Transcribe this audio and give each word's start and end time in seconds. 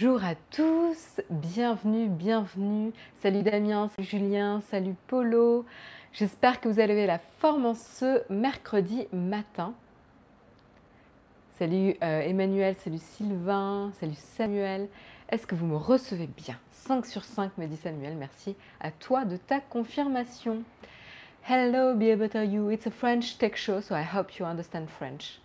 Bonjour 0.00 0.24
à 0.24 0.34
tous, 0.50 1.20
bienvenue, 1.28 2.08
bienvenue. 2.08 2.92
Salut 3.20 3.42
Damien, 3.42 3.88
salut 3.88 4.08
Julien, 4.08 4.62
salut 4.70 4.94
Polo. 5.06 5.66
J'espère 6.14 6.62
que 6.62 6.68
vous 6.70 6.80
avez 6.80 7.06
la 7.06 7.18
forme 7.18 7.66
en 7.66 7.74
ce 7.74 8.22
mercredi 8.32 9.06
matin. 9.12 9.74
Salut 11.58 11.94
euh, 12.02 12.20
Emmanuel, 12.22 12.74
salut 12.76 12.96
Sylvain, 12.96 13.92
salut 14.00 14.16
Samuel. 14.16 14.88
Est-ce 15.28 15.46
que 15.46 15.54
vous 15.54 15.66
me 15.66 15.76
recevez 15.76 16.26
bien? 16.26 16.58
5 16.70 17.04
sur 17.04 17.22
5 17.22 17.58
me 17.58 17.66
dit 17.66 17.76
Samuel, 17.76 18.16
merci 18.16 18.56
à 18.80 18.90
toi 18.92 19.26
de 19.26 19.36
ta 19.36 19.60
confirmation. 19.60 20.62
Hello, 21.46 21.94
be 21.94 22.04
able 22.04 22.30
to 22.30 22.42
you. 22.42 22.70
It's 22.70 22.86
a 22.86 22.90
French 22.90 23.36
tech 23.36 23.56
show, 23.56 23.82
so 23.82 23.94
I 23.94 24.04
hope 24.04 24.38
you 24.38 24.46
understand 24.46 24.86
French. 24.88 25.41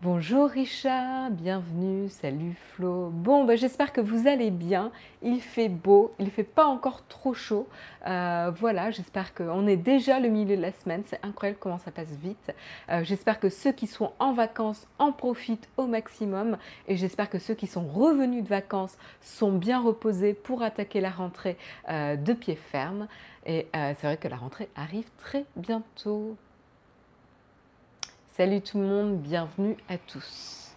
Bonjour 0.00 0.48
Richard, 0.48 1.32
bienvenue, 1.32 2.08
salut 2.08 2.54
Flo. 2.54 3.10
Bon, 3.12 3.44
ben, 3.44 3.58
j'espère 3.58 3.92
que 3.92 4.00
vous 4.00 4.28
allez 4.28 4.52
bien. 4.52 4.92
Il 5.22 5.40
fait 5.40 5.68
beau, 5.68 6.14
il 6.20 6.26
ne 6.26 6.30
fait 6.30 6.44
pas 6.44 6.66
encore 6.66 7.04
trop 7.08 7.34
chaud. 7.34 7.66
Euh, 8.06 8.52
voilà, 8.54 8.92
j'espère 8.92 9.34
qu'on 9.34 9.66
est 9.66 9.76
déjà 9.76 10.20
le 10.20 10.28
milieu 10.28 10.56
de 10.56 10.62
la 10.62 10.70
semaine. 10.70 11.02
C'est 11.04 11.18
incroyable 11.24 11.58
comment 11.60 11.78
ça 11.78 11.90
passe 11.90 12.12
vite. 12.22 12.54
Euh, 12.90 13.02
j'espère 13.02 13.40
que 13.40 13.48
ceux 13.48 13.72
qui 13.72 13.88
sont 13.88 14.12
en 14.20 14.32
vacances 14.34 14.86
en 15.00 15.10
profitent 15.10 15.68
au 15.76 15.86
maximum. 15.86 16.58
Et 16.86 16.96
j'espère 16.96 17.28
que 17.28 17.40
ceux 17.40 17.54
qui 17.54 17.66
sont 17.66 17.84
revenus 17.84 18.44
de 18.44 18.48
vacances 18.48 18.96
sont 19.20 19.50
bien 19.50 19.80
reposés 19.80 20.32
pour 20.32 20.62
attaquer 20.62 21.00
la 21.00 21.10
rentrée 21.10 21.56
euh, 21.88 22.14
de 22.14 22.34
pied 22.34 22.54
ferme. 22.54 23.08
Et 23.46 23.66
c'est 23.72 24.02
vrai 24.02 24.16
que 24.16 24.28
la 24.28 24.36
rentrée 24.36 24.68
arrive 24.76 25.08
très 25.18 25.44
bientôt. 25.56 26.36
Salut 28.38 28.60
tout 28.60 28.78
le 28.78 28.86
monde, 28.86 29.16
bienvenue 29.16 29.76
à 29.88 29.98
tous. 29.98 30.76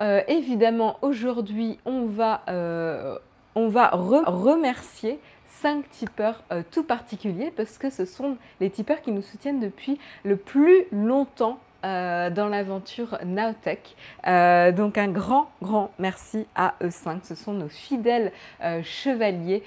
Euh, 0.00 0.22
évidemment, 0.28 0.96
aujourd'hui, 1.02 1.80
on 1.84 2.04
va, 2.06 2.44
euh, 2.48 3.18
remercier 3.56 5.18
cinq 5.44 5.90
tipeurs 5.90 6.44
euh, 6.52 6.62
tout 6.70 6.84
particuliers 6.84 7.50
parce 7.50 7.78
que 7.78 7.90
ce 7.90 8.04
sont 8.04 8.36
les 8.60 8.70
tipeurs 8.70 9.02
qui 9.02 9.10
nous 9.10 9.22
soutiennent 9.22 9.58
depuis 9.58 9.98
le 10.22 10.36
plus 10.36 10.84
longtemps 10.92 11.58
euh, 11.84 12.30
dans 12.30 12.48
l'aventure 12.48 13.18
Naotech. 13.26 13.94
Euh, 14.26 14.72
donc 14.72 14.96
un 14.96 15.08
grand, 15.08 15.50
grand 15.60 15.90
merci 15.98 16.46
à 16.56 16.74
E5. 16.82 17.18
Ce 17.24 17.34
sont 17.34 17.52
nos 17.52 17.68
fidèles 17.68 18.32
euh, 18.62 18.82
chevaliers 18.82 19.62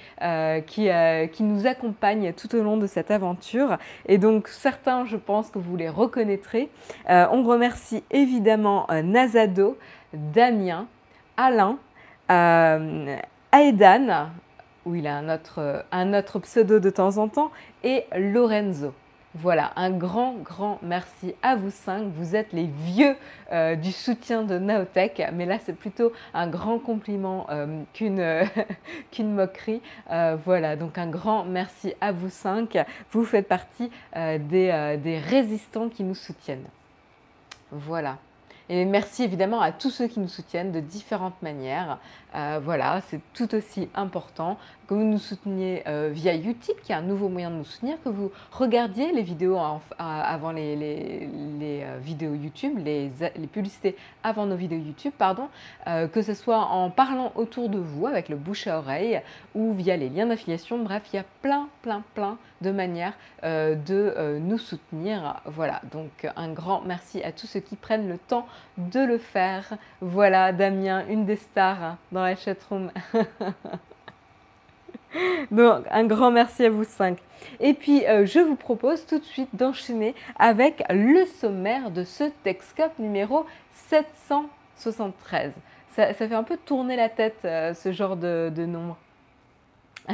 qui, 0.66 0.90
qui, 1.32 1.44
nous 1.44 1.68
accompagnent 1.68 2.34
tout 2.34 2.56
au 2.56 2.64
long 2.64 2.78
de 2.78 2.88
cette 2.88 3.12
aventure. 3.12 3.78
Et 4.08 4.18
donc 4.18 4.48
certains, 4.48 5.06
je 5.06 5.16
pense 5.16 5.52
que 5.52 5.60
vous 5.60 5.76
les 5.76 5.90
reconnaîtrez. 5.90 6.70
on 7.08 7.44
remercie 7.44 8.04
évidemment 8.10 8.88
Nazado, 9.04 9.78
Damien, 10.14 10.88
Alain, 11.38 11.78
Aedan, 12.30 14.30
où 14.86 14.96
il 14.96 15.06
a 15.06 15.18
un 15.18 15.34
autre, 15.34 15.86
un 15.92 16.14
autre 16.14 16.40
pseudo 16.40 16.80
de 16.80 16.90
temps 16.90 17.18
en 17.18 17.28
temps, 17.28 17.52
et 17.84 18.06
Lorenzo. 18.16 18.94
Voilà, 19.40 19.72
un 19.76 19.92
grand, 19.92 20.34
grand 20.34 20.80
merci 20.82 21.36
à 21.44 21.56
vous 21.56 21.70
cinq. 21.70 22.08
Vous 22.16 22.36
êtes 22.36 22.54
les 22.54 22.66
vieux 22.66 23.16
euh, 23.52 23.76
du 23.76 23.92
soutien 23.92 24.42
de 24.42 24.58
Naotech, 24.58 25.22
mais 25.34 25.46
là 25.46 25.60
c'est 25.64 25.78
plutôt 25.78 26.12
un 26.34 26.48
grand 26.48 26.80
compliment 26.80 27.46
euh, 27.52 27.84
qu'une 27.94 28.40
moquerie. 29.20 29.82
Euh, 30.10 30.38
voilà, 30.44 30.76
donc 30.76 30.98
un 30.98 31.06
grand 31.06 31.44
merci 31.44 31.94
à 32.02 32.12
vous 32.12 32.30
cinq. 32.30 32.80
Vous 33.12 33.26
faites 33.26 33.48
partie 33.48 33.92
des, 34.16 35.22
résistants 35.30 35.90
qui 35.90 36.04
nous 36.04 36.16
soutiennent. 36.16 36.68
Voilà. 37.72 38.18
Et 38.70 38.86
merci 38.86 39.24
évidemment 39.24 39.62
à 39.62 39.72
tous 39.72 39.92
ceux 39.92 40.08
qui 40.08 40.20
nous 40.20 40.28
soutiennent 40.28 40.72
de 40.72 40.80
différentes 40.80 41.40
manières. 41.44 42.00
Voilà, 42.34 43.02
c'est 43.10 43.22
tout 43.34 43.54
aussi 43.54 43.88
important 43.94 44.58
que 44.88 44.94
vous 44.94 45.04
nous 45.04 45.18
souteniez 45.18 45.84
euh, 45.88 46.10
via 46.12 46.36
Utip, 46.36 46.82
qui 46.82 46.92
est 46.92 46.96
un 46.96 47.02
nouveau 47.02 47.28
moyen 47.28 47.52
de 47.52 47.56
nous 47.56 47.66
soutenir, 47.66 47.98
que 48.04 48.10
vous 48.10 48.32
regardiez 48.52 49.12
les 49.12 49.22
vidéos 49.22 49.58
avant 50.00 50.52
les, 50.52 51.28
euh, 51.62 51.98
vidéos 52.02 52.34
YouTube, 52.34 52.80
les, 52.84 53.12
publicités 53.52 53.98
avant 54.24 54.46
nos 54.46 54.56
vidéos 54.56 54.80
YouTube, 54.80 55.14
pardon, 55.18 55.50
que 55.86 56.22
ce 56.22 56.34
soit 56.34 56.60
en 56.60 56.90
parlant 56.90 57.32
autour 57.36 57.70
de 57.70 57.78
vous 57.78 58.08
avec 58.08 58.30
le 58.30 58.36
bouche 58.36 58.68
à 58.68 58.78
oreille 58.78 59.22
ou 59.56 59.74
via 59.74 59.98
les 59.98 60.10
liens 60.10 60.28
d'affiliation. 60.28 60.78
Bref, 60.80 61.04
il 61.12 61.18
y 61.18 61.20
a 61.20 61.26
plein, 61.42 61.68
plein, 61.82 62.04
plein 62.14 62.38
de 62.62 62.72
manières 62.72 63.14
de 63.44 64.38
nous 64.40 64.58
soutenir. 64.58 65.42
Voilà, 65.46 65.82
donc 65.92 66.28
un 66.36 66.52
grand 66.52 66.82
merci 66.82 67.24
à 67.24 67.32
tous 67.32 67.48
ceux 67.48 67.62
qui 67.62 67.76
prennent 67.76 68.10
le 68.10 68.18
temps 68.18 68.48
de 68.78 69.00
le 69.00 69.18
faire. 69.18 69.78
Voilà, 70.02 70.52
Damien, 70.52 71.06
une 71.08 71.26
des 71.26 71.38
stars 71.38 71.98
dans 72.12 72.24
la 72.24 72.36
chatroom. 72.36 72.92
Donc, 75.52 75.86
un 75.90 76.06
grand 76.06 76.32
merci 76.32 76.66
à 76.66 76.70
vous 76.70 76.84
cinq. 76.84 77.18
Et 77.60 77.74
puis, 77.74 78.06
euh, 78.06 78.26
je 78.26 78.40
vous 78.40 78.56
propose 78.56 79.06
tout 79.06 79.20
de 79.20 79.24
suite 79.24 79.50
d'enchaîner 79.54 80.16
avec 80.38 80.84
le 80.90 81.26
sommaire 81.26 81.92
de 81.92 82.04
ce 82.04 82.26
Texcop 82.44 82.98
numéro 83.00 83.46
773. 83.72 85.54
Ça, 85.96 86.14
fait 86.14 86.34
un 86.34 86.44
peu 86.44 86.58
tourner 86.58 86.96
la 86.96 87.10
tête, 87.10 87.40
euh, 87.46 87.74
ce 87.74 87.92
genre 87.92 88.16
de, 88.18 88.52
de 88.56 88.66
nombre. 88.66 88.98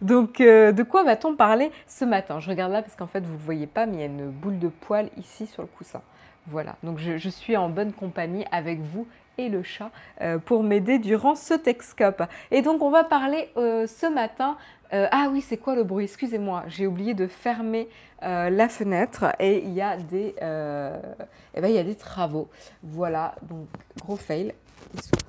Donc, 0.00 0.40
euh, 0.40 0.72
de 0.72 0.82
quoi 0.82 1.04
va-t-on 1.04 1.36
parler 1.36 1.70
ce 1.86 2.04
matin? 2.04 2.40
Je 2.40 2.48
regarde 2.48 2.72
là 2.72 2.82
parce 2.82 2.96
qu'en 2.96 3.06
fait, 3.06 3.24
vous 3.24 3.34
ne 3.34 3.38
voyez 3.38 3.66
pas, 3.66 3.86
mais 3.86 3.96
il 3.96 4.00
y 4.00 4.02
a 4.02 4.06
une 4.06 4.30
boule 4.30 4.58
de 4.58 4.68
poils 4.68 5.10
ici 5.16 5.46
sur 5.46 5.62
le 5.62 5.68
coussin. 5.68 6.02
Voilà, 6.48 6.76
donc 6.84 6.98
je, 6.98 7.28
suis 7.28 7.56
en 7.56 7.68
bonne 7.68 7.92
compagnie 7.92 8.44
avec 8.52 8.80
vous 8.80 9.08
et 9.38 9.48
le 9.48 9.62
chat 9.62 9.90
euh, 10.20 10.38
pour 10.38 10.62
m'aider 10.62 10.98
durant 10.98 11.34
ce 11.34 11.54
Texcope. 11.54 12.22
Et 12.50 12.62
donc 12.62 12.82
on 12.82 12.90
va 12.90 13.04
parler 13.04 13.50
euh, 13.56 13.86
ce 13.86 14.06
matin. 14.06 14.56
Euh, 14.92 15.08
ah 15.10 15.28
oui, 15.32 15.40
c'est 15.40 15.56
quoi 15.56 15.74
le 15.74 15.84
bruit? 15.84 16.04
Excusez-moi, 16.04 16.64
j'ai 16.68 16.86
oublié 16.86 17.14
de 17.14 17.26
fermer 17.26 17.88
la 18.22 18.68
fenêtre 18.68 19.26
et 19.38 19.62
il 19.62 19.72
y 19.72 19.82
a 19.82 19.96
des, 19.98 20.34
eh 20.38 21.60
ben, 21.60 21.68
il 21.68 21.74
y 21.74 21.78
a 21.78 21.84
des 21.84 21.94
travaux. 21.94 22.48
Voilà, 22.82 23.34
donc 23.42 23.68
gros 24.00 24.16
fail. 24.16 24.54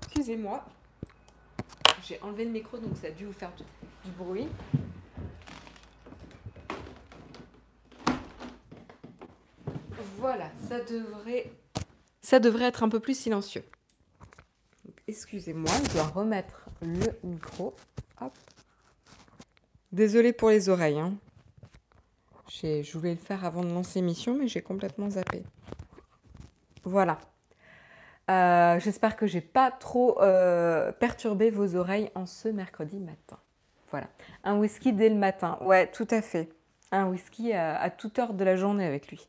Excusez-moi, 0.06 0.64
j'ai 2.04 2.20
enlevé 2.22 2.46
le 2.46 2.52
micro 2.52 2.78
donc 2.78 2.96
ça 2.96 3.08
a 3.08 3.12
dû 3.12 3.26
vous 3.26 3.34
faire 3.34 3.52
du 4.06 4.12
bruit. 4.12 4.48
Voilà, 10.18 10.50
ça 10.68 10.80
devrait, 10.80 11.52
ça 12.22 12.40
devrait 12.40 12.66
être 12.66 12.84
un 12.84 12.90
peu 12.90 13.00
plus 13.00 13.18
silencieux. 13.18 13.64
Excusez-moi, 15.08 15.72
je 15.86 15.94
dois 15.94 16.04
remettre 16.04 16.66
le 16.82 17.18
micro. 17.24 17.74
Désolée 19.94 20.34
pour 20.34 20.50
les 20.50 20.68
oreilles. 20.68 21.00
Hein. 21.00 21.14
Je 22.62 22.98
voulais 22.98 23.14
le 23.14 23.20
faire 23.20 23.46
avant 23.46 23.64
de 23.64 23.70
lancer 23.70 24.00
l'émission, 24.00 24.36
mais 24.38 24.50
j'ai 24.50 24.62
complètement 24.62 25.10
zappé. 25.10 25.44
Voilà. 26.84 27.20
Euh, 28.30 28.80
j'espère 28.82 29.16
que 29.16 29.28
j'ai 29.28 29.40
pas 29.40 29.72
trop 29.72 30.22
euh, 30.22 30.92
perturbé 30.92 31.52
vos 31.52 31.76
oreilles 31.76 32.12
en 32.14 32.26
ce 32.26 32.50
mercredi 32.50 33.00
matin. 33.00 33.38
Voilà. 33.92 34.08
Un 34.44 34.58
whisky 34.58 34.92
dès 34.92 35.08
le 35.08 35.16
matin. 35.16 35.58
Ouais, 35.62 35.90
tout 35.90 36.08
à 36.12 36.22
fait 36.22 36.50
un 36.92 37.08
whisky 37.08 37.54
à, 37.54 37.90
toute 37.90 38.18
heure 38.20 38.34
de 38.34 38.44
la 38.44 38.56
journée 38.56 38.86
avec 38.86 39.10
lui. 39.10 39.28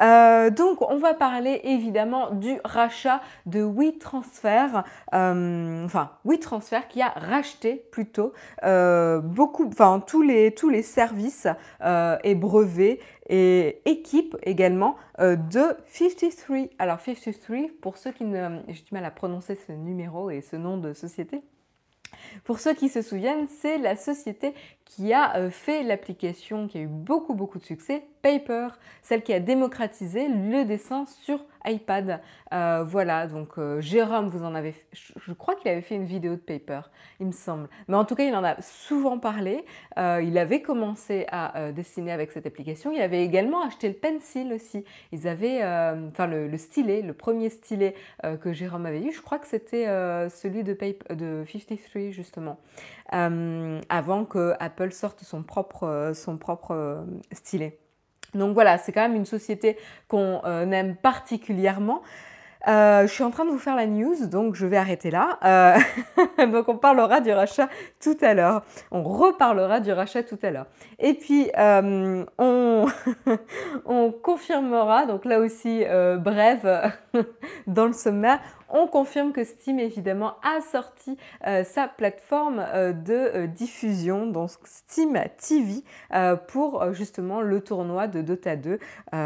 Euh, 0.00 0.50
donc, 0.50 0.82
on 0.82 0.98
va 0.98 1.14
parler 1.14 1.60
évidemment 1.64 2.30
du 2.30 2.58
rachat 2.64 3.20
de 3.46 3.62
WeTransfer, 3.62 4.82
euh, 5.14 5.84
enfin 5.84 6.10
WeTransfer 6.24 6.88
qui 6.88 7.00
a 7.00 7.08
racheté 7.10 7.86
plutôt 7.90 8.32
euh, 8.64 9.20
beaucoup, 9.20 9.66
enfin 9.68 10.02
tous 10.06 10.22
les 10.22 10.54
tous 10.54 10.68
les 10.68 10.82
services 10.82 11.46
et 12.24 12.34
brevets 12.34 12.98
et 13.28 13.80
équipes 13.84 14.36
également 14.42 14.96
de 15.18 15.76
53. 15.86 16.56
Alors 16.78 17.00
53, 17.00 17.56
pour 17.80 17.96
ceux 17.96 18.12
qui 18.12 18.24
ne, 18.24 18.60
j'ai 18.68 18.82
du 18.82 18.92
mal 18.92 19.04
à 19.04 19.10
prononcer 19.10 19.54
ce 19.54 19.72
numéro 19.72 20.30
et 20.30 20.40
ce 20.40 20.56
nom 20.56 20.76
de 20.76 20.92
société. 20.92 21.42
Pour 22.44 22.60
ceux 22.60 22.74
qui 22.74 22.88
se 22.88 23.02
souviennent, 23.02 23.48
c'est 23.48 23.78
la 23.78 23.96
société 23.96 24.54
qui 24.84 25.12
a 25.12 25.36
euh, 25.36 25.50
fait 25.50 25.82
l'application 25.82 26.68
qui 26.68 26.78
a 26.78 26.80
eu 26.82 26.86
beaucoup 26.86 27.34
beaucoup 27.34 27.58
de 27.58 27.64
succès, 27.64 28.04
Paper, 28.22 28.68
celle 29.02 29.22
qui 29.22 29.32
a 29.32 29.40
démocratisé 29.40 30.28
le 30.28 30.64
dessin 30.64 31.06
sur 31.06 31.44
iPad. 31.66 32.20
Euh, 32.52 32.84
voilà, 32.84 33.26
donc 33.26 33.58
euh, 33.58 33.80
Jérôme, 33.80 34.28
vous 34.28 34.44
en 34.44 34.54
avez, 34.54 34.74
je 34.92 35.32
crois 35.32 35.54
qu'il 35.54 35.70
avait 35.70 35.80
fait 35.82 35.96
une 35.96 36.04
vidéo 36.04 36.32
de 36.32 36.40
Paper, 36.40 36.80
il 37.20 37.26
me 37.26 37.32
semble. 37.32 37.68
Mais 37.88 37.96
en 37.96 38.04
tout 38.04 38.14
cas, 38.14 38.24
il 38.24 38.34
en 38.34 38.44
a 38.44 38.60
souvent 38.60 39.18
parlé. 39.18 39.64
il 39.96 40.38
avait 40.38 40.62
commencé 40.62 41.26
à 41.30 41.72
dessiner 41.72 42.12
avec 42.12 42.32
cette 42.32 42.46
application. 42.46 42.92
Il 42.92 43.00
avait 43.00 43.24
également 43.24 43.62
acheté 43.62 43.88
le 43.88 43.94
pencil 43.94 44.52
aussi. 44.52 44.84
Ils 45.12 45.28
avaient, 45.28 45.62
enfin 46.08 46.26
le, 46.26 46.56
stylet, 46.56 47.02
le 47.02 47.14
premier 47.14 47.48
stylet 47.48 47.94
que 48.40 48.52
Jérôme 48.52 48.86
avait 48.86 49.02
eu, 49.02 49.12
je 49.12 49.22
crois 49.22 49.38
que 49.38 49.46
c'était 49.46 49.86
celui 50.28 50.62
de, 50.62 50.74
Paper, 50.74 51.14
de 51.14 51.44
53 51.50 52.10
justement. 52.10 52.58
avant 53.10 54.24
que 54.24 54.54
Apple 54.60 54.92
sorte 54.92 55.22
son 55.22 55.42
propre, 55.42 55.84
euh, 55.84 56.14
son 56.14 56.36
propre 56.38 56.72
euh, 56.72 57.04
stylet. 57.32 57.78
Donc 58.36 58.54
voilà, 58.54 58.78
c'est 58.78 58.92
quand 58.92 59.02
même 59.02 59.16
une 59.16 59.26
société 59.26 59.76
qu'on 60.08 60.40
euh, 60.44 60.70
aime 60.70 60.96
particulièrement. 60.96 62.02
Euh, 62.68 63.06
je 63.06 63.12
suis 63.12 63.22
en 63.22 63.30
train 63.30 63.44
de 63.44 63.50
vous 63.50 63.58
faire 63.58 63.76
la 63.76 63.86
news, 63.86 64.26
donc 64.26 64.56
je 64.56 64.66
vais 64.66 64.76
arrêter 64.76 65.10
là. 65.10 65.38
Euh, 65.44 66.46
donc 66.46 66.68
on 66.68 66.76
parlera 66.76 67.20
du 67.20 67.30
rachat 67.30 67.68
tout 68.00 68.16
à 68.20 68.34
l'heure. 68.34 68.62
On 68.90 69.04
reparlera 69.04 69.78
du 69.78 69.92
rachat 69.92 70.24
tout 70.24 70.38
à 70.42 70.50
l'heure. 70.50 70.66
Et 70.98 71.14
puis 71.14 71.48
on, 71.56 72.86
on 73.86 74.10
confirmera, 74.10 75.06
donc 75.06 75.24
là 75.24 75.38
aussi 75.38 75.84
brève 76.18 76.92
dans 77.68 77.86
le 77.86 77.92
sommaire, 77.92 78.40
on 78.68 78.86
confirme 78.86 79.32
que 79.32 79.44
Steam 79.44 79.78
évidemment 79.78 80.34
a 80.42 80.60
sorti 80.60 81.16
euh, 81.46 81.64
sa 81.64 81.88
plateforme 81.88 82.64
euh, 82.66 82.92
de 82.92 83.12
euh, 83.12 83.46
diffusion, 83.46 84.26
donc 84.26 84.50
Steam 84.64 85.18
TV, 85.38 85.82
pour 86.48 86.92
justement 86.92 87.40
le 87.40 87.60
tournoi 87.60 88.08
de 88.08 88.20
Dota 88.22 88.56
2. 88.56 88.78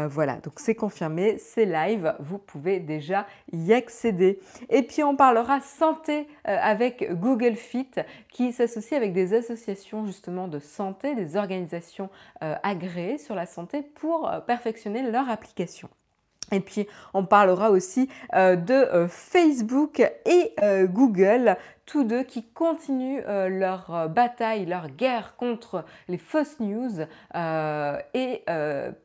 voilà, 0.07 0.35
donc 0.37 0.53
c'est 0.57 0.75
confirmé, 0.75 1.37
c'est 1.37 1.65
live, 1.65 2.15
vous 2.19 2.37
pouvez 2.37 2.79
déjà 2.79 3.25
y 3.51 3.73
accéder. 3.73 4.39
Et 4.69 4.83
puis 4.83 5.03
on 5.03 5.15
parlera 5.15 5.59
santé 5.61 6.27
avec 6.43 7.11
Google 7.13 7.55
Fit 7.55 7.91
qui 8.29 8.51
s'associe 8.51 8.93
avec 8.97 9.13
des 9.13 9.33
associations 9.33 10.05
justement 10.05 10.47
de 10.47 10.59
santé, 10.59 11.15
des 11.15 11.35
organisations 11.35 12.09
agréées 12.41 13.17
sur 13.17 13.35
la 13.35 13.45
santé 13.45 13.81
pour 13.81 14.29
perfectionner 14.45 15.09
leur 15.09 15.29
application. 15.29 15.89
Et 16.51 16.59
puis, 16.59 16.87
on 17.13 17.25
parlera 17.25 17.71
aussi 17.71 18.09
euh, 18.35 18.55
de 18.55 18.73
euh, 18.73 19.07
Facebook 19.07 19.99
et 19.99 20.53
euh, 20.61 20.85
Google, 20.85 21.55
tous 21.85 22.03
deux 22.03 22.23
qui 22.23 22.43
continuent 22.43 23.21
leur 23.27 24.07
bataille, 24.07 24.65
leur 24.65 24.87
guerre 24.87 25.35
contre 25.35 25.83
les 26.07 26.19
fausses 26.19 26.61
news 26.61 27.01
et 28.13 28.45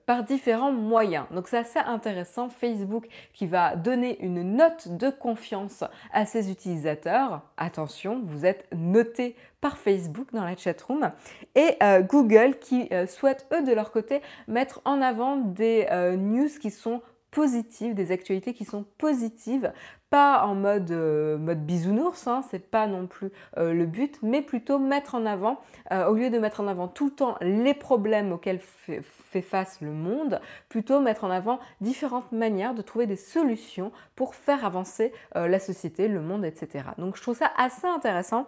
par 0.07 0.23
différents 0.23 0.71
moyens. 0.71 1.25
Donc, 1.33 1.49
c'est 1.49 1.59
assez 1.59 1.81
intéressant. 1.81 2.49
Facebook 2.49 3.09
qui 3.33 3.47
va 3.47 3.75
donner 3.75 4.23
une 4.23 4.57
note 4.57 4.87
de 4.97 5.11
confiance 5.11 5.83
à 6.13 6.27
ses 6.27 6.53
utilisateurs. 6.53 7.41
Attention, 7.57 8.21
vous 8.23 8.47
êtes 8.47 8.69
noté 8.73 9.35
par 9.61 9.79
Facebook 9.79 10.29
dans 10.33 10.45
la 10.45 10.57
chatroom. 10.57 11.11
Et 11.57 11.77
Google 12.03 12.57
qui 12.61 12.89
souhaite, 13.09 13.49
eux, 13.53 13.65
de 13.65 13.73
leur 13.73 13.91
côté, 13.91 14.23
mettre 14.47 14.81
en 14.85 15.03
avant 15.03 15.39
des 15.39 15.89
news 16.17 16.51
qui 16.61 16.71
sont 16.71 17.03
positives, 17.31 17.95
des 17.95 18.13
actualités 18.13 18.55
qui 18.55 18.65
sont 18.65 18.85
positives, 18.99 19.73
pas 20.11 20.45
en 20.45 20.55
mode, 20.55 20.91
euh, 20.91 21.37
mode 21.37 21.67
bisounours, 21.67 22.27
hein, 22.27 22.43
c'est 22.51 22.71
pas 22.71 22.87
non 22.87 23.07
plus 23.07 23.31
euh, 23.59 23.73
le 23.73 23.87
but, 23.87 24.19
mais 24.23 24.41
plutôt 24.41 24.79
mettre 24.79 25.15
en 25.15 25.27
avant, 25.27 25.61
euh, 25.93 26.07
au 26.07 26.15
lieu 26.15 26.31
de 26.31 26.39
mettre 26.39 26.61
en 26.61 26.69
avant 26.69 26.89
tout 26.89 27.07
le 27.07 27.11
temps 27.11 27.37
les 27.41 27.75
problèmes 27.75 28.33
auxquels 28.33 28.61
fait, 28.61 29.03
fait 29.03 29.43
face 29.43 29.81
le 29.81 29.93
monde, 29.93 30.41
plutôt 30.69 31.01
mettre 31.01 31.25
en 31.25 31.31
avant 31.31 31.59
différentes 31.81 32.33
manières 32.33 32.75
de 32.75 32.83
trouver 32.83 33.07
des 33.07 33.17
solutions 33.17 33.93
pour 34.15 34.35
faire 34.35 34.65
avancer 34.65 35.13
la 35.35 35.59
société, 35.59 36.09
le 36.09 36.21
monde, 36.21 36.45
etc. 36.45 36.85
Donc 36.99 37.17
je 37.17 37.23
trouve 37.23 37.37
ça 37.37 37.51
assez 37.57 37.87
intéressant. 37.87 38.47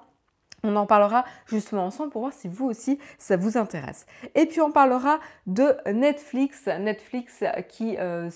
On 0.64 0.75
en 0.75 0.87
parlera 0.87 1.25
justement 1.46 1.84
ensemble 1.84 2.10
pour 2.10 2.22
voir 2.22 2.32
si 2.32 2.49
vous 2.49 2.66
aussi 2.66 2.99
ça 3.16 3.37
vous 3.37 3.56
intéresse. 3.56 4.06
Et 4.34 4.46
puis 4.46 4.60
on 4.60 4.72
parlera 4.72 5.20
de 5.46 5.76
Netflix, 5.93 6.66
Netflix 6.66 7.44
qui 7.69 7.96
euh, 7.99 8.28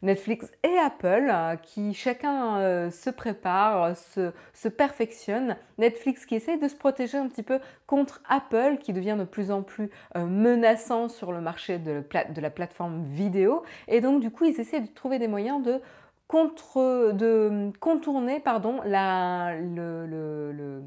Netflix 0.00 0.50
et 0.62 0.78
Apple 0.78 1.30
qui 1.62 1.92
chacun 1.92 2.56
euh, 2.56 2.90
se 2.90 3.10
prépare, 3.10 3.94
se, 3.94 4.68
perfectionne. 4.68 5.56
Netflix 5.76 6.24
qui 6.24 6.34
essaye 6.34 6.58
de 6.58 6.66
se 6.66 6.76
protéger 6.76 7.18
un 7.18 7.28
petit 7.28 7.42
peu 7.42 7.60
contre 7.86 8.22
Apple 8.26 8.78
qui 8.80 8.94
devient 8.94 9.16
de 9.18 9.24
plus 9.24 9.50
en 9.50 9.62
plus 9.62 9.90
euh, 10.16 10.24
menaçant 10.24 11.10
sur 11.10 11.30
le 11.30 11.42
marché 11.42 11.78
de, 11.78 12.02
la 12.40 12.50
plateforme 12.50 13.04
vidéo. 13.04 13.64
Et 13.88 14.00
donc 14.00 14.22
du 14.22 14.30
coup 14.30 14.44
ils 14.44 14.58
essaient 14.58 14.80
de 14.80 14.86
trouver 14.86 15.18
des 15.18 15.28
moyens 15.28 15.62
de 15.62 15.82
contourner 16.26 18.40
pardon, 18.40 18.80
le 18.82 20.82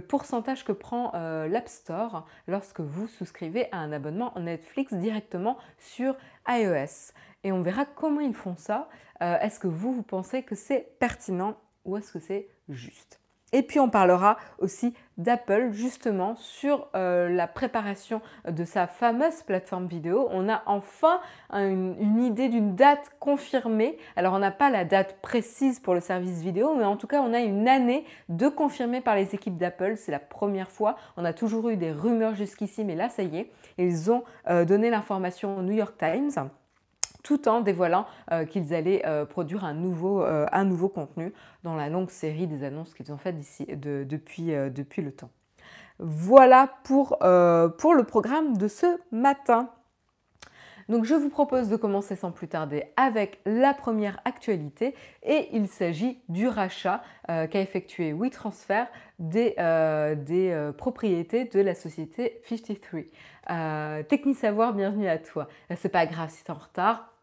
pourcentage 0.00 0.64
que 0.64 0.72
prend 0.72 1.12
euh, 1.14 1.48
l'App 1.48 1.68
Store 1.68 2.26
lorsque 2.46 2.80
vous 2.80 3.06
souscrivez 3.06 3.68
à 3.72 3.78
un 3.78 3.92
abonnement 3.92 4.32
Netflix 4.38 4.92
directement 4.94 5.56
sur 5.78 6.16
iOS. 6.48 7.12
Et 7.44 7.52
on 7.52 7.62
verra 7.62 7.84
comment 7.84 8.20
ils 8.20 8.34
font 8.34 8.56
ça. 8.56 8.88
Euh, 9.22 9.38
est-ce 9.38 9.60
que 9.60 9.68
vous, 9.68 9.92
vous 9.92 10.02
pensez 10.02 10.42
que 10.42 10.54
c'est 10.54 10.96
pertinent 10.98 11.56
ou 11.84 11.96
est-ce 11.96 12.12
que 12.12 12.18
c'est 12.18 12.48
juste? 12.68 13.20
Et 13.52 13.62
puis 13.62 13.78
on 13.78 13.88
parlera 13.88 14.36
aussi 14.58 14.94
d'Apple 15.18 15.70
justement 15.70 16.34
sur 16.36 16.88
euh, 16.94 17.28
la 17.28 17.46
préparation 17.46 18.20
de 18.46 18.64
sa 18.64 18.86
fameuse 18.86 19.42
plateforme 19.44 19.86
vidéo. 19.86 20.28
On 20.30 20.48
a 20.48 20.62
enfin 20.66 21.20
une, 21.52 22.22
idée 22.22 22.48
d'une 22.48 22.74
date 22.74 23.12
confirmée. 23.20 23.98
Alors 24.16 24.34
on 24.34 24.40
n'a 24.40 24.50
pas 24.50 24.68
la 24.68 24.84
date 24.84 25.20
précise 25.22 25.80
pour 25.80 25.94
le 25.94 26.00
service 26.00 26.40
vidéo, 26.40 26.74
mais 26.74 26.84
en 26.84 26.96
tout 26.96 27.06
cas 27.06 27.22
on 27.22 27.32
a 27.32 27.40
une 27.40 27.68
année 27.68 28.04
de 28.28 28.48
confirmée 28.48 29.00
par 29.00 29.14
les 29.14 29.34
équipes 29.34 29.56
d'Apple. 29.56 29.96
C'est 29.96 30.12
la 30.12 30.18
première 30.18 30.70
fois. 30.70 30.96
On 31.16 31.24
a 31.24 31.32
toujours 31.32 31.70
eu 31.70 31.76
des 31.76 31.92
rumeurs 31.92 32.34
jusqu'ici, 32.34 32.84
mais 32.84 32.96
là 32.96 33.08
ça 33.08 33.22
y 33.22 33.38
est, 33.38 33.50
ils 33.78 34.10
ont 34.10 34.24
euh, 34.50 34.64
donné 34.64 34.90
l'information 34.90 35.56
au 35.56 35.62
New 35.62 35.74
York 35.74 35.96
Times 35.96 36.50
tout 37.26 37.48
en 37.48 37.60
dévoilant 37.60 38.06
euh, 38.30 38.44
qu'ils 38.44 38.72
allaient 38.72 39.02
euh, 39.04 39.24
produire 39.24 39.64
un 39.64 39.74
nouveau, 39.74 40.22
euh, 40.22 40.46
un 40.52 40.64
nouveau 40.64 40.88
contenu 40.88 41.32
dans 41.64 41.74
la 41.74 41.88
longue 41.88 42.10
série 42.10 42.46
des 42.46 42.62
annonces 42.62 42.94
qu'ils 42.94 43.12
ont 43.12 43.18
faites 43.18 43.36
depuis, 43.68 44.52
depuis 44.70 45.02
le 45.02 45.10
temps. 45.10 45.30
Voilà 45.98 46.70
pour, 46.84 47.18
pour 47.18 47.94
le 47.94 48.04
programme 48.04 48.56
de 48.56 48.68
ce 48.68 48.86
matin. 49.10 49.70
Donc 50.88 51.04
je 51.04 51.14
vous 51.14 51.30
propose 51.30 51.68
de 51.68 51.74
commencer 51.74 52.14
sans 52.14 52.30
plus 52.30 52.46
tarder 52.46 52.84
avec 52.96 53.40
la 53.44 53.74
première 53.74 54.20
actualité 54.24 54.94
et 55.24 55.48
il 55.52 55.66
s'agit 55.66 56.20
du 56.28 56.46
rachat 56.46 57.02
qu'a 57.26 57.60
effectué 57.60 58.12
WeTransfer 58.12 58.84
des, 59.18 59.54
des 60.24 60.70
propriétés 60.78 61.46
de 61.46 61.60
la 61.60 61.74
société 61.74 62.40
53. 62.48 64.02
Technique 64.04 64.36
Savoir, 64.36 64.74
bienvenue 64.74 65.08
à 65.08 65.18
toi. 65.18 65.48
C'est 65.74 65.88
pas 65.88 66.06
grave 66.06 66.30
si 66.30 66.44
tu 66.44 66.52
es 66.52 66.54
en 66.54 66.58
retard, 66.58 67.15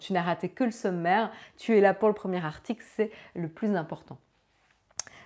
tu 0.00 0.12
n'as 0.12 0.22
raté 0.22 0.48
que 0.48 0.64
le 0.64 0.70
sommaire, 0.70 1.30
tu 1.56 1.76
es 1.76 1.80
là 1.80 1.94
pour 1.94 2.08
le 2.08 2.14
premier 2.14 2.44
article, 2.44 2.84
c'est 2.96 3.10
le 3.34 3.48
plus 3.48 3.74
important. 3.76 4.18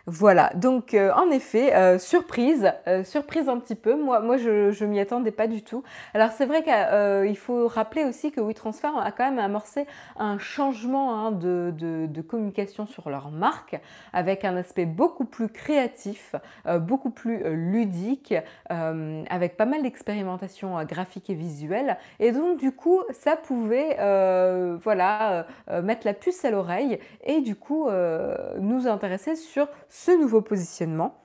Voilà, 0.09 0.53
donc 0.55 0.95
euh, 0.95 1.11
en 1.15 1.33
effet, 1.33 1.75
euh, 1.75 1.99
surprise, 1.99 2.73
euh, 2.87 3.03
surprise 3.03 3.49
un 3.49 3.59
petit 3.59 3.75
peu. 3.75 3.97
Moi, 3.97 4.21
moi 4.21 4.37
je, 4.37 4.71
je 4.71 4.85
m'y 4.85 5.01
attendais 5.01 5.33
pas 5.33 5.49
du 5.49 5.63
tout. 5.63 5.83
Alors 6.15 6.31
c'est 6.31 6.47
vrai 6.47 6.63
qu'il 6.63 7.37
faut 7.37 7.67
rappeler 7.67 8.05
aussi 8.05 8.31
que 8.31 8.41
WeTransfer 8.41 8.91
a 8.97 9.11
quand 9.11 9.25
même 9.25 9.41
amorcé 9.41 9.85
un 10.17 10.39
changement 10.39 11.13
hein, 11.13 11.33
de, 11.33 11.73
de, 11.77 12.23
communication 12.23 12.87
sur 12.87 13.11
leur 13.11 13.33
marque, 13.33 13.81
avec 14.13 14.45
un 14.45 14.57
aspect 14.57 14.87
beaucoup 14.87 15.25
plus 15.25 15.49
créatif, 15.49 16.37
beaucoup 16.81 17.11
plus 17.11 17.43
ludique, 17.55 18.35
avec 18.69 19.57
pas 19.57 19.67
mal 19.67 19.83
d'expérimentation 19.83 20.83
graphique 20.85 21.31
et 21.31 21.35
visuelle. 21.35 21.99
Et 22.21 22.33
donc 22.33 22.59
du 22.59 22.73
coup, 22.73 23.01
ça 23.11 23.37
pouvait, 23.37 23.97
voilà, 24.83 25.47
mettre 25.83 26.07
la 26.07 26.15
puce 26.15 26.45
à 26.45 26.51
l'oreille 26.51 26.99
et 27.25 27.41
du 27.41 27.55
coup 27.55 27.89
nous 28.59 28.89
intéresser 28.89 29.37
sur 29.37 29.69
ce 29.97 30.11
nouveau 30.11 30.43
positionnement. 30.43 31.23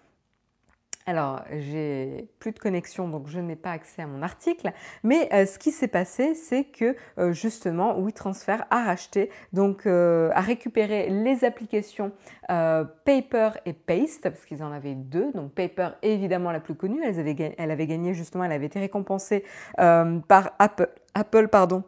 Alors, 1.08 1.42
j'ai 1.52 2.30
plus 2.40 2.52
de 2.52 2.60
connexion, 2.60 3.10
donc 3.10 3.28
je 3.28 3.40
n'ai 3.40 3.56
pas 3.56 3.72
accès 3.72 4.04
à 4.04 4.08
mon 4.08 4.22
article. 4.22 4.72
Mais 5.04 5.28
euh, 5.34 5.46
ce 5.46 5.60
qui 5.60 5.72
s'est 5.72 5.88
passé, 5.88 6.36
c'est 6.36 6.64
que 6.66 6.96
euh, 7.18 7.34
justement, 7.34 8.00
WeTransfer 8.00 8.64
a 8.70 8.84
racheté, 8.84 9.30
donc 9.52 9.88
euh, 9.88 10.30
a 10.34 10.42
récupéré 10.42 11.10
les 11.10 11.44
applications 11.44 12.12
Paper 12.48 13.52
et 13.66 13.72
Paste, 13.72 14.24
parce 14.24 14.46
qu'ils 14.46 14.62
en 14.62 14.72
avaient 14.72 14.96
deux. 14.96 15.32
Donc 15.34 15.54
Paper 15.54 15.92
est 16.02 16.12
évidemment 16.12 16.52
la 16.52 16.60
plus 16.60 16.76
connue. 16.76 17.02
Elle 17.04 17.18
avait, 17.18 17.56
elle 17.58 17.72
avait 17.72 17.88
gagné 17.88 18.14
justement, 18.14 18.44
elle 18.44 18.52
avait 18.52 18.66
été 18.66 18.80
récompensée 18.80 19.46
par 19.78 20.52
Apple, 20.60 20.90
Apple 21.14 21.48
pardon, 21.48 21.84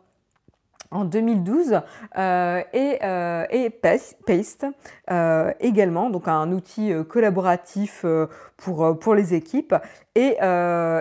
en 0.94 1.06
2012 1.06 1.82
euh, 2.18 2.64
et, 2.72 3.00
euh, 3.04 3.70
Paste 3.82 4.66
euh, 5.10 5.52
également, 5.60 6.10
donc 6.10 6.28
un 6.28 6.52
outil 6.52 6.92
collaboratif 7.10 8.06
pour, 8.58 9.00
pour 9.00 9.16
les 9.16 9.34
équipes. 9.34 9.76
Et, 10.16 10.38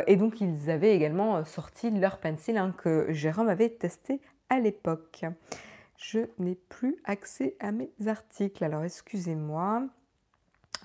et, 0.07 0.17
donc 0.17 0.41
ils 0.41 0.71
avaient 0.71 0.95
également 0.95 1.45
sorti 1.45 1.91
leur 1.91 2.19
pencil 2.19 2.57
hein, 2.57 2.75
que 2.77 3.07
Jérôme 3.11 3.49
avait 3.49 3.69
testé 3.69 4.21
à 4.49 4.59
l'époque. 4.59 5.25
Je 5.99 6.21
n'ai 6.39 6.57
plus 6.69 6.97
accès 7.05 7.55
à 7.61 7.71
mes 7.71 7.91
articles, 8.07 8.65
alors 8.65 8.83
excusez-moi. 8.83 9.85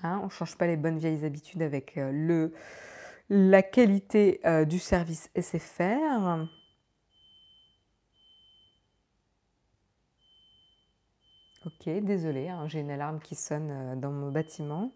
Hein, 0.04 0.20
on 0.22 0.26
ne 0.26 0.30
change 0.30 0.56
pas 0.56 0.66
les 0.66 0.76
bonnes 0.76 0.98
vieilles 0.98 1.24
habitudes 1.24 1.62
avec 1.62 1.94
le, 1.96 2.52
la 3.30 3.62
qualité 3.62 4.40
du 4.66 4.78
service 4.78 5.30
SFR. 5.36 6.46
Ok, 11.68 11.86
désolé, 12.00 12.48
hein, 12.48 12.66
j'ai 12.66 12.80
une 12.80 12.90
alarme 12.90 13.20
qui 13.20 13.34
sonne 13.34 13.70
euh, 13.70 13.94
dans 13.94 14.10
mon 14.10 14.32
bâtiment. 14.32 14.90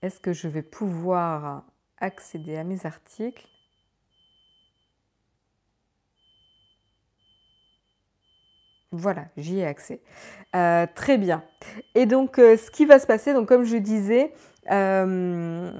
Est-ce 0.00 0.20
que 0.20 0.32
je 0.32 0.46
vais 0.46 0.62
pouvoir 0.62 1.64
accéder 1.98 2.56
à 2.56 2.62
mes 2.62 2.86
articles? 2.86 3.48
Voilà, 8.92 9.26
j'y 9.36 9.58
ai 9.58 9.66
accès. 9.66 10.02
Euh, 10.54 10.86
très 10.94 11.18
bien. 11.18 11.42
Et 11.96 12.06
donc, 12.06 12.38
euh, 12.38 12.56
ce 12.56 12.70
qui 12.70 12.84
va 12.84 13.00
se 13.00 13.06
passer, 13.08 13.32
donc 13.34 13.48
comme 13.48 13.64
je 13.64 13.76
disais, 13.76 14.32
euh, 14.70 15.70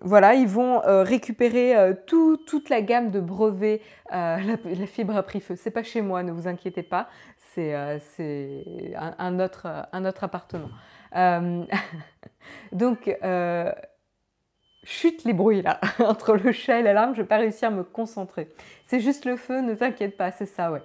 voilà, 0.00 0.34
ils 0.34 0.48
vont 0.48 0.80
récupérer 0.84 1.74
toute 2.06 2.68
la 2.68 2.82
gamme 2.82 3.10
de 3.10 3.20
brevets. 3.20 3.80
La, 4.10 4.56
fibre 4.86 5.16
a 5.16 5.22
pris 5.22 5.40
feu. 5.40 5.56
C'est 5.56 5.70
pas 5.70 5.82
chez 5.82 6.02
moi, 6.02 6.22
ne 6.22 6.32
vous 6.32 6.48
inquiétez 6.48 6.82
pas. 6.82 7.08
C'est 7.38 7.74
un, 7.74 9.40
autre, 9.40 9.66
un 9.92 10.04
autre 10.04 10.24
appartement. 10.24 10.70
donc, 12.72 13.10
chute 14.84 15.24
les 15.24 15.32
bruits 15.32 15.62
là, 15.62 15.80
entre 15.98 16.36
le 16.36 16.52
chat 16.52 16.80
et 16.80 16.82
l'alarme, 16.82 17.14
je 17.14 17.22
vais 17.22 17.28
pas 17.28 17.38
réussir 17.38 17.68
à 17.68 17.70
me 17.70 17.84
concentrer. 17.84 18.48
C'est 18.86 19.00
juste 19.00 19.24
le 19.24 19.36
feu, 19.36 19.60
ne 19.60 19.74
t'inquiète 19.74 20.16
pas, 20.16 20.30
c'est 20.32 20.46
ça, 20.46 20.72
ouais. 20.72 20.82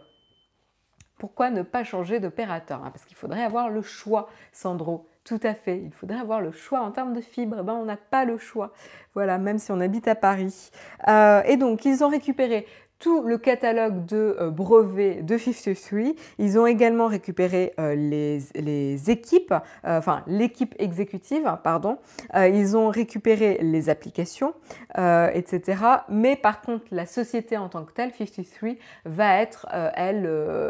Pourquoi 1.17 1.50
ne 1.50 1.62
pas 1.62 1.83
changer 1.83 2.19
d'opérateur 2.19 2.83
hein, 2.83 2.91
Parce 2.91 3.05
qu'il 3.05 3.15
faudrait 3.15 3.43
avoir 3.43 3.69
le 3.69 3.81
choix, 3.81 4.29
Sandro. 4.51 5.07
Tout 5.25 5.39
à 5.41 5.55
fait, 5.55 5.82
il 5.84 5.91
faudrait 5.91 6.20
avoir 6.20 6.39
le 6.39 6.51
choix 6.51 6.82
en 6.82 6.91
termes 6.91 7.13
de 7.13 7.20
fibres. 7.20 7.63
Ben, 7.63 7.74
on 7.74 7.86
n'a 7.86 7.98
pas 7.98 8.25
le 8.25 8.38
choix. 8.38 8.74
Voilà, 9.15 9.39
même 9.39 9.58
si 9.58 9.72
on 9.72 9.79
habite 9.79 10.08
à 10.08 10.13
Paris. 10.13 10.70
Euh, 11.08 11.41
et 11.48 11.58
donc, 11.58 11.84
ils 11.84 12.03
ont 12.03 12.10
récupéré 12.10 12.67
tout 13.00 13.22
le 13.24 13.38
catalogue 13.38 14.06
de 14.06 14.38
euh, 14.40 14.50
brevets 14.50 15.22
de 15.24 15.38
53. 15.38 16.14
Ils 16.40 16.58
ont 16.58 16.66
également 16.66 17.08
récupéré 17.08 17.74
euh, 17.80 17.96
les, 17.96 19.10
équipes, 19.10 19.54
euh, 19.86 19.98
enfin 19.98 20.24
l'équipe 20.28 20.74
exécutive, 20.80 21.44
pardon. 21.64 21.98
ils 22.34 22.78
ont 22.78 22.90
récupéré 22.90 23.58
les 23.62 23.90
applications, 23.90 24.54
etc. 24.98 25.62
Mais 26.10 26.36
par 26.36 26.62
contre, 26.62 26.86
la 26.92 27.06
société 27.06 27.58
en 27.58 27.70
tant 27.70 27.84
que 27.84 27.92
telle, 27.92 28.12
53, 28.12 28.72
va 29.06 29.42
être, 29.42 29.68
elle, 29.96 30.30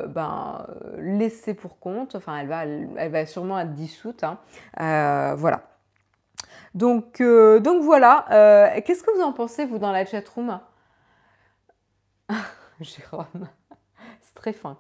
ben, 0.10 0.66
laissée 0.98 1.54
pour 1.54 1.80
compte. 1.80 2.16
Enfin, 2.16 2.38
elle 2.38 3.12
va, 3.12 3.26
sûrement 3.26 3.60
être 3.60 3.74
dissoute. 3.74 4.24
Hein. 4.24 4.40
voilà. 5.38 5.64
Donc, 6.74 7.22
donc 7.22 7.84
voilà. 7.84 8.26
Qu'est-ce 8.86 9.04
que 9.04 9.16
vous 9.16 9.24
en 9.24 9.34
pensez, 9.34 9.66
vous, 9.66 9.80
dans 9.80 9.92
la 9.92 10.06
chatroom? 10.06 10.60
Jérôme, 12.82 13.50
c'est 14.22 14.36
très 14.36 14.54
fin. 14.54 14.78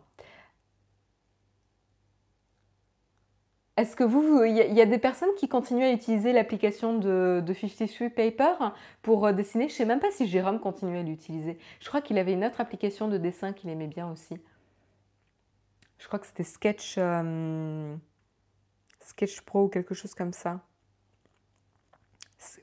Est-ce 3.77 3.97
que 3.97 4.05
vous, 4.05 4.45
il 4.45 4.55
y, 4.55 4.81
a 4.81 4.85
des 4.85 4.97
personnes 4.97 5.35
qui 5.37 5.49
continuent 5.49 5.83
à 5.83 5.91
utiliser 5.91 6.31
l'application 6.31 6.97
de, 6.97 7.43
de 7.45 7.53
53 7.53 8.09
Paper 8.09 8.71
pour 9.01 9.27
euh, 9.27 9.33
dessiner? 9.33 9.67
Je 9.67 9.73
ne 9.73 9.77
sais 9.77 9.85
même 9.85 9.99
pas 9.99 10.11
si 10.11 10.27
Jérôme 10.27 10.61
continue 10.61 10.97
à 10.97 11.03
l'utiliser. 11.03 11.59
Je 11.81 11.87
crois 11.89 11.99
qu'il 11.99 12.17
avait 12.17 12.31
une 12.31 12.45
autre 12.45 12.61
application 12.61 13.09
de 13.09 13.17
dessin 13.17 13.51
qu'il 13.51 13.69
aimait 13.69 13.87
bien 13.87 14.09
aussi. 14.09 14.37
Je 15.97 16.07
crois 16.07 16.19
que 16.19 16.27
c'était 16.27 16.45
Sketch, 16.45 16.95
euh, 16.97 17.93
Sketch 19.01 19.41
Pro 19.41 19.65
ou 19.65 19.67
quelque 19.67 19.93
chose 19.93 20.13
comme 20.13 20.31
ça. 20.31 20.61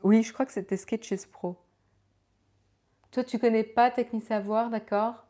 Oui, 0.03 0.23
je 0.23 0.33
crois 0.33 0.47
que 0.47 0.53
c'était 0.53 0.79
Sketches 0.79 1.27
Pro. 1.31 1.59
Toi, 3.12 3.25
tu 3.25 3.38
connais 3.38 3.62
pas 3.62 3.90
Technisavoir, 3.90 4.71
d'accord? 4.71 5.26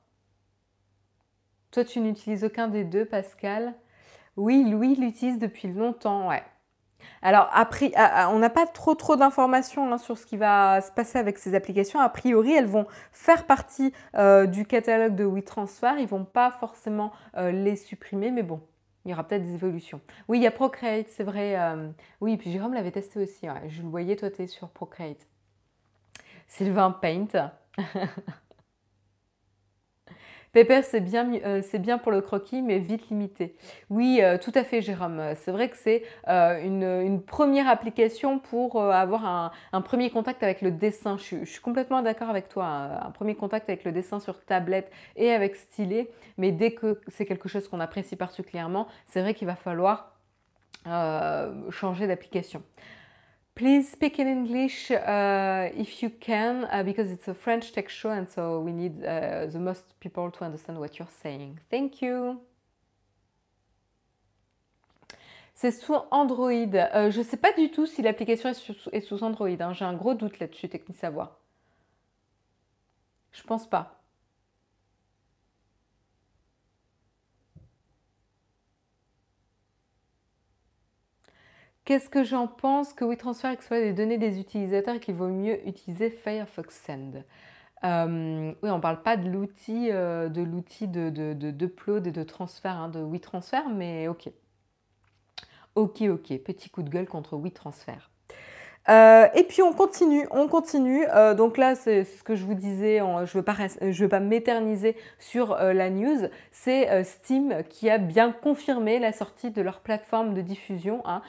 Toi, 1.72 1.84
tu 1.84 2.00
n'utilises 2.00 2.44
aucun 2.44 2.68
des 2.68 2.84
deux, 2.84 3.04
Pascal 3.04 3.74
Oui, 4.36 4.64
Louis 4.70 4.94
l'utilise 4.94 5.40
depuis 5.40 5.66
longtemps, 5.66 6.28
ouais. 6.28 6.44
Alors, 7.22 7.48
après, 7.52 7.92
on 8.30 8.38
n'a 8.38 8.50
pas 8.50 8.66
trop 8.66 8.94
trop 8.94 9.16
d'informations 9.16 9.92
hein, 9.92 9.98
sur 9.98 10.16
ce 10.16 10.26
qui 10.26 10.36
va 10.36 10.80
se 10.80 10.92
passer 10.92 11.18
avec 11.18 11.38
ces 11.38 11.56
applications. 11.56 11.98
A 11.98 12.08
priori, 12.08 12.52
elles 12.52 12.66
vont 12.66 12.86
faire 13.10 13.46
partie 13.46 13.92
euh, 14.16 14.46
du 14.46 14.64
catalogue 14.64 15.16
de 15.16 15.24
WeTransfer. 15.24 15.94
Ils 15.98 16.06
vont 16.06 16.24
pas 16.24 16.52
forcément 16.52 17.10
euh, 17.36 17.50
les 17.50 17.74
supprimer, 17.74 18.30
mais 18.30 18.44
bon, 18.44 18.60
il 19.04 19.10
y 19.10 19.14
aura 19.14 19.24
peut-être 19.24 19.42
des 19.42 19.54
évolutions. 19.54 20.00
Oui, 20.28 20.38
il 20.38 20.44
y 20.44 20.46
a 20.46 20.52
Procreate, 20.52 21.08
c'est 21.08 21.24
vrai. 21.24 21.58
Euh, 21.58 21.88
oui, 22.20 22.36
puis 22.36 22.52
Jérôme 22.52 22.74
l'avait 22.74 22.92
testé 22.92 23.18
aussi. 23.18 23.48
Je 23.66 23.82
le 23.82 23.88
voyais, 23.88 24.14
toi, 24.14 24.30
tu 24.30 24.42
es 24.42 24.46
sur 24.46 24.68
Procreate. 24.68 25.26
Sylvain 26.46 26.92
Paint. 26.92 27.50
Pepper, 30.52 30.82
c'est 30.82 31.00
bien, 31.00 31.32
euh, 31.46 31.62
bien 31.78 31.96
pour 31.96 32.12
le 32.12 32.20
croquis, 32.20 32.60
mais 32.60 32.78
vite 32.78 33.08
limité. 33.08 33.56
Oui, 33.88 34.20
euh, 34.20 34.36
tout 34.36 34.52
à 34.54 34.64
fait, 34.64 34.82
Jérôme. 34.82 35.32
C'est 35.36 35.50
vrai 35.50 35.70
que 35.70 35.78
c'est 35.78 36.02
euh, 36.28 36.62
une, 36.62 37.22
première 37.22 37.68
application 37.68 38.38
pour 38.38 38.82
avoir 38.82 39.52
un, 39.72 39.80
premier 39.80 40.10
contact 40.10 40.42
avec 40.42 40.60
le 40.60 40.70
dessin. 40.70 41.16
Je, 41.16 41.44
suis 41.46 41.60
complètement 41.62 42.02
d'accord 42.02 42.28
avec 42.28 42.50
toi. 42.50 42.66
Un, 42.66 43.10
premier 43.12 43.34
contact 43.34 43.70
avec 43.70 43.84
le 43.84 43.92
dessin 43.92 44.20
sur 44.20 44.44
tablette 44.44 44.92
et 45.16 45.30
avec 45.30 45.56
stylet. 45.56 46.10
Mais 46.36 46.52
dès 46.52 46.72
que 46.72 47.00
c'est 47.08 47.24
quelque 47.24 47.48
chose 47.48 47.66
qu'on 47.66 47.80
apprécie 47.80 48.16
particulièrement, 48.16 48.88
c'est 49.06 49.22
vrai 49.22 49.32
qu'il 49.32 49.46
va 49.46 49.56
falloir 49.56 50.10
changer 51.70 52.06
d'application. 52.08 52.62
Please 53.54 53.92
speak 53.92 54.18
in 54.18 54.26
English 54.28 54.90
uh, 54.90 55.68
if 55.76 56.02
you 56.02 56.10
can, 56.10 56.66
uh, 56.72 56.82
because 56.82 57.10
it's 57.10 57.28
a 57.28 57.34
French 57.34 57.72
tech 57.72 57.90
show 57.90 58.10
and 58.10 58.26
so 58.26 58.60
we 58.60 58.72
need 58.72 59.04
uh, 59.04 59.46
the 59.46 59.58
most 59.58 59.84
people 60.00 60.30
to 60.30 60.44
understand 60.44 60.78
what 60.78 60.98
you're 60.98 61.14
saying. 61.22 61.60
Thank 61.70 62.00
you. 62.00 62.40
C'est 65.54 65.70
sous 65.70 65.94
Android. 66.10 66.74
Euh, 66.74 67.10
je 67.10 67.18
ne 67.18 67.24
sais 67.24 67.36
pas 67.36 67.52
du 67.52 67.70
tout 67.70 67.86
si 67.86 68.02
l'application 68.02 68.48
est, 68.48 69.00
sous 69.00 69.22
Android. 69.22 69.60
Hein. 69.60 69.72
J'ai 69.74 69.84
un 69.84 69.94
gros 69.94 70.14
doute 70.14 70.40
là-dessus, 70.40 70.68
Technique 70.68 70.98
Savoir. 70.98 71.36
Je 73.32 73.42
pense 73.42 73.68
pas. 73.68 74.01
Qu'est-ce 81.84 82.08
que 82.08 82.22
j'en 82.22 82.46
pense 82.46 82.92
que 82.92 83.04
WeTransfer 83.04 83.48
exploite 83.48 83.82
les 83.82 83.92
données 83.92 84.18
des 84.18 84.38
utilisateurs 84.38 84.94
et 84.96 85.00
qu'il 85.00 85.16
vaut 85.16 85.28
mieux 85.28 85.66
utiliser 85.66 86.10
Firefox 86.10 86.76
Send? 86.76 87.24
Euh, 87.84 88.54
oui, 88.62 88.70
on 88.70 88.76
ne 88.76 88.80
parle 88.80 89.02
pas 89.02 89.16
de 89.16 89.28
l'outil 89.28 89.90
euh, 89.90 90.28
de 90.28 90.42
l'outil 90.42 90.86
de, 90.86 91.10
de, 91.10 91.32
et 92.06 92.12
de 92.12 92.22
transfert 92.22 92.76
hein, 92.76 92.88
de 92.88 93.00
WeTransfer, 93.00 93.68
mais 93.74 94.06
ok. 94.06 94.30
Ok, 95.74 96.02
ok, 96.02 96.38
petit 96.44 96.70
coup 96.70 96.82
de 96.84 96.90
gueule 96.90 97.08
contre 97.08 97.36
WeTransfer. 97.36 98.11
Euh, 98.88 99.26
et 99.34 99.44
puis 99.44 99.62
on 99.62 99.72
continue, 99.72 100.26
on 100.30 100.48
continue. 100.48 101.06
Euh, 101.14 101.34
donc 101.34 101.56
là, 101.56 101.74
c'est 101.74 102.04
ce 102.04 102.22
que 102.22 102.34
je 102.34 102.44
vous 102.44 102.54
disais, 102.54 102.98
je 102.98 103.38
ne 103.38 104.02
veux 104.02 104.08
pas, 104.08 104.20
m'éterniser 104.20 104.96
sur 105.18 105.52
euh, 105.52 105.72
la 105.72 105.90
news. 105.90 106.28
C'est 106.50 107.04
Steam 107.04 107.62
qui 107.68 107.90
a 107.90 107.98
bien 107.98 108.32
confirmé 108.32 108.98
la 108.98 109.12
sortie 109.12 109.50
de 109.50 109.62
leur 109.62 109.80
plateforme 109.80 110.34
de 110.34 110.40
diffusion 110.40 111.02
hein, 111.04 111.22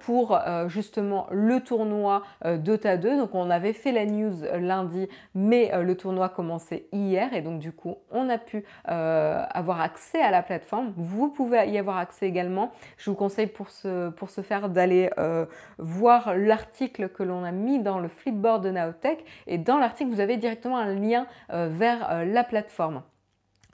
pour 0.00 0.38
justement 0.66 1.26
le 1.30 1.60
tournoi 1.60 2.22
Dota 2.44 2.96
2. 2.96 3.18
Donc 3.18 3.34
on 3.34 3.50
avait 3.50 3.72
fait 3.72 3.92
la 3.92 4.06
news 4.06 4.42
lundi, 4.58 5.08
mais 5.34 5.70
le 5.82 5.96
tournoi 5.96 6.28
commençait 6.28 6.86
hier 6.92 7.32
et 7.34 7.42
donc 7.42 7.58
du 7.60 7.72
coup 7.72 7.96
on 8.10 8.28
a 8.28 8.38
pu 8.38 8.64
avoir 8.84 9.80
accès 9.80 10.20
à 10.20 10.30
la 10.30 10.42
plateforme. 10.42 10.92
Vous 10.96 11.28
pouvez 11.28 11.68
y 11.68 11.78
avoir 11.78 11.98
accès 11.98 12.26
également. 12.26 12.72
Je 12.96 13.10
vous 13.10 13.16
conseille 13.16 13.46
pour 13.46 13.68
pour 14.16 14.30
ce 14.30 14.40
faire 14.40 14.68
d'aller 14.68 15.10
voir 15.78 16.34
l'article 16.36 16.99
que 17.08 17.22
l'on 17.22 17.44
a 17.44 17.52
mis 17.52 17.80
dans 17.80 17.98
le 17.98 18.08
flipboard 18.08 18.64
de 18.64 18.70
Naotech 18.70 19.24
et 19.46 19.58
dans 19.58 19.78
l'article 19.78 20.10
vous 20.10 20.20
avez 20.20 20.36
directement 20.36 20.78
un 20.78 20.94
lien 20.94 21.26
euh, 21.52 21.68
vers 21.70 22.10
euh, 22.10 22.24
la 22.24 22.44
plateforme. 22.44 23.02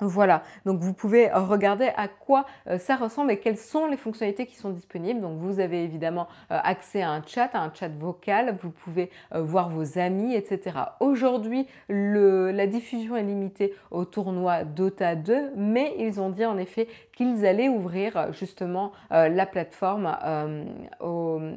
Voilà, 0.01 0.43
donc 0.67 0.81
vous 0.81 0.93
pouvez 0.93 1.31
regarder 1.31 1.91
à 1.97 2.09
quoi 2.09 2.45
euh, 2.69 2.79
ça 2.79 2.97
ressemble 2.97 3.31
et 3.33 3.39
quelles 3.39 3.57
sont 3.57 3.87
les 3.87 3.97
fonctionnalités 3.97 4.45
qui 4.45 4.57
sont 4.57 4.69
disponibles. 4.71 5.23
Donc 5.23 5.39
vous 5.39 5.59
avez 5.59 5.85
évidemment 5.85 6.29
euh, 6.51 6.59
accès 6.63 7.01
à 7.01 7.11
un 7.11 7.23
chat, 7.27 7.49
à 7.55 7.61
un 7.61 7.73
chat 7.73 7.89
vocal, 7.89 8.55
vous 8.61 8.71
pouvez 8.71 9.11
euh, 9.35 9.41
voir 9.41 9.71
vos 9.71 9.99
amis, 9.99 10.35
etc. 10.35 10.77
Aujourd'hui, 11.01 11.67
la 11.89 12.67
diffusion 12.67 13.17
est 13.17 13.23
limitée 13.23 13.75
au 13.91 14.05
tournoi 14.05 14.65
Dota 14.65 15.15
2, 15.15 15.53
mais 15.57 15.95
ils 15.99 16.21
ont 16.21 16.29
dit 16.29 16.45
en 16.45 16.59
effet 16.59 16.89
qu'ils 17.17 17.47
allaient 17.47 17.69
ouvrir 17.69 18.33
justement 18.33 18.93
la 19.11 19.47
plateforme 19.47 20.07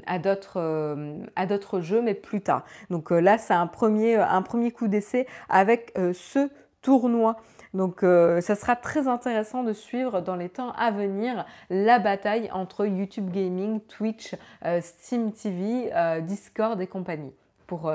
à 0.05 0.19
d'autres 0.19 1.81
jeux, 1.81 2.01
mais 2.01 2.13
plus 2.13 2.41
tard. 2.41 2.63
Donc 2.89 3.11
là, 3.11 3.37
c'est 3.37 3.53
un 3.53 3.67
premier, 3.67 4.15
un 4.15 4.41
premier 4.41 4.71
coup 4.71 4.87
d'essai 4.87 5.27
avec 5.49 5.93
ce 6.13 6.49
tournoi. 6.81 7.35
Donc 7.73 8.03
euh, 8.03 8.41
ça 8.41 8.55
sera 8.55 8.75
très 8.75 9.07
intéressant 9.07 9.63
de 9.63 9.73
suivre 9.73 10.21
dans 10.21 10.35
les 10.35 10.49
temps 10.49 10.71
à 10.71 10.91
venir 10.91 11.45
la 11.69 11.99
bataille 11.99 12.49
entre 12.51 12.85
YouTube 12.85 13.29
Gaming, 13.29 13.79
Twitch, 13.81 14.35
euh, 14.65 14.81
Steam 14.81 15.31
TV, 15.31 15.91
euh, 15.93 16.21
Discord 16.21 16.81
et 16.81 16.87
compagnie 16.87 17.33
pour, 17.67 17.91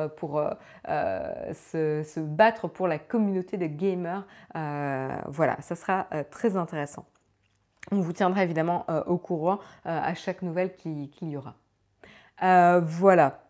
se, 0.86 2.20
battre 2.20 2.68
pour 2.68 2.86
la 2.86 3.00
communauté 3.00 3.56
des 3.56 3.68
gamers. 3.68 4.24
voilà, 4.54 5.60
ça 5.62 5.74
sera 5.74 6.06
très 6.30 6.56
intéressant. 6.56 7.04
On 7.90 8.00
vous 8.00 8.12
tiendra 8.12 8.44
évidemment 8.44 8.86
au 9.08 9.18
courant 9.18 9.58
à 9.84 10.14
chaque 10.14 10.42
nouvelle 10.42 10.76
qu'il 10.76 11.10
y 11.22 11.36
aura. 11.36 11.56
voilà. 12.82 13.43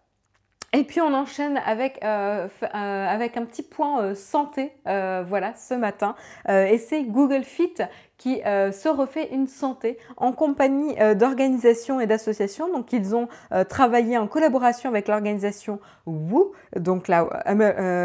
Et 0.74 0.82
puis 0.82 1.00
on 1.00 1.14
enchaîne 1.14 1.60
avec, 1.64 2.00
euh, 2.02 2.48
euh, 2.62 2.68
avec 3.06 3.36
un 3.36 3.44
petit 3.44 3.62
point 3.62 4.02
euh, 4.02 4.14
santé, 4.16 4.72
voilà, 4.84 5.54
ce 5.54 5.74
matin. 5.74 6.16
et 6.48 6.78
c'est 6.78 7.04
Google 7.04 7.44
Fit 7.44 7.74
qui 8.18 8.40
se 8.44 8.88
refait 8.88 9.28
une 9.32 9.46
santé 9.46 9.98
en 10.16 10.32
compagnie 10.32 10.94
d'organisations 11.16 12.00
et 12.00 12.06
d'associations. 12.06 12.72
Donc 12.72 12.92
ils 12.92 13.14
ont 13.14 13.28
travaillé 13.68 14.18
en 14.18 14.26
collaboration 14.26 14.88
avec 14.88 15.08
l'organisation 15.08 15.78
WHO, 16.06 16.52
donc 16.76 17.08
la, 17.08 17.28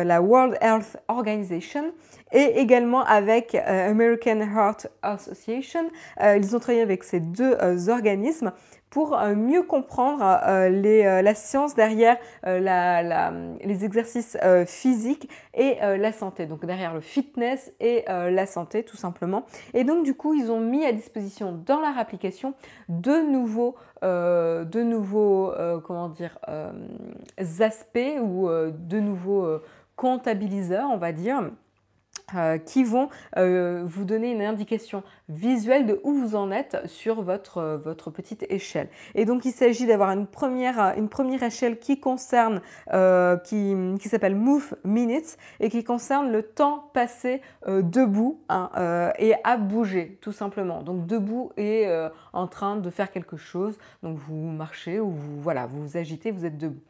la, 0.03 0.21
World 0.21 0.57
Health 0.61 0.97
Organization, 1.07 1.93
et 2.31 2.59
également 2.59 3.03
avec 3.03 3.55
American 3.55 4.41
Heart 4.41 4.87
Association. 5.01 5.89
ils 6.21 6.55
ont 6.55 6.59
travaillé 6.59 6.81
avec 6.81 7.03
ces 7.03 7.19
deux 7.19 7.89
organismes 7.89 8.51
pour 8.89 9.17
euh, 9.17 9.35
mieux 9.35 9.63
comprendre 9.63 10.23
euh, 10.23 10.69
euh, 10.69 11.21
la 11.21 11.35
science 11.35 11.75
derrière 11.75 12.17
les 12.43 13.85
exercices 13.85 14.37
physiques 14.65 15.29
et 15.53 15.77
la 15.81 16.11
santé. 16.11 16.45
Donc 16.45 16.65
derrière 16.65 16.93
le 16.93 17.01
fitness 17.01 17.73
et 17.79 18.05
la 18.07 18.45
santé 18.45 18.83
tout 18.83 18.97
simplement. 18.97 19.45
Et 19.73 19.83
donc 19.83 20.03
du 20.03 20.13
coup 20.13 20.33
ils 20.33 20.51
ont 20.51 20.59
mis 20.59 20.85
à 20.85 20.91
disposition 20.91 21.51
dans 21.65 21.79
leur 21.79 21.97
application 21.97 22.53
de 22.87 23.21
nouveaux, 23.29 23.75
de 24.01 24.83
nouveaux 24.83 25.53
comment 25.83 26.09
dire, 26.09 26.37
aspects 27.37 28.19
ou 28.21 28.49
de 28.49 28.99
nouveaux 28.99 29.59
comptabiliseurs 29.95 30.89
on 30.89 30.97
va 30.97 31.11
dire 31.11 31.41
euh, 32.35 32.57
qui 32.57 32.83
vont 32.83 33.09
euh, 33.37 33.83
vous 33.85 34.05
donner 34.05 34.31
une 34.31 34.41
indication 34.41 35.03
visuelle 35.27 35.85
de 35.85 35.99
où 36.03 36.13
vous 36.13 36.35
en 36.35 36.51
êtes 36.51 36.77
sur 36.85 37.21
votre, 37.21 37.57
euh, 37.57 37.77
votre 37.77 38.11
petite 38.11 38.45
échelle. 38.49 38.89
Et 39.15 39.25
donc 39.25 39.45
il 39.45 39.51
s'agit 39.51 39.85
d'avoir 39.85 40.11
une 40.11 40.27
première, 40.27 40.93
une 40.97 41.09
première 41.09 41.43
échelle 41.43 41.79
qui 41.79 41.99
concerne, 41.99 42.61
qui, 43.43 43.75
qui 43.99 44.09
s'appelle 44.09 44.35
Move 44.35 44.75
Minutes 44.83 45.37
et 45.59 45.69
qui 45.69 45.83
concerne 45.83 46.31
le 46.31 46.43
temps 46.43 46.89
passé 46.93 47.41
debout 47.67 48.41
hein, 48.49 49.11
et 49.17 49.33
à 49.43 49.57
bouger 49.57 50.17
tout 50.21 50.31
simplement. 50.31 50.81
Donc 50.83 51.05
debout 51.05 51.51
et 51.57 51.87
en 52.33 52.47
train 52.47 52.77
de 52.77 52.89
faire 52.89 53.11
quelque 53.11 53.37
chose. 53.37 53.77
Donc 54.03 54.17
vous 54.17 54.35
marchez 54.35 54.99
ou 54.99 55.11
vous, 55.11 55.41
voilà, 55.41 55.65
vous 55.65 55.81
vous 55.81 55.97
agitez, 55.97 56.31
vous 56.31 56.45
êtes 56.45 56.57
debout. 56.57 56.81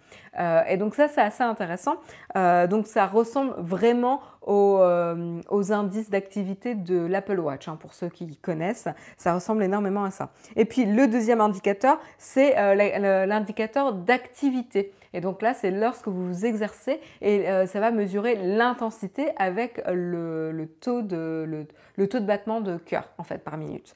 Et 0.68 0.78
donc 0.78 0.96
ça 0.96 1.08
c'est 1.08 1.22
assez 1.22 1.44
intéressant. 1.44 1.96
donc 2.36 2.88
ça 2.88 3.08
ressemble 3.08 3.54
vraiment 3.58 4.22
euh, 4.50 5.42
aux, 5.50 5.72
indices 5.72 6.10
d'activité 6.10 6.74
de 6.74 7.06
l'Apple 7.06 7.40
Watch, 7.40 7.68
hein, 7.68 7.78
pour 7.80 7.94
ceux 7.94 8.10
qui 8.10 8.36
connaissent. 8.38 8.88
Ça 9.18 9.34
ressemble 9.36 9.62
énormément 9.64 10.04
à 10.04 10.12
ça. 10.12 10.32
Et 10.56 10.66
puis 10.66 10.86
le 10.86 11.08
deuxième 11.08 11.40
indicateur, 11.40 12.00
c'est 12.18 12.58
euh, 12.58 13.26
l'indicateur 13.28 13.94
d'activité. 13.94 14.92
Et 15.14 15.22
donc 15.22 15.44
là, 15.44 15.54
c'est 15.54 15.70
lorsque 15.70 16.08
vous 16.08 16.28
vous 16.28 16.46
exercez 16.46 17.00
et 17.22 17.48
euh, 17.48 17.68
ça 17.68 17.80
va 17.80 17.92
mesurer 17.92 18.36
l'intensité 18.36 19.30
avec 19.38 19.84
le, 19.88 20.68
taux 20.80 21.04
de, 21.04 21.68
le, 21.98 22.08
taux 22.08 22.20
de 22.20 22.26
battement 22.26 22.62
de 22.62 22.78
cœur 22.78 23.12
en 23.20 23.24
fait 23.24 23.44
par 23.44 23.58
minute. 23.58 23.96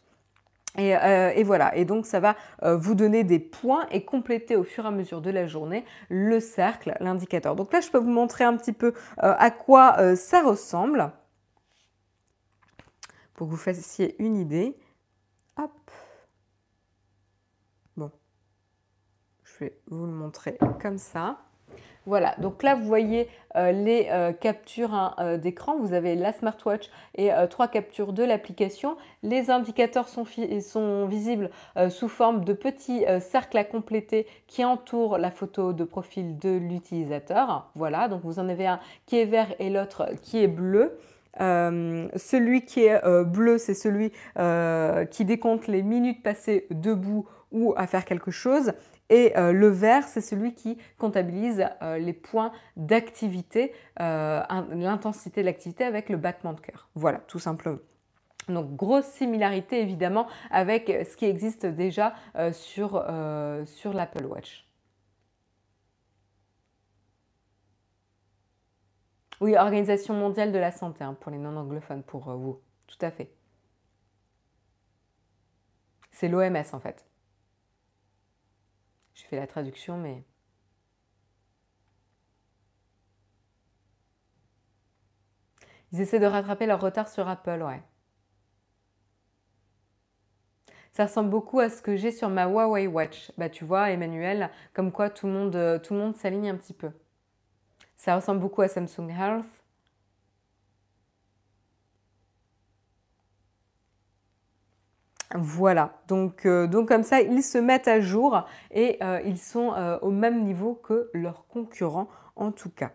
Euh, 0.80 1.32
et, 1.36 1.44
voilà, 1.44 1.76
et 1.76 1.86
donc 1.86 2.06
ça 2.06 2.20
va 2.20 2.36
euh, 2.64 2.76
vous 2.76 2.96
donner 2.96 3.24
des 3.24 3.40
points 3.40 3.86
et 3.92 4.04
compléter 4.04 4.56
au 4.56 4.64
fur 4.64 4.86
et 4.86 4.88
à 4.88 4.92
mesure 4.92 5.22
de 5.22 5.30
la 5.30 5.46
journée 5.46 5.86
le 6.10 6.40
cercle, 6.40 6.96
l'indicateur. 7.00 7.56
Donc 7.56 7.72
là, 7.72 7.80
je 7.80 7.90
peux 7.90 8.00
vous 8.00 8.10
montrer 8.10 8.44
un 8.44 8.58
petit 8.58 8.74
peu 8.74 8.88
euh, 8.88 9.36
à 9.38 9.52
quoi 9.52 10.16
ça 10.16 10.42
ressemble 10.42 11.12
pour 13.36 13.48
que 13.48 13.52
vous 13.52 13.58
fassiez 13.58 14.16
une 14.20 14.36
idée. 14.36 14.76
Hop. 15.58 15.72
Bon, 17.96 18.12
je 19.44 19.66
vais 19.66 19.78
vous 19.88 20.06
le 20.06 20.12
montrer 20.12 20.58
comme 20.82 20.98
ça. 20.98 21.38
Voilà, 22.06 22.36
donc 22.40 22.64
là 22.64 22.76
vous 22.76 22.84
voyez 22.84 23.30
euh, 23.56 23.72
les 23.72 24.08
euh, 24.12 24.34
captures 24.34 24.94
hein, 24.94 25.16
euh, 25.20 25.38
d'écran. 25.38 25.78
Vous 25.80 25.94
avez 25.94 26.16
la 26.16 26.34
smartwatch 26.34 26.90
et 27.16 27.30
trois 27.50 27.68
captures 27.68 28.12
de 28.12 28.24
l'application. 28.24 28.98
Les 29.22 29.50
indicateurs 29.50 30.10
sont, 30.10 30.26
sont 30.62 31.06
visibles 31.06 31.50
sous 31.90 32.08
forme 32.08 32.44
de 32.44 32.54
petits 32.54 33.06
cercles 33.20 33.58
à 33.58 33.64
compléter 33.64 34.28
qui 34.48 34.66
entourent 34.66 35.18
la 35.18 35.32
photo 35.32 35.74
de 35.74 35.84
profil 35.84 36.38
de 36.38 36.58
l'utilisateur. 36.58 37.70
Voilà, 37.76 38.08
donc 38.08 38.22
vous 38.24 38.40
en 38.40 38.50
avez 38.50 38.68
un 38.68 38.80
qui 39.06 39.20
est 39.20 39.26
vert 39.26 39.54
et 39.60 39.70
l'autre 39.70 40.10
qui 40.22 40.44
est 40.44 40.48
bleu. 40.48 40.98
celui 41.38 42.66
qui 42.66 42.86
est 42.86 43.24
bleu, 43.24 43.58
c'est 43.58 43.74
celui 43.74 44.12
qui 45.12 45.26
décompte 45.26 45.68
les 45.68 45.84
minutes 45.84 46.24
passées 46.24 46.68
debout 46.72 47.28
ou 47.52 47.74
à 47.78 47.88
faire 47.88 48.06
quelque 48.06 48.32
chose. 48.32 48.74
Et 49.10 49.38
euh, 49.38 49.52
le 49.52 49.68
vert, 49.68 50.08
c'est 50.08 50.22
celui 50.22 50.54
qui 50.54 50.78
comptabilise 50.98 51.66
euh, 51.82 51.98
les 51.98 52.14
points 52.14 52.52
d'activité, 52.78 53.74
euh, 54.00 54.42
l'intensité 54.72 55.42
de 55.42 55.46
l'activité 55.46 55.84
avec 55.84 56.10
le 56.10 56.18
battement 56.18 56.54
de 56.54 56.62
cœur. 56.62 56.90
Voilà, 56.96 57.20
tout 57.20 57.40
simplement. 57.40 57.80
Donc 58.50 58.76
grosse 58.76 59.06
similarité 59.06 59.80
évidemment 59.82 60.28
avec 60.52 60.88
ce 61.10 61.16
qui 61.16 61.26
existe 61.26 61.66
déjà 61.66 62.14
sur, 62.52 63.02
sur 63.66 63.94
l'Apple 63.94 64.26
Watch. 64.26 64.68
Oui, 69.40 69.56
Organisation 69.56 70.14
mondiale 70.14 70.52
de 70.52 70.58
la 70.58 70.72
santé 70.72 71.06
hein, 71.06 71.16
pour 71.22 71.32
les 71.32 71.38
non-anglophones, 71.38 72.04
pour 72.04 72.32
vous. 72.36 72.60
Tout 72.88 72.98
à 73.00 73.12
fait. 73.12 73.34
C'est 76.12 76.28
l'OMS 76.28 76.64
en 76.74 76.80
fait. 76.82 77.06
J'ai 79.14 79.26
fait 79.28 79.36
la 79.38 79.48
traduction, 79.48 79.98
mais... 79.98 80.24
Ils 85.92 86.02
essaient 86.02 86.20
de 86.20 86.26
rattraper 86.26 86.66
leur 86.66 86.82
retard 86.82 87.08
sur 87.08 87.28
Apple, 87.28 87.62
ouais. 87.62 87.82
Ça 90.92 91.06
ressemble 91.06 91.30
beaucoup 91.30 91.60
à 91.60 91.70
ce 91.70 91.82
que 91.82 91.96
j'ai 91.96 92.12
sur 92.12 92.30
ma 92.30 92.46
Huawei 92.46 92.88
Watch. 92.88 93.32
Bah 93.38 93.50
tu 93.50 93.66
vois, 93.66 93.90
Emmanuel, 93.92 94.52
comme 94.74 94.92
quoi 94.92 95.10
tout 95.10 95.28
le 95.28 95.34
monde, 95.34 95.82
tout 95.84 95.94
le 95.94 96.00
monde 96.00 96.16
s'aligne 96.16 96.50
un 96.50 96.56
petit 96.56 96.74
peu. 96.74 96.92
Ça 97.96 98.16
ressemble 98.16 98.40
beaucoup 98.42 98.62
à 98.62 98.68
Samsung 98.68 99.10
Health. 99.10 99.63
Voilà, 105.36 105.94
donc, 106.08 106.46
euh, 106.46 106.68
donc 106.68 106.90
comme 106.90 107.04
ça, 107.04 107.22
ils 107.22 107.42
se 107.42 107.58
mettent 107.58 107.88
à 107.88 108.00
jour 108.00 108.46
et 108.70 108.98
euh, 109.02 109.20
ils 109.26 109.40
sont 109.40 109.74
euh, 109.74 109.98
au 110.04 110.12
même 110.12 110.44
niveau 110.44 110.76
que 110.76 111.10
leurs 111.14 111.48
concurrents 111.48 112.08
en 112.36 112.52
tout 112.52 112.70
cas. 112.70 112.92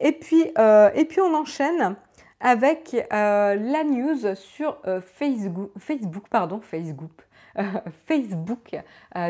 Et 0.00 0.10
puis, 0.12 0.50
on 0.56 1.34
enchaîne 1.34 1.94
avec 2.40 2.96
la 3.10 3.84
news 3.84 4.34
sur 4.34 4.78
Facebook, 5.00 5.70
Facebook, 5.78 6.24
pardon, 6.28 6.60
Facebook. 6.60 7.12
Facebook. 8.06 8.76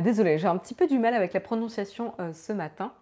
désolé, 0.02 0.38
j'ai 0.38 0.48
un 0.48 0.56
petit 0.56 0.74
peu 0.74 0.86
du 0.86 0.98
mal 0.98 1.12
avec 1.12 1.34
la 1.34 1.40
prononciation 1.40 2.14
ce 2.32 2.54
matin. 2.54 2.94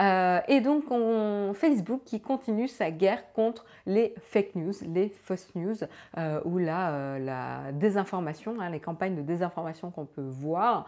Euh, 0.00 0.40
et 0.48 0.60
donc, 0.60 0.84
on, 0.90 1.52
Facebook 1.54 2.02
qui 2.04 2.20
continue 2.20 2.68
sa 2.68 2.90
guerre 2.90 3.32
contre 3.32 3.64
les 3.86 4.14
fake 4.22 4.54
news, 4.54 4.72
les 4.92 5.08
fausses 5.08 5.54
news, 5.54 5.76
euh, 6.18 6.40
ou 6.44 6.58
la, 6.58 6.90
euh, 6.90 7.18
la 7.18 7.72
désinformation, 7.72 8.56
hein, 8.60 8.70
les 8.70 8.80
campagnes 8.80 9.14
de 9.14 9.22
désinformation 9.22 9.90
qu'on 9.90 10.06
peut 10.06 10.26
voir. 10.26 10.86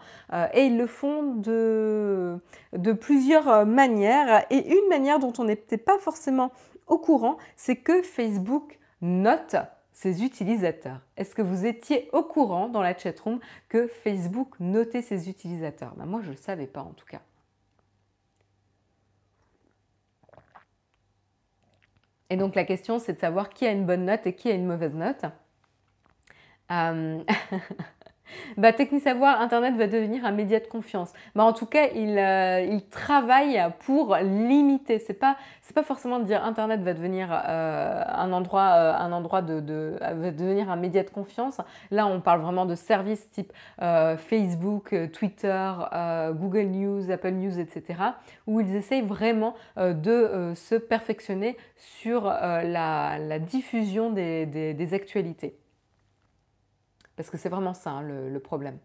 et 0.53 0.65
ils 0.65 0.77
le 0.77 0.87
font 0.87 1.35
de, 1.35 2.39
de 2.73 2.93
plusieurs 2.93 3.65
manières. 3.65 4.45
Et 4.49 4.67
une 4.67 4.89
manière 4.89 5.19
dont 5.19 5.33
on 5.37 5.45
n'était 5.45 5.77
pas 5.77 5.97
forcément 5.99 6.51
au 6.87 6.97
courant, 6.97 7.37
c'est 7.55 7.77
que 7.77 8.01
Facebook 8.01 8.79
note 9.01 9.55
ses 9.97 10.23
utilisateurs. 10.23 11.01
Est-ce 11.17 11.33
que 11.33 11.41
vous 11.41 11.65
étiez 11.65 12.07
au 12.13 12.21
courant 12.21 12.69
dans 12.69 12.83
la 12.83 12.95
chatroom 12.95 13.39
que 13.67 13.87
Facebook 13.87 14.49
notait 14.59 15.01
ses 15.01 15.27
utilisateurs? 15.27 15.95
Ben 15.95 16.05
Moi, 16.05 16.21
je 16.21 16.27
ne 16.27 16.31
le 16.33 16.37
savais 16.37 16.67
pas 16.67 16.81
en 16.81 16.91
tout 16.91 17.07
cas. 17.07 17.21
Et 22.29 22.37
donc 22.37 22.55
la 22.55 22.65
question, 22.65 22.99
c'est 22.99 23.13
de 23.13 23.19
savoir 23.19 23.49
qui 23.49 23.65
a 23.65 23.71
une 23.71 23.85
bonne 23.85 24.05
note 24.05 24.25
et 24.27 24.33
qui 24.33 24.49
a 24.49 24.53
une 24.53 24.65
mauvaise 24.65 24.95
note. 24.95 25.25
Euh, 26.71 27.23
bah, 28.57 28.73
Technique 28.73 29.03
Savoir, 29.03 29.41
Internet 29.41 29.75
va 29.75 29.87
devenir 29.87 30.25
un 30.25 30.31
média 30.31 30.59
de 30.59 30.67
confiance. 30.67 31.13
Bah, 31.35 31.43
en 31.43 31.53
tout 31.53 31.65
cas, 31.65 31.87
il, 31.95 32.17
euh, 32.17 32.61
il 32.61 32.85
travaille 32.87 33.61
pour 33.79 34.15
limiter. 34.15 34.99
C'est 34.99 35.13
pas, 35.13 35.37
pas 35.73 35.83
forcément 35.83 36.19
de 36.19 36.25
dire 36.25 36.43
Internet 36.43 36.81
va 36.81 36.93
devenir 36.93 37.29
euh, 37.31 38.03
un 38.07 38.31
endroit, 38.31 39.01
euh, 39.01 39.41
de, 39.41 39.97
va 39.99 40.31
devenir 40.31 40.69
un 40.69 40.75
média 40.75 41.03
de 41.03 41.09
confiance. 41.09 41.59
Là, 41.91 42.07
on 42.07 42.21
parle 42.21 42.41
vraiment 42.41 42.65
de 42.65 42.75
services 42.75 43.29
type 43.29 43.53
Facebook, 44.17 44.95
Twitter, 45.13 45.71
Google 46.33 46.67
News, 46.67 47.11
Apple 47.11 47.31
News, 47.31 47.59
etc., 47.59 47.99
où 48.45 48.59
ils 48.59 48.75
essayent 48.75 49.01
vraiment 49.01 49.55
de 49.77 50.53
se 50.55 50.75
perfectionner 50.75 51.57
sur 51.75 52.25
la, 52.25 53.39
diffusion 53.39 54.11
des 54.11 54.89
actualités. 54.93 55.57
Parce 57.17 57.31
que 57.31 57.37
c'est 57.37 57.49
vraiment 57.49 57.73
ça 57.73 57.89
hein, 57.89 58.01
le, 58.03 58.39
problème. 58.39 58.77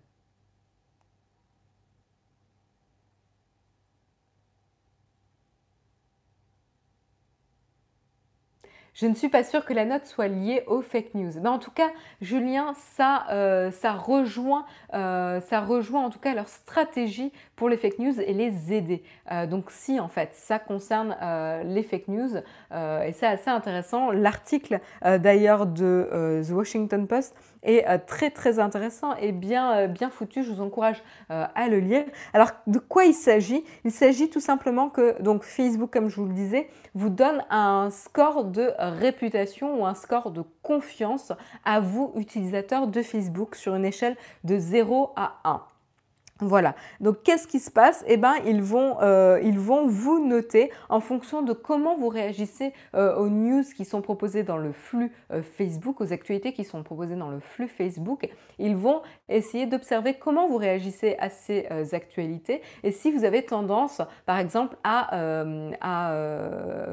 Je 8.95 9.07
ne 9.07 9.15
suis 9.15 9.29
pas 9.29 9.43
sûre 9.43 9.65
que 9.65 9.73
la 9.73 9.85
note 9.85 10.05
soit 10.07 10.29
liée 10.29 10.65
aux 10.67 10.83
fake 10.83 11.15
news. 11.15 11.33
Mais 11.41 11.49
en 11.49 11.59
tout 11.59 11.71
cas, 11.71 11.91
Julien, 12.21 12.75
ça, 12.75 13.27
euh, 13.31 13.71
ça, 13.71 13.93
rejoint, 13.93 14.67
euh, 14.93 15.41
ça 15.41 15.61
rejoint 15.61 16.05
en 16.05 16.11
tout 16.11 16.19
cas 16.19 16.35
leur 16.35 16.49
stratégie 16.49 17.33
pour 17.57 17.69
les 17.69 17.77
fake 17.77 17.99
news 17.99 18.21
et 18.21 18.33
les 18.35 18.73
aider. 18.73 19.03
Euh, 19.31 19.47
donc 19.47 19.71
si 19.71 19.99
en 19.99 20.09
fait 20.09 20.31
ça 20.35 20.59
concerne 20.59 21.17
les 21.65 21.83
fake 21.83 22.09
news, 22.09 22.37
et 22.37 23.13
c'est 23.13 23.27
assez 23.27 23.51
intéressant, 23.51 24.11
l'article 24.11 24.81
d'ailleurs 25.03 25.67
de 25.67 26.43
The 26.47 26.53
Washington 26.53 27.07
Post 27.07 27.35
est 27.63 27.99
très 28.07 28.31
très 28.31 28.59
intéressant 28.59 29.15
et 29.17 29.33
bien, 29.33 29.87
bien 29.87 30.11
foutu. 30.11 30.43
Je 30.43 30.53
vous 30.53 30.61
encourage 30.61 31.03
à 31.29 31.69
le 31.69 31.79
lire. 31.79 32.05
Alors 32.33 32.51
de 32.67 32.79
quoi 32.79 33.05
il 33.05 33.15
s'agit? 33.15 33.65
Il 33.85 33.91
s'agit 33.91 34.31
tout 34.31 34.41
simplement 34.41 34.89
que 34.89 35.21
donc 35.23 35.45
Facebook, 35.45 35.93
comme 35.93 36.09
je 36.09 36.17
vous 36.17 36.27
le 36.27 36.35
disais, 36.35 36.69
vous 36.95 37.11
donne 37.11 37.45
un 37.51 37.91
score 37.91 38.45
de 38.45 38.73
réputation 38.79 39.81
ou 39.81 39.87
un 39.87 39.95
score 39.95 40.31
de 40.31 40.43
confiance 40.63 41.33
à 41.65 41.81
vous, 41.81 42.13
utilisateurs 42.17 42.87
de 42.87 43.03
Facebook, 43.03 43.55
sur 43.55 43.75
une 43.75 43.85
échelle 43.85 44.17
de 44.45 44.59
0 44.59 45.13
à 45.17 45.41
1. 45.45 45.63
Voilà. 46.43 46.75
Donc, 47.01 47.23
qu'est-ce 47.23 47.47
qui 47.47 47.61
se 47.61 47.71
passe? 47.71 48.05
Eh 48.09 48.17
bien, 48.17 48.35
ils 48.45 48.63
vont, 48.63 48.97
euh, 49.01 49.41
ils 49.45 49.61
vont 49.61 49.87
vous 49.87 50.27
noter 50.27 50.73
en 50.89 50.99
fonction 50.99 51.43
de 51.43 51.53
comment 51.53 51.97
vous 51.97 52.09
réagissez 52.09 52.73
euh, 52.95 53.15
aux 53.15 53.29
news 53.29 53.63
qui 53.77 53.85
sont 53.85 54.03
proposées 54.03 54.43
dans 54.43 54.57
le 54.57 54.73
flux 54.73 55.13
euh, 55.33 55.43
Facebook, 55.43 56.01
aux 56.01 56.13
actualités 56.13 56.53
qui 56.53 56.65
sont 56.65 56.83
proposées 56.83 57.15
dans 57.15 57.31
le 57.31 57.39
flux 57.39 57.69
Facebook. 57.69 58.29
Ils 58.59 58.75
vont 58.75 59.03
essayer 59.29 59.67
d'observer 59.67 60.15
comment 60.15 60.49
vous 60.49 60.57
réagissez 60.57 61.17
à 61.21 61.29
ces 61.29 61.67
actualités 61.93 62.61
et 62.83 62.91
si 62.91 63.13
vous 63.13 63.25
avez 63.25 63.45
tendance, 63.45 64.03
par 64.27 64.39
exemple, 64.39 64.77
à, 64.85 65.11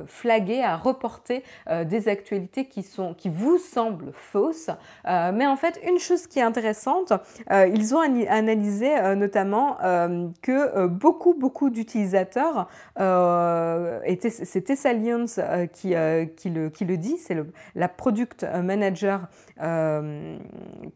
flaguer, 0.05 0.61
à 0.61 0.77
reporter 0.77 1.43
des 1.85 2.07
actualités 2.07 2.65
qui, 2.65 2.85
qui 3.17 3.29
vous 3.29 3.57
semblent 3.57 4.11
fausses. 4.13 4.69
mais 5.05 5.47
en 5.47 5.55
fait, 5.55 5.79
une 5.87 5.99
chose 5.99 6.27
qui 6.27 6.39
est 6.39 6.43
intéressante, 6.43 7.13
ils 7.51 7.93
ont 7.93 7.99
analysé 7.99 9.15
notamment 9.15 9.38
euh, 9.45 10.29
que 10.41 10.77
euh, 10.77 10.87
beaucoup, 10.87 11.33
beaucoup 11.33 11.69
d'utilisateurs, 11.69 12.67
euh, 12.99 13.99
c'est 14.29 14.61
Tessa 14.61 14.93
Lyons 14.93 15.25
qui, 15.73 15.93
qui, 16.35 16.49
le, 16.49 16.69
qui 16.69 16.85
le 16.85 16.97
dit, 16.97 17.17
c'est 17.17 17.37
la 17.75 17.87
product 17.87 18.45
manager 18.63 19.27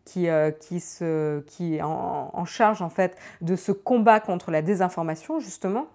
qui, 0.06 0.28
qui, 0.62 0.80
se, 0.80 1.40
qui 1.42 1.76
est 1.76 1.82
en, 1.82 2.46
charge 2.46 2.82
en 2.82 2.90
fait 2.90 3.18
de 3.42 3.56
ce 3.56 3.72
combat 3.72 4.20
contre 4.20 4.52
la 4.52 4.62
désinformation 4.62 5.40
justement. 5.40 5.88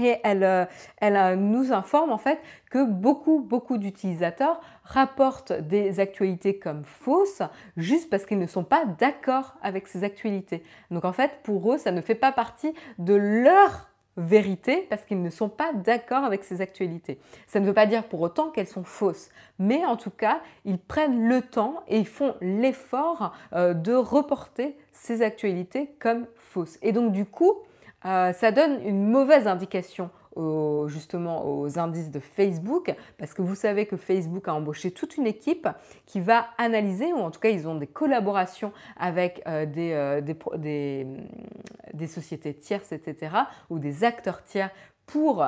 Et 0.00 0.16
elle, 0.24 0.68
elle, 0.98 1.38
nous 1.38 1.72
informe 1.72 2.12
en 2.12 2.18
fait 2.18 2.40
que 2.70 2.84
beaucoup, 2.84 3.40
beaucoup 3.40 3.76
d'utilisateurs 3.76 4.60
rapportent 4.84 5.52
des 5.52 6.00
actualités 6.00 6.58
comme 6.58 6.84
fausses 6.84 7.42
juste 7.76 8.08
parce 8.08 8.24
qu'ils 8.24 8.38
ne 8.38 8.46
sont 8.46 8.64
pas 8.64 8.84
d'accord 8.86 9.54
avec 9.62 9.88
ces 9.88 10.02
actualités. 10.04 10.62
Donc 10.90 11.04
en 11.04 11.12
fait, 11.12 11.40
pour 11.42 11.74
eux, 11.74 11.78
ça 11.78 11.92
ne 11.92 12.00
fait 12.00 12.14
pas 12.14 12.32
partie 12.32 12.74
de 12.98 13.14
leur 13.14 13.92
vérité 14.16 14.86
parce 14.90 15.04
qu'ils 15.04 15.22
ne 15.22 15.30
sont 15.30 15.48
pas 15.48 15.72
d'accord 15.72 16.24
avec 16.24 16.44
ces 16.44 16.60
actualités. 16.60 17.18
Ça 17.46 17.60
ne 17.60 17.66
veut 17.66 17.72
pas 17.72 17.86
dire 17.86 18.04
pour 18.04 18.20
autant 18.20 18.50
qu'elles 18.50 18.66
sont 18.66 18.84
fausses, 18.84 19.30
mais 19.58 19.84
en 19.84 19.96
tout 19.96 20.10
cas, 20.10 20.40
ils 20.64 20.78
prennent 20.78 21.28
le 21.28 21.40
temps 21.42 21.82
et 21.88 21.98
ils 21.98 22.06
font 22.06 22.34
l'effort 22.40 23.32
euh, 23.54 23.74
de 23.74 23.94
reporter 23.94 24.76
ces 24.92 25.22
actualités 25.22 25.94
comme 25.98 26.26
fausses. 26.36 26.78
Et 26.82 26.92
donc 26.92 27.12
du 27.12 27.24
coup, 27.24 27.52
euh, 28.04 28.32
ça 28.32 28.52
donne 28.52 28.80
une 28.84 29.08
mauvaise 29.08 29.46
indication 29.46 30.10
justement 30.86 31.46
aux 31.46 31.78
indices 31.78 32.10
de 32.10 32.20
Facebook, 32.20 32.94
parce 33.18 33.34
que 33.34 33.42
vous 33.42 33.54
savez 33.54 33.86
que 33.86 33.96
Facebook 33.96 34.48
a 34.48 34.54
embauché 34.54 34.90
toute 34.90 35.16
une 35.16 35.26
équipe 35.26 35.68
qui 36.06 36.20
va 36.20 36.46
analyser, 36.58 37.12
ou 37.12 37.18
en 37.18 37.30
tout 37.30 37.40
cas 37.40 37.50
ils 37.50 37.68
ont 37.68 37.74
des 37.74 37.86
collaborations 37.86 38.72
avec 38.96 39.42
euh, 39.46 39.66
euh, 39.76 40.20
des, 40.20 41.06
des, 41.92 42.06
sociétés 42.06 42.54
tierces, 42.54 42.92
etc., 42.92 43.36
ou 43.68 43.78
des 43.78 44.04
acteurs 44.04 44.42
tiers 44.44 44.70
pour, 45.04 45.44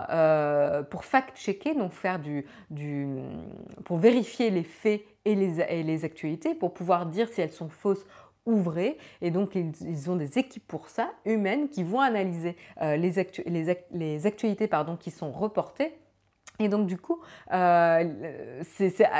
fact-checker, 1.01 1.75
donc 1.75 1.93
faire 1.93 2.19
du, 2.19 2.45
du, 2.69 3.09
pour 3.85 3.97
vérifier 3.97 4.51
les 4.51 4.64
faits 4.64 5.03
et 5.25 5.35
les 5.35 6.05
actualités, 6.05 6.55
pour 6.55 6.75
pouvoir 6.75 7.07
dire 7.07 7.29
si 7.31 7.40
elles 7.40 7.53
sont 7.53 7.71
fausses 7.71 8.05
ouvrés. 8.46 8.98
Et 9.20 9.30
donc, 9.30 9.54
ils, 9.54 10.11
ont 10.11 10.16
des 10.16 10.38
équipes 10.38 10.66
pour 10.66 10.88
ça, 10.88 11.12
humaines, 11.24 11.68
qui 11.68 11.83
vont 11.83 12.00
analyser 12.00 12.57
euh, 12.83 12.96
les, 12.96 13.14
les, 13.90 14.26
actualités 14.26 14.66
pardon, 14.66 14.96
qui 14.96 15.11
sont 15.11 15.33
reportées. 15.33 15.94
Et 16.61 16.68
donc 16.68 16.87
du 16.87 16.96
coup, 16.96 17.20
euh, 17.52 18.62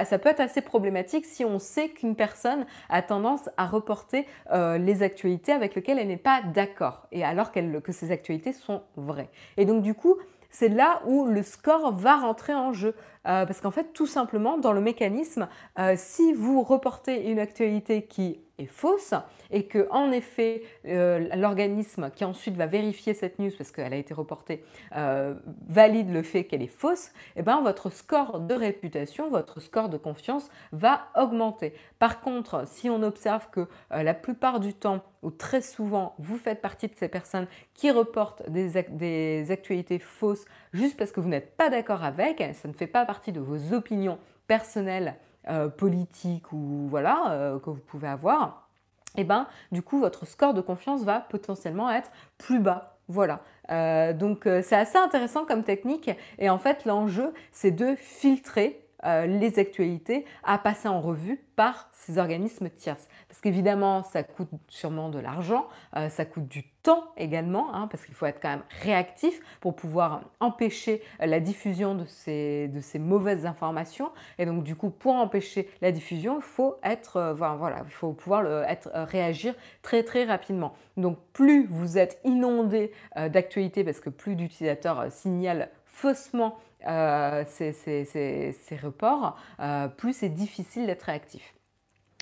ça 0.05 0.19
peut 0.21 0.29
être 0.29 0.39
assez 0.39 0.61
problématique 0.61 1.27
si 1.27 1.45
on 1.45 1.59
sait 1.59 1.89
qu'une 1.89 2.15
personne 2.15 2.65
a 2.89 3.03
tendance 3.03 3.51
à 3.57 3.67
reporter 3.67 4.25
euh, 4.53 4.79
les 4.79 5.03
actualités 5.03 5.51
avec 5.51 5.75
lesquelles 5.75 5.99
elle 5.99 6.07
n'est 6.07 6.17
pas 6.17 6.43
d'accord, 6.43 7.09
et 7.11 7.25
alors 7.25 7.51
que 7.51 7.91
ces 7.91 8.13
actualités 8.13 8.53
sont 8.53 8.83
vraies. 8.95 9.31
Et 9.57 9.65
donc 9.65 9.83
du 9.83 9.95
coup, 9.95 10.15
c'est 10.49 10.69
là 10.69 11.03
où 11.07 11.25
le 11.25 11.43
score 11.43 11.93
va 11.93 12.19
rentrer 12.19 12.55
en 12.55 12.73
jeu. 12.73 12.95
parce 13.25 13.61
qu'en 13.61 13.73
fait, 13.73 13.93
tout 13.93 14.07
simplement, 14.07 14.57
dans 14.57 14.73
le 14.73 14.81
mécanisme, 14.81 15.49
si 15.97 16.33
vous 16.35 16.63
reportez 16.63 17.29
une 17.29 17.41
actualité 17.41 18.07
qui 18.07 18.44
est 18.59 18.67
fausse 18.67 19.15
et 19.51 19.67
que 19.67 19.89
en 19.91 20.13
effet 20.13 20.63
euh, 20.87 21.29
l'organisme 21.37 22.11
qui 22.15 22.25
ensuite 22.25 22.57
va 22.57 22.67
vérifier 22.67 23.15
cette 23.15 23.39
news 23.39 23.51
parce 23.57 23.73
qu'elle 23.73 23.93
a 23.93 23.97
été 23.97 24.15
reportée 24.15 24.65
euh, 24.97 25.35
valide 25.69 26.13
le 26.13 26.23
fait 26.23 26.45
qu'elle 26.45 26.63
est 26.63 26.67
fausse, 26.67 27.09
et 27.37 27.41
eh 27.41 27.43
ben 27.43 27.61
votre 27.63 27.91
score 27.91 28.41
de 28.41 28.55
réputation, 28.55 29.29
votre 29.31 29.61
score 29.61 29.89
de 29.89 29.97
confiance 29.97 30.49
va 30.73 31.09
augmenter. 31.17 31.75
Par 31.99 32.21
contre, 32.21 32.67
si 32.67 32.89
on 32.89 33.03
observe 33.03 33.49
que 33.51 33.69
euh, 33.93 34.03
la 34.03 34.15
plupart 34.15 34.61
du 34.61 34.75
temps 34.75 35.03
ou 35.23 35.31
très 35.31 35.63
souvent 35.63 36.15
vous 36.19 36.37
faites 36.37 36.61
partie 36.61 36.89
de 36.89 36.95
ces 36.95 37.09
personnes 37.09 37.47
qui 37.75 37.91
reportent 37.91 38.49
des, 38.51 38.83
des 38.91 39.51
actualités 39.51 39.99
fausses 39.99 40.45
juste 40.73 40.97
parce 40.97 41.13
que 41.13 41.21
vous 41.21 41.29
n'êtes 41.29 41.57
pas 41.57 41.71
d'accord 41.71 42.05
avec, 42.05 42.43
ça 42.55 42.69
ne 42.69 42.73
fait 42.73 42.87
pas 42.87 43.05
partie 43.05 43.33
de 43.33 43.41
vos 43.41 43.73
opinions 43.73 44.19
personnelles 44.47 45.17
euh, 45.49 45.69
politique 45.69 46.53
ou 46.53 46.87
voilà 46.89 47.33
euh, 47.33 47.59
que 47.59 47.71
vous 47.71 47.81
pouvez 47.81 48.09
avoir, 48.09 48.69
et 49.17 49.21
eh 49.21 49.25
ben 49.25 49.47
du 49.73 49.83
coup 49.83 50.01
votre 50.01 50.27
score 50.27 50.55
de 50.55 50.61
confiance 50.61 51.05
va 51.05 51.21
potentiellement 51.21 51.91
être 51.91 52.11
plus 52.39 52.59
bas. 52.59 52.99
Voilà. 53.09 53.41
Euh, 53.71 54.13
donc 54.13 54.45
c'est 54.45 54.77
assez 54.77 54.99
intéressant 54.99 55.45
comme 55.45 55.63
technique 55.63 56.11
et 56.39 56.51
en 56.51 56.59
fait 56.59 56.85
l'enjeu 56.85 57.33
c'est 57.53 57.71
de 57.71 57.95
filtrer 57.95 58.84
euh, 59.05 59.27
les 59.27 59.59
actualités 59.59 60.25
à 60.43 60.59
passer 60.59 60.89
en 60.89 61.01
revue 61.01 61.45
par 61.57 61.89
ces 61.93 62.19
organismes 62.19 62.71
tierces. 62.71 63.09
Parce 63.29 63.41
qu'évidemment, 63.41 64.03
ça 64.03 64.23
coûte 64.23 64.49
sûrement 64.69 65.09
de 65.09 65.19
l'argent, 65.19 65.69
euh, 65.97 66.09
ça 66.09 66.25
coûte 66.25 66.49
du 66.49 66.65
temps 66.83 67.05
également, 67.17 67.75
hein, 67.75 67.87
parce 67.89 68.05
qu'il 68.05 68.15
faut 68.15 68.27
être 68.27 68.41
quand 68.41 68.49
même 68.49 68.65
réactif 68.83 69.41
pour 69.61 69.77
pouvoir 69.77 70.23
empêcher 70.41 71.03
la 71.21 71.41
diffusion 71.41 71.95
de 71.95 72.05
ces, 72.07 72.69
de 72.69 72.81
ces 72.81 72.99
mauvaises 72.99 73.47
informations. 73.47 74.11
Et 74.39 74.47
donc, 74.47 74.65
du 74.65 74.75
coup, 74.75 74.91
pour 74.91 75.15
empêcher 75.15 75.69
la 75.81 75.93
diffusion, 75.93 76.37
il 76.37 76.43
faut 76.43 76.77
être, 76.83 77.17
euh, 77.17 77.35
voilà, 77.35 77.83
il 77.85 77.93
faut 77.93 78.13
pouvoir 78.13 78.65
être, 78.69 78.91
réagir 78.95 79.55
très 79.83 80.03
très 80.03 80.25
rapidement. 80.25 80.75
Donc, 80.97 81.19
plus 81.33 81.67
vous 81.67 81.99
êtes 81.99 82.21
inondé 82.25 82.93
d'actualités, 83.17 83.85
parce 83.85 84.01
que 84.01 84.11
plus 84.11 84.35
d'utilisateurs 84.35 85.11
signalent 85.11 85.69
faussement 85.85 86.59
euh, 86.87 87.45
ces, 87.47 88.77
reports, 88.83 89.37
euh, 89.61 89.89
plus 89.89 90.15
c'est 90.15 90.29
difficile 90.29 90.87
d'être 90.87 91.03
réactif. 91.03 91.55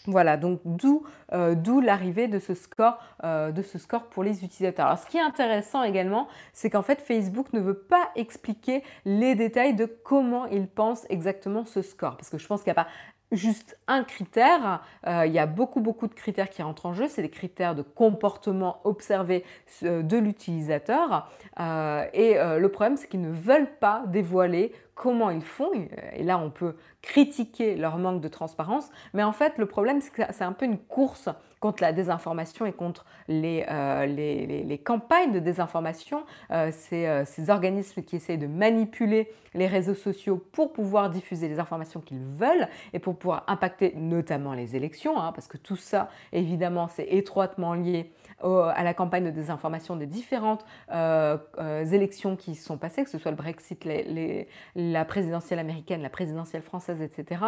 Voilà, 0.07 0.37
donc 0.37 0.61
d'où 0.65 1.05
euh, 1.33 1.55
l'arrivée 1.81 2.27
de, 2.27 2.41
ce 2.41 2.55
score, 2.55 2.99
de 3.23 3.63
ce 3.63 3.79
score 3.79 4.09
pour 4.09 4.25
les 4.25 4.45
utilisateurs. 4.45 4.87
Alors 4.87 4.99
ce 4.99 5.07
qui 5.07 5.17
est 5.17 5.23
intéressant 5.23 5.85
également, 5.85 6.27
c'est 6.53 6.71
qu'en 6.71 6.83
fait 6.83 7.01
Facebook 7.01 7.53
ne 7.53 7.61
veut 7.61 7.79
pas 7.79 8.11
expliquer 8.17 8.83
les 9.05 9.37
détails 9.37 9.75
de 9.75 9.85
comment 9.85 10.47
il 10.47 10.67
pense 10.67 11.07
exactement 11.09 11.65
ce 11.65 11.83
score. 11.83 12.17
Parce 12.17 12.31
que 12.31 12.39
je 12.39 12.47
pense 12.49 12.63
qu'il 12.63 12.73
n'y 12.73 12.79
a 12.79 12.83
pas 12.83 12.91
juste 13.33 13.79
un 13.87 14.05
critère. 14.05 14.83
Euh, 15.07 15.27
il 15.27 15.33
y 15.33 15.39
a 15.39 15.47
beaucoup, 15.47 15.81
beaucoup 15.81 16.07
de 16.07 16.15
critères 16.15 16.51
qui 16.51 16.63
rentrent 16.63 16.87
en 16.87 16.95
jeu. 16.95 17.09
C'est 17.09 17.23
les 17.23 17.31
critères 17.31 17.75
de 17.75 17.83
comportement 17.83 18.81
observé 18.85 19.45
euh, 19.83 20.03
de 20.03 20.17
l'utilisateur. 20.17 21.31
Euh, 21.59 22.05
et 22.13 22.35
le 22.35 22.69
problème, 22.69 22.97
c'est 22.97 23.09
qu'ils 23.09 23.21
ne 23.21 23.33
veulent 23.33 23.73
pas 23.81 24.05
dévoiler 24.07 24.73
comment 24.95 25.31
ils 25.31 25.43
font. 25.43 25.71
Et 26.15 26.23
là, 26.23 26.39
on 26.39 26.51
peut 26.51 26.77
critiquer 27.01 27.77
leur 27.77 27.99
manque 27.99 28.21
de 28.21 28.29
transparence. 28.29 28.91
Mais 29.15 29.23
en 29.23 29.33
fait, 29.33 29.59
le 29.59 29.67
problème, 29.67 30.01
c'est 30.01 30.13
que 30.13 30.23
c'est 30.31 30.45
un 30.45 30.53
peu 30.53 30.67
une 30.67 30.79
course 30.79 31.29
contre 31.63 31.83
la 31.83 31.93
désinformation 31.93 32.67
et 32.67 32.73
contre 32.73 33.07
les, 33.29 33.65
les, 34.67 34.79
campagnes 34.79 35.33
de 35.33 35.39
désinformation, 35.39 36.25
ces, 36.51 37.23
ces, 37.25 37.51
organismes 37.51 38.03
qui 38.03 38.17
essayent 38.17 38.37
de 38.37 38.47
manipuler 38.47 39.33
les 39.55 39.67
réseaux 39.67 39.95
sociaux 39.95 40.45
pour 40.53 40.73
pouvoir 40.73 41.09
diffuser 41.09 41.49
les 41.49 41.61
informations 41.61 42.01
qu'ils 42.01 42.19
veulent 42.19 42.69
et 42.93 42.99
pour 42.99 43.17
pouvoir 43.17 43.45
impacter 43.47 43.95
notamment 43.97 44.55
les 44.55 44.77
élections, 44.77 45.19
hein, 45.21 45.33
parce 45.33 45.47
que 45.47 45.57
tout 45.57 45.77
ça, 45.77 46.11
évidemment, 46.33 46.89
c'est 46.89 47.07
étroitement 47.09 47.75
lié 47.75 48.13
à 48.43 48.83
la 48.83 48.95
campagne 48.95 49.25
de 49.25 49.31
désinformation 49.31 49.97
des 49.97 50.07
différentes 50.07 50.65
euh, 50.93 51.39
euh, 51.59 51.85
élections 51.85 52.37
qui 52.37 52.55
sont 52.55 52.77
passées, 52.77 53.05
que 53.05 53.11
ce 53.11 53.19
soit 53.19 53.31
le 53.31 53.37
Brexit, 53.37 53.87
la 54.75 55.05
présidentielle 55.05 55.59
américaine, 55.59 56.03
la 56.03 56.11
présidentielle 56.11 56.63
française, 56.63 57.03
etc. 57.03 57.45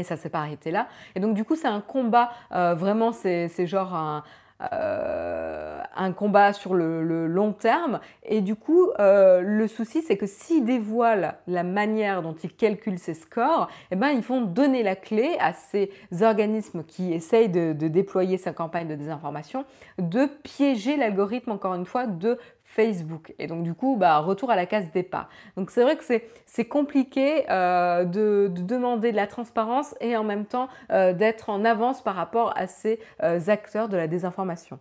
Et 0.00 0.02
ça 0.02 0.16
s'est 0.16 0.30
pas 0.30 0.38
arrêté 0.38 0.70
là. 0.70 0.88
Et 1.14 1.20
donc 1.20 1.34
du 1.34 1.44
coup, 1.44 1.56
c'est 1.56 1.68
un 1.68 1.82
combat, 1.82 2.30
euh, 2.52 2.74
vraiment, 2.74 3.12
c'est 3.12 3.66
genre 3.66 3.94
un, 3.94 4.24
euh, 4.72 5.80
un 5.96 6.12
combat 6.12 6.52
sur 6.52 6.74
le, 6.74 7.26
long 7.26 7.52
terme. 7.52 8.00
Et 8.24 8.40
du 8.40 8.56
coup, 8.56 8.90
euh, 8.98 9.40
le 9.40 9.66
souci, 9.66 10.02
c'est 10.02 10.16
que 10.16 10.26
s'ils 10.26 10.64
dévoilent 10.64 11.34
la 11.46 11.62
manière 11.62 12.22
dont 12.22 12.34
ils 12.34 12.52
calculent 12.52 12.98
ces 12.98 13.14
scores, 13.14 13.68
eh 13.90 13.96
ben, 13.96 14.08
ils 14.08 14.20
vont 14.20 14.42
donner 14.42 14.82
la 14.82 14.96
clé 14.96 15.36
à 15.40 15.52
ces 15.52 15.90
organismes 16.22 16.84
qui 16.84 17.12
essayent 17.12 17.48
de, 17.48 17.72
de 17.72 17.88
déployer 17.88 18.36
sa 18.36 18.52
campagne 18.52 18.88
de 18.88 18.94
désinformation 18.94 19.64
de 19.98 20.26
piéger 20.26 20.96
l'algorithme, 20.96 21.50
encore 21.50 21.74
une 21.74 21.86
fois, 21.86 22.06
de 22.06 22.38
Facebook. 22.70 23.34
Et 23.38 23.46
donc 23.46 23.64
du 23.64 23.74
coup, 23.74 23.96
bah, 23.96 24.18
retour 24.18 24.50
à 24.50 24.56
la 24.56 24.64
case 24.64 24.90
départ. 24.92 25.28
Donc 25.56 25.70
c'est 25.70 25.82
vrai 25.82 25.96
que 25.96 26.04
c'est 26.46 26.64
compliqué 26.66 27.50
euh, 27.50 28.04
de, 28.04 28.48
demander 28.48 29.10
de 29.10 29.16
la 29.16 29.26
transparence 29.26 29.94
et 30.00 30.16
en 30.16 30.24
même 30.24 30.46
temps 30.46 30.68
euh, 30.92 31.12
d'être 31.12 31.50
en 31.50 31.64
avance 31.64 32.00
par 32.00 32.14
rapport 32.14 32.52
à 32.56 32.66
ces 32.66 33.00
euh, 33.22 33.40
acteurs 33.48 33.88
de 33.88 33.96
la 33.96 34.06
désinformation. 34.06 34.78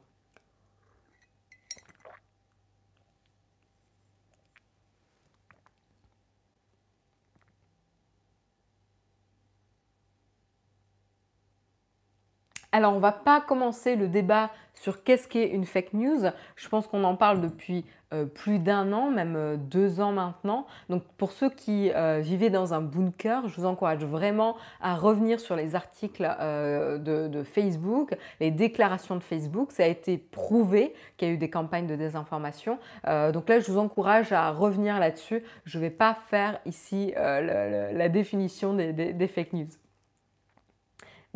Alors, 12.72 12.94
on 12.94 13.00
va 13.00 13.12
pas 13.12 13.42
commencer 13.42 13.96
le 13.96 14.08
débat 14.08 14.52
sur 14.76 15.04
qu'est-ce 15.04 15.28
qu'est 15.28 15.48
une 15.48 15.66
fake 15.66 15.94
news. 15.94 16.30
Je 16.56 16.70
pense 16.70 16.86
qu'on 16.86 17.04
en 17.04 17.16
parle 17.16 17.42
depuis 17.42 17.84
euh, 18.14 18.26
plus 18.26 18.60
d'un 18.60 18.94
an, 18.94 19.10
même 19.10 19.36
euh, 19.36 19.58
deux 19.58 20.02
ans 20.02 20.12
maintenant. 20.12 20.68
Donc, 20.88 21.04
pour 21.18 21.32
ceux 21.32 21.50
qui 21.50 21.92
euh, 21.96 22.20
vivaient 22.22 22.52
dans 22.52 22.76
un 22.76 22.82
bunker, 22.82 23.48
je 23.48 23.56
vous 23.56 23.66
encourage 23.66 24.06
vraiment 24.06 24.56
à 24.82 24.96
revenir 24.96 25.40
sur 25.40 25.56
les 25.56 25.76
articles 25.76 26.24
de, 26.24 27.44
Facebook, 27.44 28.16
les 28.40 28.52
déclarations 28.52 29.16
de 29.16 29.24
Facebook. 29.24 29.72
Ça 29.72 29.84
a 29.84 29.88
été 29.88 30.20
prouvé 30.20 30.94
qu'il 31.18 31.28
y 31.28 31.32
a 31.32 31.34
eu 31.34 31.38
des 31.38 31.50
campagnes 31.50 31.88
de 31.88 31.96
désinformation. 31.96 32.78
donc 33.06 33.50
là, 33.50 33.60
je 33.60 33.72
vous 33.72 33.80
encourage 33.80 34.32
à 34.32 34.52
revenir 34.52 35.00
là-dessus. 35.00 35.44
Je 35.66 35.78
ne 35.78 35.84
vais 35.84 35.90
pas 35.90 36.16
faire 36.30 36.60
ici 36.66 37.14
la, 37.16 38.10
définition 38.10 38.74
des 38.74 39.28
fake 39.28 39.54
news. 39.54 39.70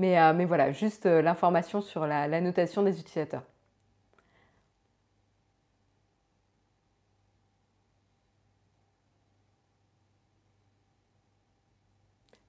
Euh, 0.01 0.33
mais, 0.33 0.45
voilà, 0.45 0.71
juste 0.71 1.05
euh, 1.05 1.21
l'information 1.21 1.81
sur 1.81 2.07
la, 2.07 2.41
notation 2.41 2.83
des 2.83 2.99
utilisateurs. 2.99 3.43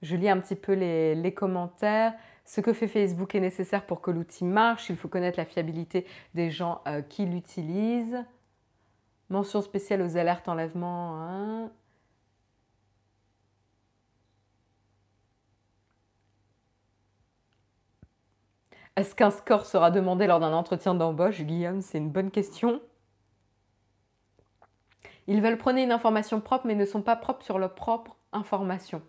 Je 0.03 0.17
lis 0.17 0.29
un 0.29 0.39
petit 0.39 0.57
peu 0.57 0.73
les, 0.75 1.35
commentaires. 1.35 2.15
Ce 2.45 2.61
que 2.61 2.73
fait 2.75 2.89
Facebook 2.89 3.35
est 3.35 3.41
nécessaire 3.41 3.87
pour 3.87 4.01
que 4.03 4.11
l'outil 4.11 4.45
marche. 4.45 4.91
Il 4.91 4.97
faut 4.97 5.09
connaître 5.09 5.39
la 5.39 5.47
fiabilité 5.47 6.07
des 6.35 6.51
gens 6.51 6.83
euh, 6.87 7.01
qui 7.03 7.25
l'utilisent. 7.25 8.23
Mention 9.31 9.63
spéciale 9.63 10.03
aux 10.03 10.17
alertes 10.17 10.49
enlèvement. 10.49 11.17
Hein. 11.23 11.71
Est-ce 18.97 19.15
qu'un 19.15 19.31
score 19.31 19.67
sera 19.67 19.91
demandé 19.91 20.27
lors 20.27 20.41
d'un 20.41 20.53
entretien 20.53 20.95
d'embauche? 20.95 21.41
Guillaume, 21.41 21.81
c'est 21.83 21.99
une 21.99 22.11
bonne 22.11 22.31
question. 22.31 22.81
Ils 25.27 25.41
veulent 25.41 25.59
prôner 25.59 25.83
une 25.83 25.93
information 25.93 26.41
propre 26.41 26.67
mais 26.67 26.75
ne 26.75 26.85
sont 26.85 27.03
pas 27.03 27.17
propres 27.17 27.45
sur 27.45 27.59
leur 27.59 27.75
propre 27.75 28.17
information. 28.33 29.03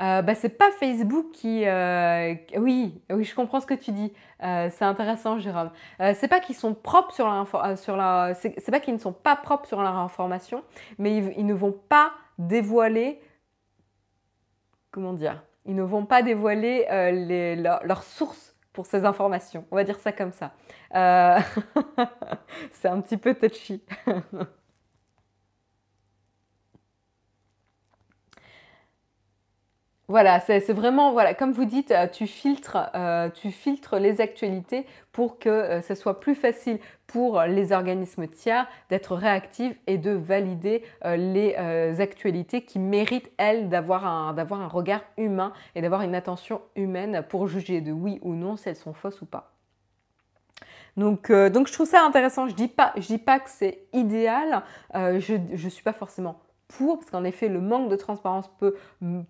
Euh, 0.00 0.22
bah, 0.22 0.34
c'est 0.36 0.56
pas 0.56 0.70
Facebook 0.70 1.32
qui. 1.32 1.66
Euh, 1.66 2.34
oui, 2.56 3.02
oui, 3.10 3.24
je 3.24 3.34
comprends 3.34 3.60
ce 3.60 3.66
que 3.66 3.74
tu 3.74 3.90
dis. 3.90 4.12
Euh, 4.44 4.68
c'est 4.70 4.84
intéressant, 4.84 5.38
Jérôme. 5.38 5.70
Euh, 6.00 6.14
c'est 6.14 6.28
pas 6.28 6.38
qu'ils 6.38 6.54
sont 6.54 6.72
propres 6.72 7.12
sur 7.12 7.26
la, 7.26 7.76
sur 7.76 7.96
c'est 8.38 8.70
pas 8.70 8.80
qu'ils 8.80 8.94
ne 8.94 9.00
sont 9.00 9.12
pas 9.12 9.34
propres 9.34 9.66
sur 9.66 9.82
leur 9.82 9.96
information, 9.96 10.62
mais 10.98 11.16
ils, 11.16 11.44
ne 11.44 11.54
vont 11.54 11.72
pas 11.72 12.12
dévoiler. 12.38 13.20
Comment 14.92 15.12
dire 15.12 15.42
Ils 15.66 15.74
ne 15.74 15.82
vont 15.82 16.06
pas 16.06 16.22
dévoiler 16.22 16.86
leurs 17.56 18.04
sources 18.04 18.47
pour 18.78 18.86
ces 18.86 19.04
informations. 19.04 19.64
On 19.72 19.74
va 19.74 19.82
dire 19.82 19.98
ça 19.98 20.12
comme 20.12 20.30
ça. 20.30 20.52
Euh, 20.94 21.40
c'est 22.70 22.86
un 22.86 23.00
petit 23.00 23.16
peu 23.16 23.34
touchy. 23.34 23.82
Voilà, 30.10 30.40
c'est 30.40 30.72
vraiment, 30.72 31.12
voilà, 31.12 31.34
comme 31.34 31.52
vous 31.52 31.66
dites, 31.66 31.90
euh, 31.90 32.06
tu 32.06 32.26
filtres, 32.26 32.78
euh, 32.94 33.28
tu 33.28 33.50
filtres 33.50 33.96
les 33.96 34.22
actualités 34.22 34.86
pour 35.12 35.38
que 35.38 35.50
euh, 35.50 35.82
ce 35.82 35.94
soit 35.94 36.18
plus 36.18 36.34
facile 36.34 36.78
pour 37.06 37.42
les 37.42 37.72
organismes 37.72 38.26
tiers 38.26 38.66
d'être 38.88 39.14
réactifs 39.14 39.76
et 39.86 39.98
de 39.98 40.12
valider 40.12 40.82
les 41.04 41.54
actualités 42.00 42.62
qui 42.62 42.78
méritent, 42.78 43.30
elles, 43.38 43.68
d'avoir 43.70 44.06
un, 44.06 44.68
regard 44.68 45.00
humain 45.16 45.54
et 45.74 45.80
d'avoir 45.80 46.02
une 46.02 46.14
attention 46.14 46.60
humaine 46.76 47.24
pour 47.28 47.46
juger 47.46 47.80
de 47.80 47.92
oui 47.92 48.18
ou 48.20 48.34
non 48.34 48.56
si 48.56 48.68
elles 48.68 48.76
sont 48.76 48.92
fausses 48.92 49.22
ou 49.22 49.26
pas. 49.26 49.52
Donc, 50.98 51.28
je 51.28 51.72
trouve 51.72 51.86
ça 51.86 52.04
intéressant. 52.04 52.46
Je 52.46 52.52
ne 52.52 52.58
je 52.58 53.06
dis 53.06 53.18
pas 53.18 53.40
que 53.40 53.48
c'est 53.48 53.86
idéal. 53.94 54.62
je 54.92 55.34
ne 55.34 55.70
suis 55.70 55.82
pas 55.82 55.94
forcément 55.94 56.38
pour, 56.68 56.98
parce 56.98 57.10
qu'en 57.10 57.24
effet, 57.24 57.48
le 57.48 57.60
manque 57.60 57.88
de 57.88 57.96
transparence 57.96 58.48
peut 58.58 58.74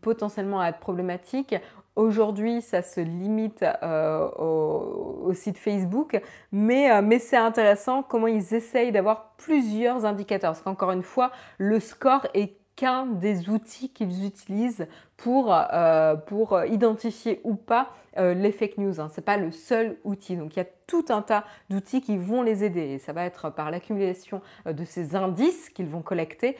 potentiellement 0.00 0.62
être 0.64 0.78
problématique. 0.78 1.54
Aujourd'hui, 1.96 2.62
ça 2.62 2.82
se 2.82 3.00
limite 3.00 3.64
euh, 3.82 4.28
au, 4.38 5.32
site 5.34 5.58
Facebook, 5.58 6.14
euh, 6.14 6.20
mais 6.52 7.18
c'est 7.18 7.36
intéressant 7.36 8.02
comment 8.02 8.28
ils 8.28 8.54
essayent 8.54 8.92
d'avoir 8.92 9.34
plusieurs 9.36 10.04
indicateurs. 10.04 10.52
Parce 10.52 10.62
qu'encore 10.62 10.92
une 10.92 11.02
fois, 11.02 11.32
le 11.58 11.80
score 11.80 12.26
est 12.34 12.56
qu'un 12.78 13.06
des 13.06 13.50
outils 13.50 13.88
qu'ils 13.88 14.24
utilisent 14.24 14.86
pour, 15.16 15.52
euh, 15.52 16.14
pour 16.14 16.62
identifier 16.64 17.40
ou 17.42 17.56
pas 17.56 17.90
euh, 18.18 18.34
les 18.34 18.52
fake 18.52 18.78
news. 18.78 19.00
Hein. 19.00 19.08
Ce 19.12 19.20
n'est 19.20 19.24
pas 19.24 19.36
le 19.36 19.50
seul 19.50 19.96
outil. 20.04 20.36
Donc 20.36 20.54
il 20.54 20.60
y 20.60 20.62
a 20.62 20.66
tout 20.86 21.04
un 21.08 21.20
tas 21.20 21.44
d'outils 21.70 22.00
qui 22.00 22.16
vont 22.16 22.42
les 22.42 22.62
aider. 22.62 22.82
Et 22.82 22.98
ça 23.00 23.12
va 23.12 23.24
être 23.24 23.50
par 23.50 23.72
l'accumulation 23.72 24.42
euh, 24.68 24.72
de 24.72 24.84
ces 24.84 25.16
indices 25.16 25.70
qu'ils 25.70 25.88
vont 25.88 26.02
collecter 26.02 26.56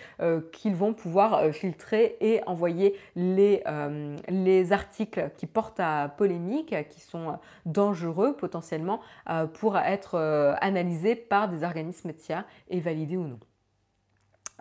qu'ils 0.53 0.75
vont 0.75 0.93
pouvoir 0.93 1.53
filtrer 1.53 2.17
et 2.21 2.41
envoyer 2.47 2.97
les, 3.15 3.63
les 4.29 4.73
articles 4.73 5.31
qui 5.37 5.47
portent 5.47 5.79
à 5.79 6.13
polémique, 6.17 6.75
qui 6.89 7.01
sont 7.01 7.39
dangereux 7.65 8.37
potentiellement, 8.37 9.01
pour 9.55 9.77
être 9.79 10.17
analysés 10.61 11.15
par 11.15 11.49
des 11.49 11.63
organismes 11.63 12.13
tiers 12.13 12.45
et 12.69 12.81
validés 12.81 13.17
ou 13.17 13.29
non. 13.29 13.39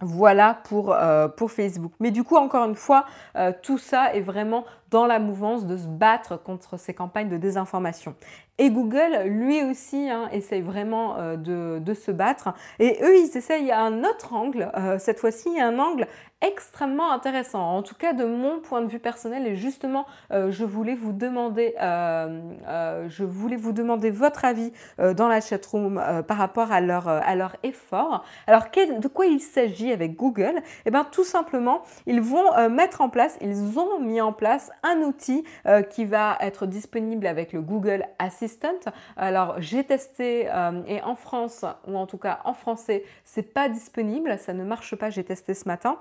Voilà 0.02 0.60
pour, 0.66 0.94
euh, 0.94 1.28
pour, 1.28 1.52
Facebook. 1.52 1.92
Mais 2.00 2.12
du 2.12 2.24
coup, 2.24 2.36
encore 2.36 2.66
une 2.66 2.76
fois, 2.76 3.06
euh, 3.36 3.52
tout 3.64 3.80
ça 3.80 4.14
est 4.14 4.22
vraiment 4.22 4.64
dans 4.90 5.06
la 5.06 5.20
mouvance 5.20 5.66
de 5.66 5.78
se 5.78 5.88
battre 5.88 6.42
contre 6.42 6.78
ces 6.78 6.94
campagnes 6.94 7.30
de 7.30 7.38
désinformation. 7.38 8.16
Et 8.60 8.72
Google, 8.72 9.24
lui 9.26 9.64
aussi, 9.64 10.10
hein, 10.10 10.30
essaye 10.32 10.62
vraiment 10.62 11.18
euh, 11.20 11.38
de, 11.80 11.94
se 11.94 12.10
battre. 12.10 12.54
Et 12.80 12.98
eux, 13.04 13.16
ils 13.16 13.38
essayent 13.38 13.72
un 13.72 14.04
autre 14.04 14.34
angle. 14.34 14.72
Euh, 14.76 14.98
cette 14.98 15.20
fois-ci, 15.20 15.60
un 15.60 15.78
angle 15.78 16.08
extrêmement 16.42 17.12
intéressant. 17.12 17.62
En 17.62 17.84
tout 17.84 17.94
cas, 17.96 18.14
de 18.14 18.26
mon 18.26 18.60
point 18.60 18.82
de 18.82 18.88
vue 18.88 19.00
personnel. 19.00 19.46
Et 19.46 19.56
justement, 19.56 20.08
euh, 20.32 20.52
je 20.52 20.66
voulais 20.66 20.96
vous 20.96 21.12
demander, 21.12 21.76
je 21.80 23.24
voulais 23.24 23.56
vous 23.56 23.74
demander 23.74 24.10
votre 24.10 24.46
avis 24.46 24.72
dans 24.98 25.28
la 25.28 25.42
chatroom 25.42 26.02
par 26.28 26.38
rapport 26.38 26.72
à 26.72 26.82
leur, 26.82 27.08
à 27.08 27.36
leur 27.36 27.56
effort. 27.64 28.24
Alors, 28.48 28.66
de 28.74 29.08
quoi 29.08 29.26
il 29.26 29.40
s'agit 29.40 29.92
avec 29.92 30.16
Google? 30.16 30.62
Eh 30.86 30.92
bien, 30.92 31.04
tout 31.04 31.24
simplement, 31.24 31.82
ils 32.06 32.22
vont 32.22 32.70
mettre 32.70 33.02
en 33.02 33.10
place, 33.10 33.38
ils 33.42 33.80
ont 33.80 34.00
mis 34.00 34.22
en 34.22 34.34
place 34.34 34.72
un 34.88 35.02
outil 35.02 35.44
qui 35.90 36.06
va 36.06 36.38
être 36.40 36.66
disponible 36.66 37.28
avec 37.28 37.54
le 37.54 37.62
Google 37.62 38.06
Assistant 38.20 38.68
alors 39.16 39.56
j'ai 39.60 39.84
testé 39.84 40.50
euh, 40.50 40.82
et 40.88 41.02
en 41.02 41.16
France, 41.16 41.66
ou 41.88 41.98
en 41.98 42.06
tout 42.06 42.18
cas 42.18 42.40
en 42.46 42.54
français, 42.54 43.04
c'est 43.24 43.54
pas 43.54 43.70
disponible, 43.70 44.38
ça 44.40 44.54
ne 44.54 44.64
marche 44.64 44.96
pas, 44.96 45.10
j'ai 45.10 45.24
testé 45.24 45.54
ce 45.54 45.68
matin. 45.68 46.00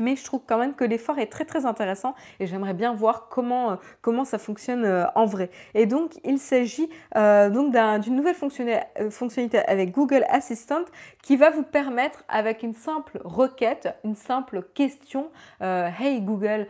Mais 0.00 0.16
je 0.16 0.24
trouve 0.24 0.40
quand 0.46 0.58
même 0.58 0.74
que 0.74 0.84
l'effort 0.84 1.18
est 1.18 1.26
très 1.26 1.44
très 1.44 1.66
intéressant 1.66 2.14
et 2.40 2.46
j'aimerais 2.46 2.74
bien 2.74 2.92
voir 2.92 3.28
comment, 3.28 3.78
comment 4.00 4.24
ça 4.24 4.38
fonctionne 4.38 5.06
en 5.14 5.26
vrai. 5.26 5.50
Et 5.74 5.86
donc 5.86 6.14
il 6.24 6.38
s'agit 6.38 6.88
donc 7.14 7.72
d'une 8.00 8.16
nouvelle 8.16 8.34
fonctionnalité 8.34 9.58
avec 9.58 9.92
Google 9.92 10.24
Assistant 10.28 10.84
qui 11.22 11.36
va 11.36 11.50
vous 11.50 11.62
permettre 11.62 12.24
avec 12.28 12.62
une 12.62 12.74
simple 12.74 13.20
requête, 13.24 13.94
une 14.02 14.16
simple 14.16 14.64
question, 14.74 15.30
Hey 15.60 16.22
Google, 16.22 16.66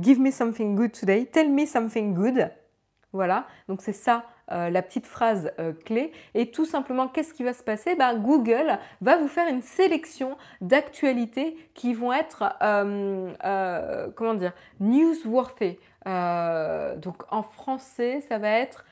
give 0.00 0.20
me 0.20 0.30
something 0.30 0.76
good 0.76 0.92
today, 0.92 1.26
tell 1.26 1.50
me 1.50 1.66
something 1.66 2.14
good. 2.14 2.50
Voilà, 3.12 3.46
donc 3.68 3.82
c'est 3.82 3.92
ça 3.92 4.24
euh, 4.52 4.68
la 4.68 4.82
petite 4.82 5.06
phrase 5.06 5.50
euh, 5.58 5.72
clé. 5.72 6.12
Et 6.34 6.50
tout 6.50 6.66
simplement, 6.66 7.08
qu'est-ce 7.08 7.32
qui 7.32 7.42
va 7.42 7.54
se 7.54 7.62
passer? 7.62 7.94
Ben, 7.94 8.18
Google 8.18 8.78
va 9.00 9.16
vous 9.16 9.28
faire 9.28 9.48
une 9.48 9.62
sélection 9.62 10.36
d'actualités 10.60 11.56
qui 11.74 11.94
vont 11.94 12.12
être, 12.12 12.44
euh, 12.62 14.08
comment 14.14 14.34
dire, 14.34 14.52
newsworthy. 14.80 15.78
donc 16.04 17.22
en 17.30 17.42
français, 17.42 18.20
ça 18.28 18.38
va 18.38 18.50
être 18.50 18.84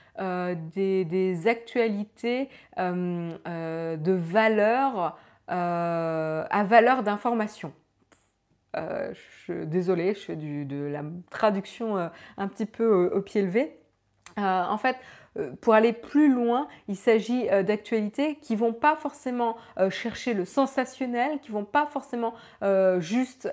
des, 0.74 1.42
actualités 1.46 2.48
de 2.78 4.12
valeur 4.12 5.18
à 5.48 6.64
valeur 6.64 7.02
d'information. 7.02 7.72
désolée, 9.48 10.14
je 10.14 10.20
fais 10.20 10.36
de 10.36 10.84
la 10.86 11.02
traduction 11.30 12.10
un 12.36 12.48
petit 12.48 12.66
peu 12.66 13.10
au 13.12 13.20
pied 13.20 13.42
levé. 13.42 13.79
Euh, 14.38 14.64
en 14.64 14.78
fait, 14.78 14.96
euh, 15.38 15.52
pour 15.60 15.74
aller 15.74 15.92
plus 15.92 16.32
loin, 16.32 16.66
il 16.88 16.96
s'agit 16.96 17.48
euh, 17.50 17.62
d'actualités 17.62 18.36
qui 18.36 18.56
vont 18.56 18.72
pas 18.72 18.96
forcément 18.96 19.56
chercher 19.90 20.34
le 20.34 20.44
sensationnel, 20.44 21.38
qui 21.40 21.50
vont 21.50 21.64
pas 21.64 21.86
forcément 21.86 22.34
juste 22.98 23.48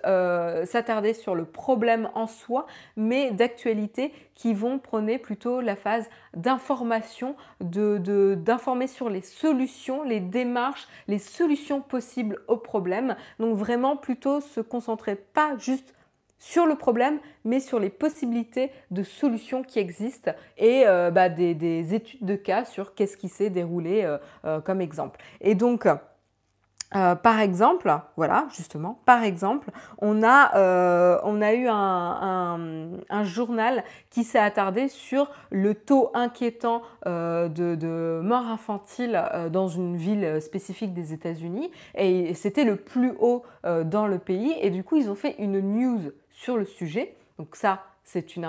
s'attarder 0.66 1.14
sur 1.14 1.36
le 1.36 1.46
problème 1.46 2.10
en 2.16 2.28
soi, 2.28 2.66
mais 2.96 3.32
d'actualités 3.32 4.14
qui 4.36 4.54
vont 4.54 4.80
prôner 4.80 5.18
plutôt 5.18 5.62
la 5.62 5.76
phase 5.76 6.10
d'information, 6.36 7.36
d'informer 7.62 8.88
sur 8.88 9.10
les 9.10 9.22
solutions, 9.22 10.04
les 10.04 10.20
démarches, 10.20 10.88
les 11.08 11.20
solutions 11.20 11.82
possibles 11.82 12.42
aux 12.48 12.58
problèmes. 12.58 13.16
Donc 13.40 13.56
vraiment 13.56 13.96
plutôt 13.96 14.42
se 14.42 14.60
concentrer 14.60 15.16
pas 15.16 15.58
juste 15.58 15.94
sur 16.40 16.66
le 16.66 16.76
problème, 16.76 17.20
mais 17.46 17.60
sur 17.60 17.80
les 17.80 17.90
possibilités 17.90 18.72
de 18.92 19.04
solutions 19.04 19.64
qui 19.64 19.80
existent 19.80 20.32
et 20.58 20.84
euh, 20.86 21.12
bah, 21.12 21.30
des, 21.30 21.94
études 21.94 22.26
de 22.26 22.36
cas 22.36 22.66
sur 22.66 22.94
qu'est-ce 22.94 23.18
qui 23.18 23.30
s'est 23.30 23.50
déroulé 23.50 24.04
euh, 24.04 24.18
euh, 24.46 24.62
comme 24.62 24.82
exemple. 24.82 25.20
Et 25.42 25.56
donc, 25.56 25.88
par 26.92 27.42
exemple, 27.42 27.94
voilà, 28.16 28.48
justement, 28.56 29.02
par 29.06 29.22
exemple, 29.24 29.72
on 29.98 30.24
a, 30.24 31.20
on 31.26 31.42
a 31.42 31.54
eu 31.54 31.68
un, 31.68 33.24
journal 33.24 33.84
qui 34.10 34.24
s'est 34.24 34.40
attardé 34.40 34.88
sur 34.88 35.30
le 35.52 35.76
taux 35.76 36.12
inquiétant 36.14 36.82
de, 37.06 37.76
de, 37.76 38.22
mort 38.24 38.48
infantile 38.48 39.22
dans 39.52 39.68
une 39.68 39.98
ville 39.98 40.42
spécifique 40.42 40.94
des 40.94 41.12
États-Unis. 41.12 41.72
Et 41.96 42.34
c'était 42.36 42.64
le 42.64 42.78
plus 42.78 43.12
haut 43.20 43.44
dans 43.66 44.08
le 44.08 44.18
pays. 44.18 44.56
Et 44.62 44.70
du 44.70 44.86
coup, 44.86 44.96
ils 44.96 45.10
ont 45.10 45.16
fait 45.16 45.36
une 45.40 45.60
news 45.60 46.14
sur 46.38 46.56
le 46.56 46.66
sujet. 46.66 47.16
Donc 47.40 47.56
ça, 47.56 47.84
c'est 48.04 48.38
une, 48.38 48.46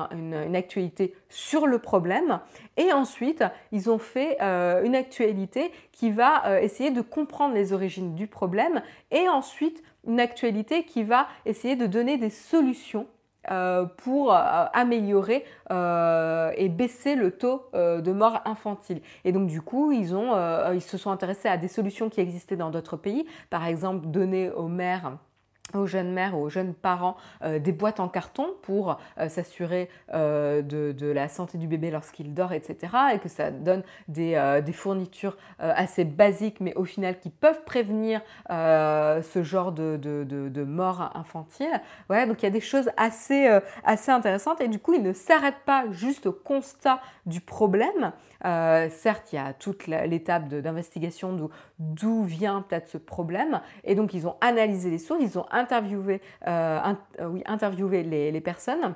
actualité 0.55 1.15
sur 1.29 1.67
le 1.67 1.79
problème. 1.81 2.41
Et 2.77 2.93
ensuite, 2.93 3.43
ils 3.73 3.91
ont 3.91 3.99
fait 3.99 4.37
euh, 4.41 4.85
une 4.85 4.95
actualité 4.95 5.73
qui 5.91 6.13
va 6.13 6.47
euh, 6.47 6.61
essayer 6.61 6.91
de 6.91 7.01
comprendre 7.01 7.55
les 7.55 7.73
origines 7.73 8.15
du 8.15 8.29
problème 8.29 8.83
et 9.11 9.29
ensuite 9.29 9.83
une 10.07 10.21
actualité 10.21 10.85
qui 10.85 11.03
va 11.03 11.27
essayer 11.45 11.75
de 11.75 11.87
donner 11.87 12.19
des 12.19 12.31
solutions 12.31 13.09
euh, 13.51 13.85
pour 13.85 14.33
améliorer 14.33 15.45
et 15.71 16.69
baisser 16.69 17.15
le 17.17 17.31
taux 17.33 17.63
de 17.73 18.13
mort 18.13 18.43
infantile. 18.45 19.01
Et 19.25 19.33
donc 19.33 19.49
du 19.49 19.61
coup, 19.61 19.91
ils, 19.93 20.15
ils 20.75 20.83
se 20.83 20.99
sont 20.99 21.11
intéressés 21.11 21.49
à 21.49 21.57
des 21.57 21.69
solutions 21.69 22.11
qui 22.11 22.21
existaient 22.21 22.57
dans 22.57 22.71
d'autres 22.71 22.97
pays, 22.97 23.27
par 23.51 23.67
exemple 23.67 24.07
donner 24.07 24.51
aux 24.51 24.69
mères 24.69 25.19
aux 25.75 25.87
jeunes 25.87 26.13
mères 26.13 26.37
ou 26.37 26.43
aux 26.43 26.49
jeunes 26.49 26.75
parents 26.75 27.17
euh, 27.43 27.59
des 27.59 27.73
boîtes 27.73 28.01
en 28.01 28.09
carton 28.09 28.49
pour 28.63 28.99
euh, 29.19 29.29
s'assurer 29.29 29.89
euh, 30.15 30.63
de, 30.63 31.07
la 31.07 31.29
santé 31.29 31.59
du 31.59 31.67
bébé 31.67 31.91
lorsqu'il 31.91 32.35
dort, 32.35 32.53
etc. 32.53 32.77
Et 33.15 33.19
que 33.19 33.29
ça 33.29 33.51
donne 33.51 33.83
des, 34.09 34.37
fournitures 34.73 35.37
assez 35.59 36.05
basiques, 36.05 36.61
mais 36.61 36.75
au 36.75 36.85
final 36.85 37.19
qui 37.19 37.31
peuvent 37.31 37.65
prévenir 37.65 38.21
ce 38.49 39.43
genre 39.43 39.73
de, 39.73 40.65
mort 40.65 41.11
infantile. 41.15 41.81
Voilà, 42.09 42.27
donc 42.27 42.43
il 42.43 42.45
y 42.45 42.49
a 42.49 42.51
des 42.51 42.61
choses 42.61 42.91
assez, 42.97 43.49
assez 43.85 44.11
intéressantes. 44.11 44.61
Et 44.61 44.69
du 44.69 44.79
coup, 44.79 44.95
ils 44.95 45.03
ne 45.03 45.13
s'arrêtent 45.13 45.65
pas 45.65 45.85
juste 45.91 46.27
au 46.27 46.33
constat 46.33 47.01
du 47.27 47.41
problème. 47.41 48.13
certes, 48.43 49.33
il 49.33 49.37
y 49.37 49.39
a 49.39 49.53
toute 49.55 49.87
l'étape 49.87 50.49
d'investigation 50.49 51.51
d'où 51.79 52.23
vient 52.23 52.63
peut-être 52.63 52.89
ce 52.89 52.99
problème. 52.99 53.61
Et 53.85 53.95
donc, 53.95 54.15
ils 54.15 54.27
ont 54.27 54.37
analysé 54.41 54.91
les 54.91 54.99
sources, 54.99 55.21
ils 55.23 55.39
ont 55.39 55.47
interviewé, 55.59 56.21
euh, 56.47 56.81
euh, 57.21 57.27
oui, 57.27 57.43
interviewé 57.47 58.03
les, 58.03 58.41
personnes. 58.41 58.95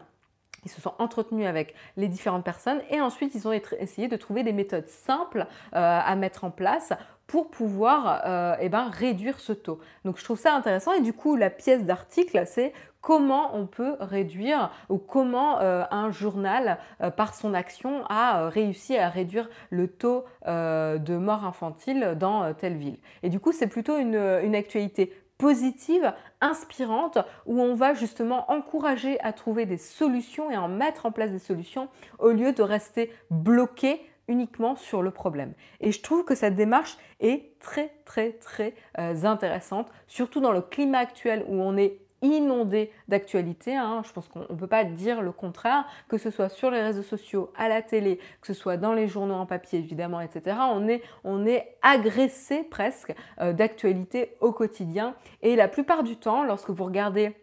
Ils 0.64 0.70
se 0.70 0.80
sont 0.80 0.94
entretenus 0.98 1.46
avec 1.46 1.74
les 1.96 2.06
différentes 2.06 2.44
personnes 2.44 2.80
et 2.88 3.00
ensuite 3.00 3.34
ils 3.34 3.48
ont 3.48 3.52
essayé 3.52 4.06
de 4.06 4.16
trouver 4.16 4.44
des 4.44 4.52
méthodes 4.52 4.86
simples 4.86 5.46
euh, 5.74 6.00
à 6.04 6.14
mettre 6.14 6.44
en 6.44 6.50
place 6.50 6.92
pour 7.26 7.50
pouvoir 7.50 8.56
eh 8.60 8.68
ben, 8.68 8.88
réduire 8.90 9.40
ce 9.40 9.52
taux. 9.52 9.80
Donc 10.04 10.18
je 10.18 10.24
trouve 10.24 10.38
ça 10.38 10.54
intéressant 10.54 10.92
et 10.92 11.00
du 11.00 11.12
coup 11.12 11.34
la 11.34 11.50
pièce 11.50 11.82
d'article 11.84 12.42
c'est 12.46 12.72
comment 13.00 13.56
on 13.56 13.66
peut 13.66 13.96
réduire 14.00 14.70
ou 14.90 14.98
comment 14.98 15.58
un 15.58 16.10
journal 16.10 16.78
par 17.16 17.34
son 17.34 17.54
action 17.54 18.04
a 18.10 18.50
réussi 18.50 18.98
à 18.98 19.08
réduire 19.08 19.48
le 19.70 19.88
taux 19.88 20.24
de 20.46 21.16
mort 21.16 21.46
infantile 21.46 22.16
dans 22.20 22.52
telle 22.52 22.76
ville. 22.76 22.98
Et 23.22 23.30
du 23.30 23.40
coup 23.40 23.52
c'est 23.52 23.66
plutôt 23.66 23.96
une, 23.96 24.40
une 24.42 24.54
actualité 24.54 25.10
positive, 25.38 26.12
inspirante, 26.40 27.18
où 27.46 27.60
on 27.60 27.74
va 27.74 27.94
justement 27.94 28.50
encourager 28.50 29.20
à 29.20 29.32
trouver 29.32 29.66
des 29.66 29.78
solutions 29.78 30.50
et 30.50 30.56
en 30.56 30.68
mettre 30.68 31.06
en 31.06 31.12
place 31.12 31.30
des 31.30 31.38
solutions 31.38 31.88
au 32.18 32.30
lieu 32.30 32.52
de 32.52 32.62
rester 32.62 33.12
bloqué 33.30 34.00
uniquement 34.28 34.76
sur 34.76 35.02
le 35.02 35.10
problème. 35.10 35.52
Et 35.80 35.92
je 35.92 36.00
trouve 36.00 36.24
que 36.24 36.34
cette 36.34 36.54
démarche 36.54 36.96
est 37.20 37.58
très 37.58 37.92
très 38.04 38.32
très 38.32 38.74
euh, 38.98 39.24
intéressante, 39.24 39.88
surtout 40.06 40.40
dans 40.40 40.52
le 40.52 40.62
climat 40.62 40.98
actuel 40.98 41.44
où 41.48 41.60
on 41.60 41.76
est 41.76 42.01
inondé 42.22 42.90
d'actualités. 43.08 43.76
Hein. 43.76 44.02
Je 44.06 44.12
pense 44.12 44.28
qu'on 44.28 44.40
ne 44.40 44.58
peut 44.58 44.66
pas 44.66 44.84
dire 44.84 45.20
le 45.20 45.32
contraire, 45.32 45.84
que 46.08 46.18
ce 46.18 46.30
soit 46.30 46.48
sur 46.48 46.70
les 46.70 46.80
réseaux 46.80 47.02
sociaux, 47.02 47.52
à 47.56 47.68
la 47.68 47.82
télé, 47.82 48.18
que 48.40 48.46
ce 48.46 48.54
soit 48.54 48.76
dans 48.76 48.94
les 48.94 49.08
journaux 49.08 49.34
en 49.34 49.46
papier 49.46 49.80
évidemment, 49.80 50.20
etc. 50.20 50.56
On 50.72 50.88
est, 50.88 51.02
on 51.24 51.44
est 51.44 51.76
agressé 51.82 52.62
presque 52.62 53.14
euh, 53.40 53.52
d'actualités 53.52 54.36
au 54.40 54.52
quotidien. 54.52 55.14
Et 55.42 55.56
la 55.56 55.68
plupart 55.68 56.02
du 56.02 56.16
temps, 56.16 56.44
lorsque 56.44 56.70
vous 56.70 56.84
regardez 56.84 57.34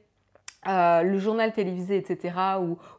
euh, 0.67 1.04
le 1.04 1.17
journal 1.19 1.54
télévisé, 1.54 1.95
etc., 1.95 2.34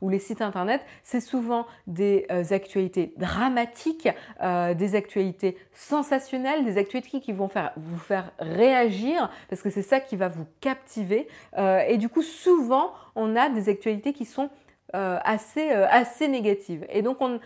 ou, 0.01 0.09
les 0.09 0.18
sites 0.18 0.40
internet, 0.40 0.81
c'est 1.03 1.20
souvent 1.20 1.66
des 1.87 2.27
euh, 2.31 2.42
actualités 2.51 3.12
dramatiques, 3.18 4.09
euh, 4.42 4.73
des 4.73 4.94
actualités 4.94 5.59
sensationnelles, 5.75 6.64
des 6.64 6.79
actualités 6.79 7.20
qui 7.20 7.33
vont 7.33 7.49
faire, 7.49 7.73
vous 7.77 7.99
faire 7.99 8.33
réagir, 8.38 9.31
parce 9.51 9.61
que 9.61 9.68
c'est 9.68 9.83
ça 9.83 10.01
qui 10.01 10.16
va 10.16 10.29
vous 10.29 10.46
captiver. 10.61 11.29
et 11.59 11.99
du 11.99 12.09
coup, 12.09 12.23
souvent, 12.23 12.92
on 13.14 13.37
a 13.37 13.51
des 13.51 13.68
actualités 13.68 14.12
qui 14.12 14.25
sont 14.25 14.49
assez, 14.92 15.70
assez 15.70 16.29
négatives. 16.29 16.87
Et 16.88 17.03
donc, 17.03 17.18
on, 17.20 17.40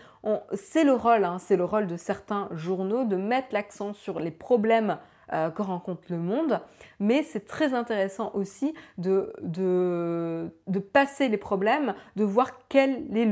c'est 0.53 0.83
le 0.83 0.93
rôle, 0.93 1.25
hein, 1.25 1.37
c'est 1.39 1.57
le 1.57 1.65
rôle 1.65 1.87
de 1.87 1.97
certains 1.97 2.47
journaux 2.51 3.03
de 3.03 3.17
mettre 3.17 3.49
l'accent 3.51 3.93
sur 3.93 4.19
les 4.19 4.31
problèmes 4.31 4.97
euh, 5.33 5.49
que 5.49 5.61
rencontre 5.61 6.03
le 6.09 6.17
monde, 6.17 6.61
mais 6.99 7.23
c'est 7.23 7.45
très 7.45 7.73
intéressant 7.73 8.31
aussi 8.33 8.73
de, 8.97 9.33
de, 9.41 10.51
passer 10.93 11.27
les 11.29 11.37
problèmes, 11.37 11.93
de 12.15 12.23
voir 12.23 12.67
quelle 12.67 13.05
est 13.15 13.25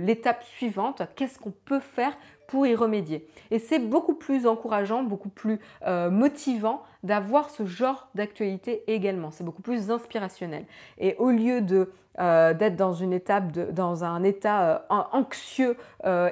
l'étape 0.00 0.42
suivante, 0.44 1.02
qu'est-ce 1.16 1.38
qu'on 1.38 1.52
peut 1.64 1.80
faire 1.80 2.16
pour 2.48 2.66
y 2.66 2.74
remédier. 2.74 3.26
Et 3.50 3.58
c'est 3.58 3.78
beaucoup 3.78 4.14
plus 4.14 4.46
encourageant, 4.46 5.02
beaucoup 5.02 5.30
plus 5.30 5.58
euh, 5.86 6.10
motivant 6.10 6.82
d'avoir 7.02 7.50
ce 7.50 7.64
genre 7.66 8.08
d'actualité 8.14 8.84
également. 8.88 9.30
C'est 9.30 9.44
beaucoup 9.44 9.62
plus 9.62 9.90
inspirationnel. 9.90 10.66
Et 10.98 11.16
au 11.18 11.30
lieu 11.30 11.62
de 11.62 11.92
euh, 12.20 12.54
d'être 12.54 12.76
dans 12.76 12.92
une 12.92 13.12
étape, 13.12 13.52
dans 13.72 14.04
un 14.04 14.22
état 14.22 14.84
euh, 14.90 15.02
anxieux 15.12 15.76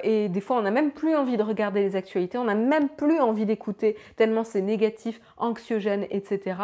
et 0.03 0.29
des 0.29 0.41
fois 0.41 0.59
on 0.59 0.63
n'a 0.63 0.71
même 0.71 0.91
plus 0.91 1.15
envie 1.15 1.37
de 1.37 1.43
regarder 1.43 1.81
les 1.81 1.97
actualités, 1.97 2.39
on 2.39 2.45
n'a 2.45 2.55
même 2.55 2.89
plus 2.89 3.21
envie 3.21 3.47
d'écouter 3.47 3.97
tellement 4.17 4.45
c'est 4.45 4.61
négatif, 4.61 5.21
anxiogène, 5.37 6.07
etc. 6.11 6.57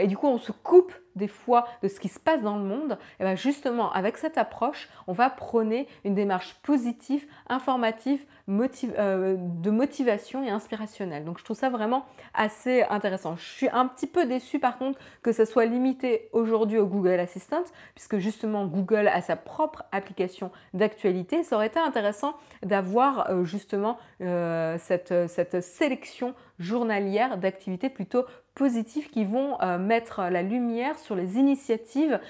et 0.00 0.06
du 0.06 0.16
coup 0.16 0.28
on 0.28 0.38
se 0.38 0.52
coupe 0.52 0.92
des 1.18 1.28
fois 1.28 1.66
de 1.82 1.88
ce 1.88 1.98
qui 2.00 2.08
se 2.08 2.20
passe 2.20 2.42
dans 2.42 2.58
le 2.58 2.64
monde, 2.64 2.98
et 3.20 3.24
bien 3.24 3.34
justement 3.34 3.92
avec 3.92 4.16
cette 4.16 4.38
approche, 4.38 4.88
on 5.06 5.12
va 5.12 5.28
prôner 5.30 5.88
une 6.04 6.14
démarche 6.14 6.54
positive, 6.62 7.26
informative, 7.48 8.24
euh, 8.48 9.36
de 9.38 9.70
motivation 9.70 10.42
et 10.42 10.50
inspirationnelle. 10.50 11.24
Donc 11.24 11.38
je 11.38 11.44
trouve 11.44 11.56
ça 11.56 11.68
vraiment 11.68 12.04
assez 12.34 12.82
intéressant. 12.82 13.08
intéressant. 13.08 13.36
Je 13.36 13.44
suis 13.44 13.68
un 13.70 13.86
petit 13.86 14.06
peu 14.06 14.26
déçue 14.26 14.58
par 14.58 14.76
contre 14.76 14.98
que 15.22 15.32
ça 15.32 15.46
soit 15.46 15.64
limité 15.64 16.28
aujourd'hui 16.32 16.78
au 16.78 16.86
Google 16.86 17.20
Assistant, 17.20 17.64
puisque 17.94 18.18
justement 18.18 18.66
Google 18.66 19.08
a 19.08 19.20
sa 19.22 19.36
propre 19.36 19.84
application 19.92 20.50
d'actualité. 20.74 21.42
Ça 21.42 21.56
aurait 21.56 21.68
été 21.68 21.78
intéressant 21.78 22.34
d'avoir 22.62 23.30
euh, 23.30 23.44
justement 23.44 23.98
euh, 24.20 24.76
cette, 24.78 25.14
cette 25.28 25.62
sélection 25.62 26.34
journalière 26.58 27.38
d'activités 27.38 27.88
plutôt 27.88 28.24
positives 28.54 29.10
qui 29.10 29.24
vont 29.24 29.60
euh, 29.60 29.78
mettre 29.78 30.22
la 30.22 30.42
lumière 30.42 30.98
sur 30.98 31.14
les 31.14 31.36
initiatives 31.36 32.20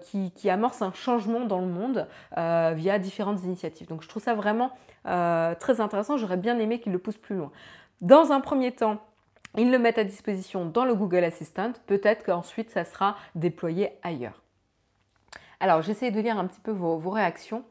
qui, 0.00 0.32
qui, 0.32 0.50
amorcent 0.50 0.82
un 0.82 0.92
changement 0.92 1.44
dans 1.44 1.60
le 1.60 1.66
monde 1.66 2.06
via 2.36 2.98
différentes 2.98 3.42
initiatives. 3.44 3.88
Donc 3.88 4.02
je 4.02 4.08
trouve 4.08 4.22
ça 4.22 4.34
vraiment 4.34 4.72
très 5.04 5.80
intéressant. 5.80 6.16
J'aurais 6.16 6.36
bien 6.36 6.58
aimé 6.58 6.80
qu'ils 6.80 6.92
le 6.92 6.98
poussent 6.98 7.18
plus 7.18 7.36
loin. 7.36 7.52
Dans 8.00 8.32
un 8.32 8.40
premier 8.40 8.72
temps, 8.72 8.98
ils 9.56 9.70
le 9.70 9.78
mettent 9.78 9.98
à 9.98 10.04
disposition 10.04 10.64
dans 10.64 10.84
le 10.84 10.94
Google 10.94 11.24
Assistant. 11.24 11.72
Peut-être 11.86 12.24
qu'ensuite, 12.24 12.70
ça 12.70 12.84
sera 12.84 13.16
déployé 13.34 13.90
ailleurs. 14.02 14.42
Alors, 15.60 15.82
j'essaie 15.82 16.10
de 16.10 16.20
lire 16.20 16.38
un 16.38 16.46
petit 16.46 16.60
peu 16.60 16.72
vos, 16.72 16.98
réactions. 17.10 17.64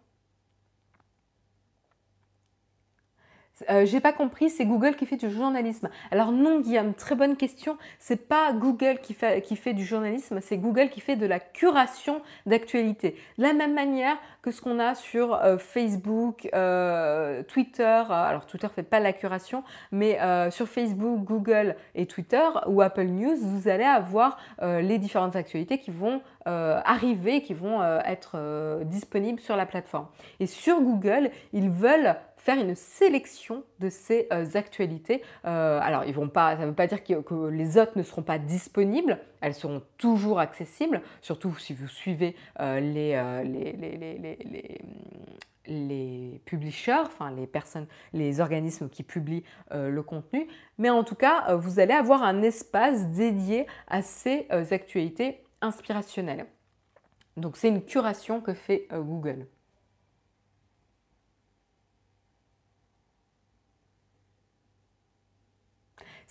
Euh, 3.69 3.85
j'ai 3.85 3.99
pas 3.99 4.13
compris, 4.13 4.49
c'est 4.49 4.65
Google 4.65 4.95
qui 4.95 5.05
fait 5.05 5.17
du 5.17 5.29
journalisme. 5.29 5.89
Alors 6.11 6.31
non, 6.31 6.59
Guillaume, 6.59 6.93
très 6.93 7.15
bonne 7.15 7.35
question. 7.35 7.77
C'est 7.99 8.27
pas 8.27 8.53
Google 8.53 8.99
qui 9.01 9.13
fait, 9.13 9.41
qui 9.41 9.55
fait 9.55 9.73
du 9.73 9.85
journalisme, 9.85 10.39
c'est 10.41 10.57
Google 10.57 10.89
qui 10.89 11.01
fait 11.01 11.15
de 11.15 11.25
la 11.25 11.39
curation 11.39 12.21
d'actualité. 12.45 13.15
De 13.37 13.43
la 13.43 13.53
même 13.53 13.73
manière 13.73 14.17
que 14.41 14.51
ce 14.51 14.61
qu'on 14.61 14.79
a 14.79 14.95
sur 14.95 15.35
euh, 15.35 15.57
Facebook, 15.57 16.49
euh, 16.53 17.43
Twitter. 17.43 18.03
Alors 18.09 18.45
Twitter 18.45 18.67
fait 18.73 18.83
pas 18.83 18.99
la 18.99 19.13
curation, 19.13 19.63
mais 19.91 20.19
sur 20.51 20.67
Facebook, 20.67 21.23
Google 21.23 21.75
et 21.95 22.05
Twitter 22.05 22.43
ou 22.67 22.81
Apple 22.81 23.05
News, 23.05 23.35
vous 23.39 23.67
allez 23.67 23.83
avoir 23.83 24.37
les 24.61 24.97
différentes 24.97 25.35
actualités 25.35 25.77
qui 25.77 25.91
vont 25.91 26.21
arriver, 26.45 27.41
qui 27.41 27.53
vont 27.53 27.81
être 28.05 28.83
disponibles 28.85 29.39
sur 29.39 29.55
la 29.55 29.65
plateforme. 29.65 30.07
Et 30.39 30.47
sur 30.47 30.81
Google, 30.81 31.31
ils 31.53 31.69
veulent 31.69 32.15
faire 32.41 32.59
une 32.59 32.75
sélection 32.75 33.63
de 33.79 33.89
ces 33.89 34.27
euh, 34.33 34.45
actualités. 34.55 35.21
Euh, 35.45 35.79
alors, 35.81 36.05
ils 36.05 36.13
vont 36.13 36.27
pas, 36.27 36.55
ça 36.55 36.63
ne 36.63 36.67
veut 36.67 36.75
pas 36.75 36.87
dire 36.87 37.03
que, 37.03 37.47
les 37.49 37.77
autres 37.77 37.95
ne 37.95 38.03
seront 38.03 38.23
pas 38.23 38.39
disponibles, 38.39 39.19
elles 39.41 39.53
seront 39.53 39.83
toujours 39.97 40.39
accessibles, 40.39 41.01
surtout 41.21 41.55
si 41.57 41.73
vous 41.73 41.87
suivez 41.87 42.35
euh, 42.59 42.79
les, 42.79 43.43
les, 43.43 43.73
les, 43.73 44.81
les, 45.67 46.41
publishers, 46.45 47.03
enfin 47.05 47.29
les 47.31 47.45
personnes, 47.45 47.85
les 48.11 48.41
organismes 48.41 48.89
qui 48.89 49.03
publient 49.03 49.43
le 49.71 50.01
contenu, 50.01 50.47
mais 50.79 50.89
en 50.89 51.03
tout 51.03 51.15
cas, 51.15 51.55
vous 51.55 51.79
allez 51.79 51.93
avoir 51.93 52.23
un 52.23 52.41
espace 52.41 53.07
dédié 53.11 53.67
à 53.87 54.01
ces 54.01 54.47
actualités 54.49 55.43
inspirationnelles. 55.61 56.47
Donc 57.37 57.55
c'est 57.55 57.69
une 57.69 57.83
curation 57.83 58.41
que 58.41 58.53
fait 58.53 58.87
Google. 58.91 59.45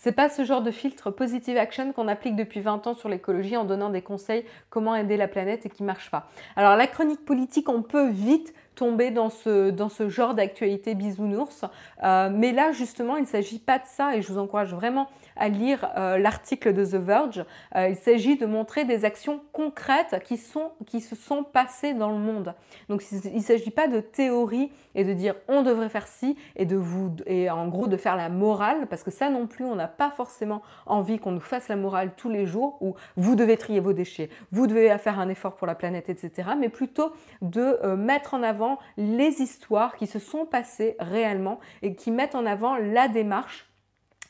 C'est 0.02 0.12
pas 0.12 0.30
ce 0.30 0.44
genre 0.44 0.62
de 0.62 0.70
filtre 0.70 1.10
positive 1.10 1.58
action 1.58 1.92
qu'on 1.92 2.08
applique 2.08 2.34
depuis 2.34 2.60
20 2.60 2.86
ans 2.86 2.94
sur 2.94 3.10
l'écologie 3.10 3.58
en 3.58 3.66
donnant 3.66 3.90
des 3.90 4.00
conseils 4.00 4.46
comment 4.70 4.96
aider 4.96 5.18
la 5.18 5.28
planète 5.28 5.66
et 5.66 5.68
qui 5.68 5.82
marche 5.82 6.10
pas. 6.10 6.26
Alors 6.56 6.74
la 6.74 6.86
chronique 6.86 7.22
politique, 7.22 7.68
on 7.68 7.82
peut 7.82 8.08
vite 8.08 8.54
tomber 8.74 9.10
dans 9.10 9.30
ce, 9.30 9.70
dans 9.70 9.88
ce 9.88 10.08
genre 10.08 10.34
d'actualité 10.34 10.94
bisounours. 10.94 11.64
Euh, 12.02 12.30
mais 12.32 12.52
là, 12.52 12.72
justement, 12.72 13.16
il 13.16 13.22
ne 13.22 13.26
s'agit 13.26 13.58
pas 13.58 13.78
de 13.78 13.84
ça 13.86 14.16
et 14.16 14.22
je 14.22 14.32
vous 14.32 14.38
encourage 14.38 14.72
vraiment 14.72 15.08
à 15.36 15.48
lire 15.48 15.90
euh, 15.96 16.18
l'article 16.18 16.72
de 16.72 16.84
The 16.84 16.94
Verge. 16.94 17.44
Euh, 17.76 17.88
il 17.88 17.96
s'agit 17.96 18.36
de 18.36 18.46
montrer 18.46 18.84
des 18.84 19.04
actions 19.04 19.40
concrètes 19.52 20.22
qui, 20.24 20.36
sont, 20.36 20.70
qui 20.86 21.00
se 21.00 21.16
sont 21.16 21.44
passées 21.44 21.94
dans 21.94 22.10
le 22.10 22.18
monde. 22.18 22.54
Donc 22.88 23.02
il 23.10 23.34
ne 23.34 23.42
s'agit 23.42 23.70
pas 23.70 23.88
de 23.88 24.00
théorie 24.00 24.70
et 24.94 25.04
de 25.04 25.12
dire 25.12 25.34
on 25.48 25.62
devrait 25.62 25.88
faire 25.88 26.06
ci 26.06 26.36
et 26.56 26.64
de 26.64 26.76
vous 26.76 27.14
et 27.26 27.50
en 27.50 27.68
gros 27.68 27.86
de 27.86 27.96
faire 27.96 28.16
la 28.16 28.28
morale 28.28 28.86
parce 28.88 29.02
que 29.02 29.10
ça 29.10 29.30
non 29.30 29.46
plus 29.46 29.64
on 29.64 29.74
n'a 29.74 29.88
pas 29.88 30.10
forcément 30.10 30.62
envie 30.86 31.18
qu'on 31.18 31.32
nous 31.32 31.40
fasse 31.40 31.68
la 31.68 31.76
morale 31.76 32.12
tous 32.16 32.28
les 32.28 32.46
jours 32.46 32.78
où 32.80 32.94
vous 33.16 33.36
devez 33.36 33.56
trier 33.56 33.80
vos 33.80 33.92
déchets, 33.92 34.30
vous 34.52 34.66
devez 34.66 34.96
faire 34.98 35.18
un 35.20 35.28
effort 35.28 35.56
pour 35.56 35.66
la 35.66 35.74
planète, 35.74 36.08
etc. 36.08 36.50
Mais 36.58 36.68
plutôt 36.68 37.12
de 37.40 37.94
mettre 37.94 38.34
en 38.34 38.42
avant 38.42 38.59
les 38.96 39.40
histoires 39.40 39.96
qui 39.96 40.06
se 40.06 40.18
sont 40.18 40.46
passées 40.46 40.96
réellement 40.98 41.60
et 41.82 41.94
qui 41.94 42.10
mettent 42.10 42.34
en 42.34 42.46
avant 42.46 42.76
la 42.76 43.08
démarche 43.08 43.70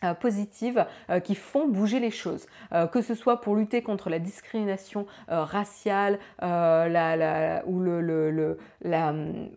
euh, 0.02 0.14
positives 0.14 0.86
euh, 1.10 1.20
qui 1.20 1.34
font 1.34 1.68
bouger 1.68 2.00
les 2.00 2.10
choses, 2.10 2.46
euh, 2.72 2.86
que 2.86 3.02
ce 3.02 3.14
soit 3.14 3.42
pour 3.42 3.54
lutter 3.54 3.82
contre 3.82 4.08
la 4.08 4.18
discrimination 4.18 5.04
raciale 5.28 6.18
ou 6.40 7.80
le, 7.80 8.56
la, 8.80 9.14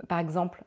par 0.10 0.20
exemple 0.20 0.64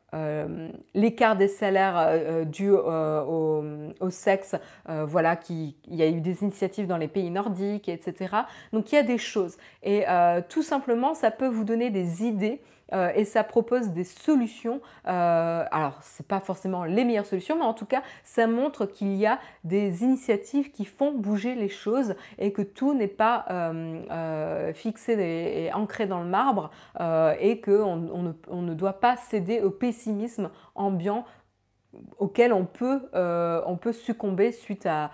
l'écart 0.94 1.36
des 1.36 1.48
salaires 1.48 2.46
dû 2.46 2.70
au, 2.70 3.62
au, 4.00 4.10
sexe, 4.10 4.56
voilà, 4.86 5.36
qui, 5.36 5.76
il 5.88 5.96
y 5.96 6.02
a 6.02 6.08
eu 6.08 6.22
des 6.22 6.42
initiatives 6.42 6.86
dans 6.86 6.96
les 6.96 7.08
pays 7.08 7.30
nordiques, 7.30 7.90
etc. 7.90 8.34
Donc 8.72 8.92
il 8.92 8.94
y 8.94 8.98
a 8.98 9.02
des 9.02 9.18
choses 9.18 9.58
et 9.82 10.04
tout 10.48 10.62
simplement 10.62 11.12
ça 11.12 11.30
peut 11.30 11.48
vous 11.48 11.64
donner 11.64 11.90
des 11.90 12.24
idées 12.24 12.62
euh, 12.92 13.10
et 13.14 13.24
ça 13.24 13.42
propose 13.44 13.90
des 13.90 14.04
solutions. 14.04 14.80
Euh, 15.06 15.64
alors, 15.70 16.02
ce 16.02 16.22
n'est 16.22 16.26
pas 16.26 16.40
forcément 16.40 16.84
les 16.84 17.04
meilleures 17.04 17.26
solutions, 17.26 17.56
mais 17.56 17.64
en 17.64 17.74
tout 17.74 17.86
cas, 17.86 18.02
ça 18.24 18.46
montre 18.46 18.86
qu'il 18.86 19.14
y 19.14 19.26
a 19.26 19.38
des 19.64 20.04
initiatives 20.04 20.70
qui 20.70 20.84
font 20.84 21.12
bouger 21.12 21.54
les 21.54 21.68
choses 21.68 22.14
et 22.38 22.52
que 22.52 22.62
tout 22.62 22.94
n'est 22.94 23.08
pas 23.08 23.46
euh, 23.50 24.72
fixé 24.72 25.12
et, 25.12 25.72
ancré 25.72 26.06
dans 26.06 26.20
le 26.20 26.28
marbre 26.28 26.70
et 27.40 27.60
qu'on 27.60 28.34
on 28.48 28.62
ne, 28.62 28.74
doit 28.74 29.00
pas 29.00 29.16
céder 29.16 29.60
au 29.60 29.70
pessimisme 29.70 30.50
ambiant 30.74 31.24
auquel 32.18 32.52
on 32.52 32.66
peut, 32.66 33.00
succomber 33.92 34.52
suite 34.52 34.86
à, 34.86 35.10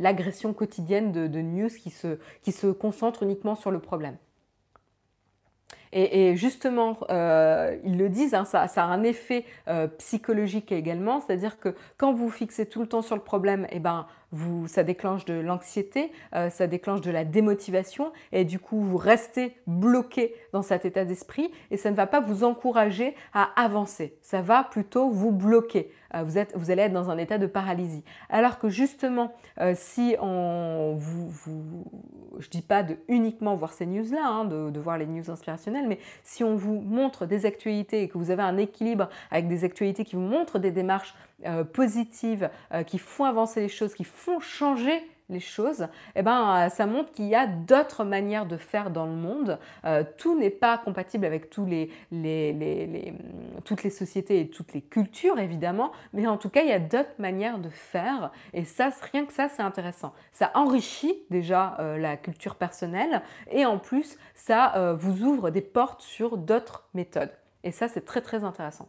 l'agression 0.00 0.52
quotidienne 0.52 1.12
de, 1.12 1.26
de 1.26 1.40
news 1.40 1.68
qui 1.68 1.90
se, 1.90 2.18
qui 2.42 2.52
se 2.52 2.66
concentre 2.68 3.22
uniquement 3.22 3.54
sur 3.54 3.70
le 3.70 3.80
problème. 3.80 4.16
Et, 5.92 6.36
justement, 6.36 6.98
euh, 7.10 7.76
ils 7.84 7.96
le 7.96 8.08
disent, 8.08 8.34
hein, 8.34 8.44
ça, 8.44 8.62
a 8.62 8.82
un 8.82 9.02
effet 9.02 9.44
euh, 9.68 9.86
psychologique 9.98 10.72
également, 10.72 11.20
c'est-à-dire 11.20 11.58
que 11.58 11.74
quand 11.96 12.12
vous 12.12 12.30
fixez 12.30 12.66
tout 12.66 12.80
le 12.80 12.86
temps 12.86 13.02
sur 13.02 13.16
le 13.16 13.22
problème, 13.22 13.66
eh 13.70 13.78
ben, 13.78 14.06
ça 14.66 14.82
déclenche 14.82 15.24
de 15.24 15.34
l'anxiété, 15.34 16.12
euh, 16.34 16.50
ça 16.50 16.66
déclenche 16.66 17.00
de 17.00 17.10
la 17.10 17.24
démotivation, 17.24 18.12
et 18.32 18.44
du 18.44 18.58
coup, 18.58 18.80
vous 18.80 18.96
restez 18.96 19.56
bloqué 19.66 20.34
dans 20.52 20.62
cet 20.62 20.84
état 20.84 21.04
d'esprit, 21.04 21.50
et 21.70 21.76
ça 21.76 21.90
ne 21.90 21.96
va 21.96 22.06
pas 22.06 22.20
vous 22.20 22.44
encourager 22.44 23.14
à 23.32 23.48
avancer, 23.56 24.16
ça 24.22 24.42
va 24.42 24.64
plutôt 24.64 25.08
vous 25.08 25.32
bloquer. 25.32 25.90
Euh, 26.14 26.22
vous, 26.22 26.38
êtes, 26.38 26.56
vous 26.56 26.70
allez 26.70 26.82
être 26.82 26.92
dans 26.92 27.10
un 27.10 27.18
état 27.18 27.36
de 27.36 27.46
paralysie. 27.46 28.02
Alors 28.30 28.58
que 28.58 28.70
justement, 28.70 29.34
euh, 29.60 29.74
si 29.76 30.16
on 30.20 30.94
vous, 30.96 31.28
vous 31.28 31.84
je 32.38 32.48
dis 32.48 32.62
pas 32.62 32.82
de 32.82 32.96
uniquement 33.08 33.56
voir 33.56 33.72
ces 33.72 33.86
news-là, 33.86 34.24
hein, 34.24 34.44
de, 34.44 34.78
voir 34.78 34.96
les 34.96 35.06
news 35.06 35.30
inspirationnelles, 35.30 35.86
mais 35.88 35.98
si 36.22 36.44
on 36.44 36.54
vous 36.56 36.80
montre 36.80 37.26
des 37.26 37.46
actualités 37.46 38.02
et 38.02 38.08
que 38.08 38.16
vous 38.16 38.30
avez 38.30 38.42
un 38.42 38.56
équilibre 38.56 39.08
avec 39.30 39.48
des 39.48 39.64
actualités 39.64 40.04
qui 40.04 40.16
vous 40.16 40.22
montrent 40.22 40.58
des 40.58 40.70
démarches 40.70 41.14
euh, 41.46 41.64
positives, 41.64 42.50
qui 42.86 42.98
font 42.98 43.24
avancer 43.24 43.60
les 43.60 43.68
choses, 43.68 43.94
qui 43.94 44.04
font 44.04 44.40
changer 44.40 45.02
les 45.28 45.40
choses, 45.40 45.86
eh 46.16 46.22
ben, 46.22 46.66
euh, 46.66 46.68
ça 46.68 46.86
montre 46.86 47.12
qu'il 47.12 47.26
y 47.26 47.34
a 47.34 47.46
d'autres 47.46 48.04
manières 48.04 48.46
de 48.46 48.56
faire 48.56 48.90
dans 48.90 49.06
le 49.06 49.12
monde. 49.12 49.58
Euh, 49.84 50.02
tout 50.16 50.38
n'est 50.38 50.50
pas 50.50 50.78
compatible 50.78 51.26
avec 51.26 51.54
les, 51.58 51.90
hum, 52.12 53.18
toutes 53.64 53.82
les 53.82 53.90
sociétés 53.90 54.40
et 54.40 54.48
toutes 54.48 54.72
les 54.72 54.80
cultures, 54.80 55.38
évidemment, 55.38 55.92
mais 56.12 56.26
en 56.26 56.38
tout 56.38 56.48
cas, 56.48 56.62
il 56.62 56.68
y 56.68 56.72
a 56.72 56.78
d'autres 56.78 57.14
manières 57.18 57.58
de 57.58 57.68
faire. 57.68 58.30
Et 58.54 58.64
ça, 58.64 58.90
rien 59.12 59.26
que 59.26 59.32
ça, 59.32 59.48
c'est 59.48 59.62
intéressant. 59.62 60.14
Ça 60.32 60.50
enrichit 60.54 61.22
déjà 61.30 61.76
euh, 61.78 61.98
la 61.98 62.16
culture 62.16 62.54
personnelle 62.54 63.22
et 63.50 63.66
en 63.66 63.78
plus, 63.78 64.18
ça 64.34 64.94
vous 64.98 65.22
ouvre 65.24 65.50
des 65.50 65.60
portes 65.60 66.00
sur 66.00 66.36
d'autres 66.38 66.88
méthodes. 66.94 67.32
Et 67.64 67.72
ça, 67.72 67.88
c'est 67.88 68.04
très, 68.04 68.20
très 68.20 68.44
intéressant. 68.44 68.88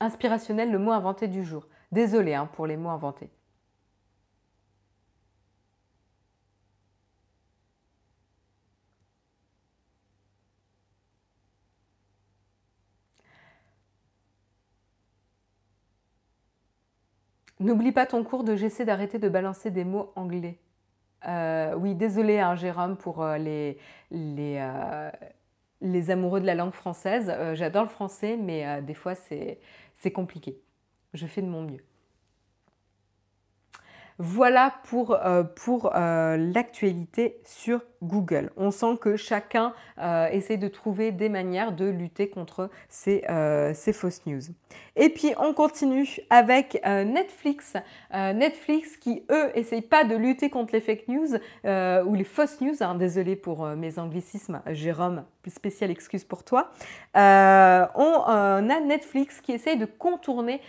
Inspirationnel, 0.00 0.70
le 0.72 0.78
mot 0.78 0.92
inventé 0.92 1.28
du 1.28 1.44
jour. 1.44 1.66
Désolé 1.92 2.34
hein, 2.34 2.46
pour 2.52 2.66
les 2.66 2.76
mots 2.76 2.90
inventés. 2.90 3.30
N'oublie 17.60 17.92
pas 17.92 18.06
ton 18.06 18.24
cours 18.24 18.42
de 18.42 18.56
j'essaie 18.56 18.86
d'arrêter 18.86 19.18
de 19.18 19.28
balancer 19.28 19.70
des 19.70 19.84
mots 19.84 20.12
anglais. 20.16 20.58
Euh, 21.28 21.74
oui, 21.76 21.94
désolé 21.94 22.38
hein, 22.38 22.54
Jérôme 22.56 22.96
pour 22.96 23.22
euh, 23.22 23.36
euh, 23.38 25.10
les, 25.82 26.10
amoureux 26.10 26.40
de 26.40 26.46
la 26.46 26.54
langue 26.54 26.72
française. 26.72 27.30
J'adore 27.54 27.82
le 27.82 27.90
français, 27.90 28.38
mais 28.38 28.80
des 28.82 28.94
fois 28.94 29.14
c'est 29.14 29.58
compliqué. 30.10 30.58
Je 31.12 31.26
fais 31.26 31.42
de 31.42 31.46
mon 31.46 31.62
mieux. 31.62 31.84
Voilà 34.18 34.74
pour, 34.84 35.14
euh, 35.14 35.44
euh, 35.94 36.36
l'actualité 36.36 37.40
sur 37.44 37.82
Google. 38.02 38.50
On 38.56 38.70
sent 38.70 38.96
que 39.00 39.16
chacun 39.16 39.72
euh, 39.98 40.28
essaie 40.28 40.56
de 40.56 40.68
trouver 40.68 41.12
des 41.12 41.28
manières 41.28 41.72
de 41.72 41.86
lutter 41.86 42.28
contre 42.28 42.70
ces, 42.88 43.24
ces 43.74 43.92
fausses 43.92 44.26
news. 44.26 44.40
Et 44.96 45.08
puis 45.08 45.32
on 45.38 45.52
continue 45.52 46.18
avec 46.30 46.80
Netflix. 46.84 47.74
Netflix 48.12 48.96
qui, 48.96 49.24
eux, 49.30 49.50
essayent 49.54 49.80
pas 49.82 50.04
de 50.04 50.16
lutter 50.16 50.50
contre 50.50 50.72
les 50.72 50.80
fake 50.80 51.08
news 51.08 51.34
ou 51.64 52.14
les 52.14 52.24
fausses 52.24 52.60
news. 52.60 52.74
Hein. 52.80 52.94
désolé 52.94 53.36
pour 53.36 53.66
mes 53.66 53.98
anglicismes, 53.98 54.62
Jérôme, 54.66 55.24
spéciale 55.48 55.90
excuse 55.90 56.24
pour 56.24 56.44
toi. 56.44 56.70
on, 57.14 57.18
a 57.18 58.80
Netflix 58.80 59.40
qui 59.40 59.52
essaye 59.52 59.76
de 59.76 59.86
contourner 59.86 60.60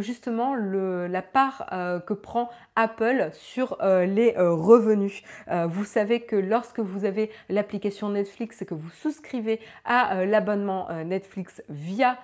justement 0.00 0.54
la 0.54 1.22
part 1.22 1.66
que 2.06 2.14
prend 2.14 2.50
Apple 2.76 3.30
sur 3.32 3.78
euh, 3.80 4.04
les 4.04 4.34
euh, 4.36 4.52
revenus. 4.52 5.22
Euh, 5.50 5.66
vous 5.66 5.84
savez 5.84 6.20
que 6.20 6.36
lorsque 6.36 6.78
vous 6.78 7.04
avez 7.04 7.30
l'application 7.48 8.10
Netflix 8.10 8.62
et 8.62 8.66
que 8.66 8.74
vous 8.74 8.90
souscrivez 8.90 9.60
à 9.84 10.24
l'abonnement 10.26 10.88
Netflix 11.04 11.62
via 11.68 12.18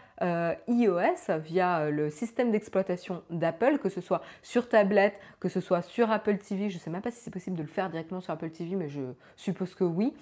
iOS, 0.68 1.40
via 1.42 1.90
le 1.90 2.10
système 2.10 2.52
d'exploitation 2.52 3.22
d'Apple, 3.30 3.78
que 3.78 3.88
ce 3.88 4.00
soit 4.00 4.22
sur 4.42 4.68
tablette, 4.68 5.18
que 5.40 5.48
ce 5.48 5.60
soit 5.60 5.82
sur 5.82 6.12
Apple 6.12 6.38
TV, 6.38 6.70
je 6.70 6.76
ne 6.76 6.80
sais 6.80 6.90
même 6.90 7.02
pas 7.02 7.10
si 7.10 7.20
c'est 7.20 7.32
possible 7.32 7.56
de 7.56 7.62
le 7.62 7.68
faire 7.68 7.90
directement 7.90 8.20
sur 8.20 8.32
Apple 8.32 8.50
TV, 8.50 8.76
mais 8.76 8.88
je 8.88 9.00
suppose 9.36 9.74
que 9.74 9.82
oui, 9.82 10.14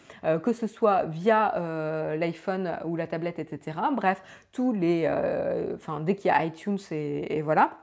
que 0.43 0.53
ce 0.55 0.66
soit 0.66 1.05
via 1.05 1.53
l'iPhone 2.16 2.78
ou 2.87 2.97
la 2.97 3.07
tablette, 3.07 3.41
etc. 3.41 3.78
Bref, 3.93 4.22
tous 4.53 4.72
les, 4.72 5.07
enfin, 5.74 6.01
dès 6.01 6.14
qu'il 6.14 6.28
y 6.28 6.31
a 6.31 6.45
iTunes 6.45 6.78
et 6.91 7.43
voilà 7.43 7.81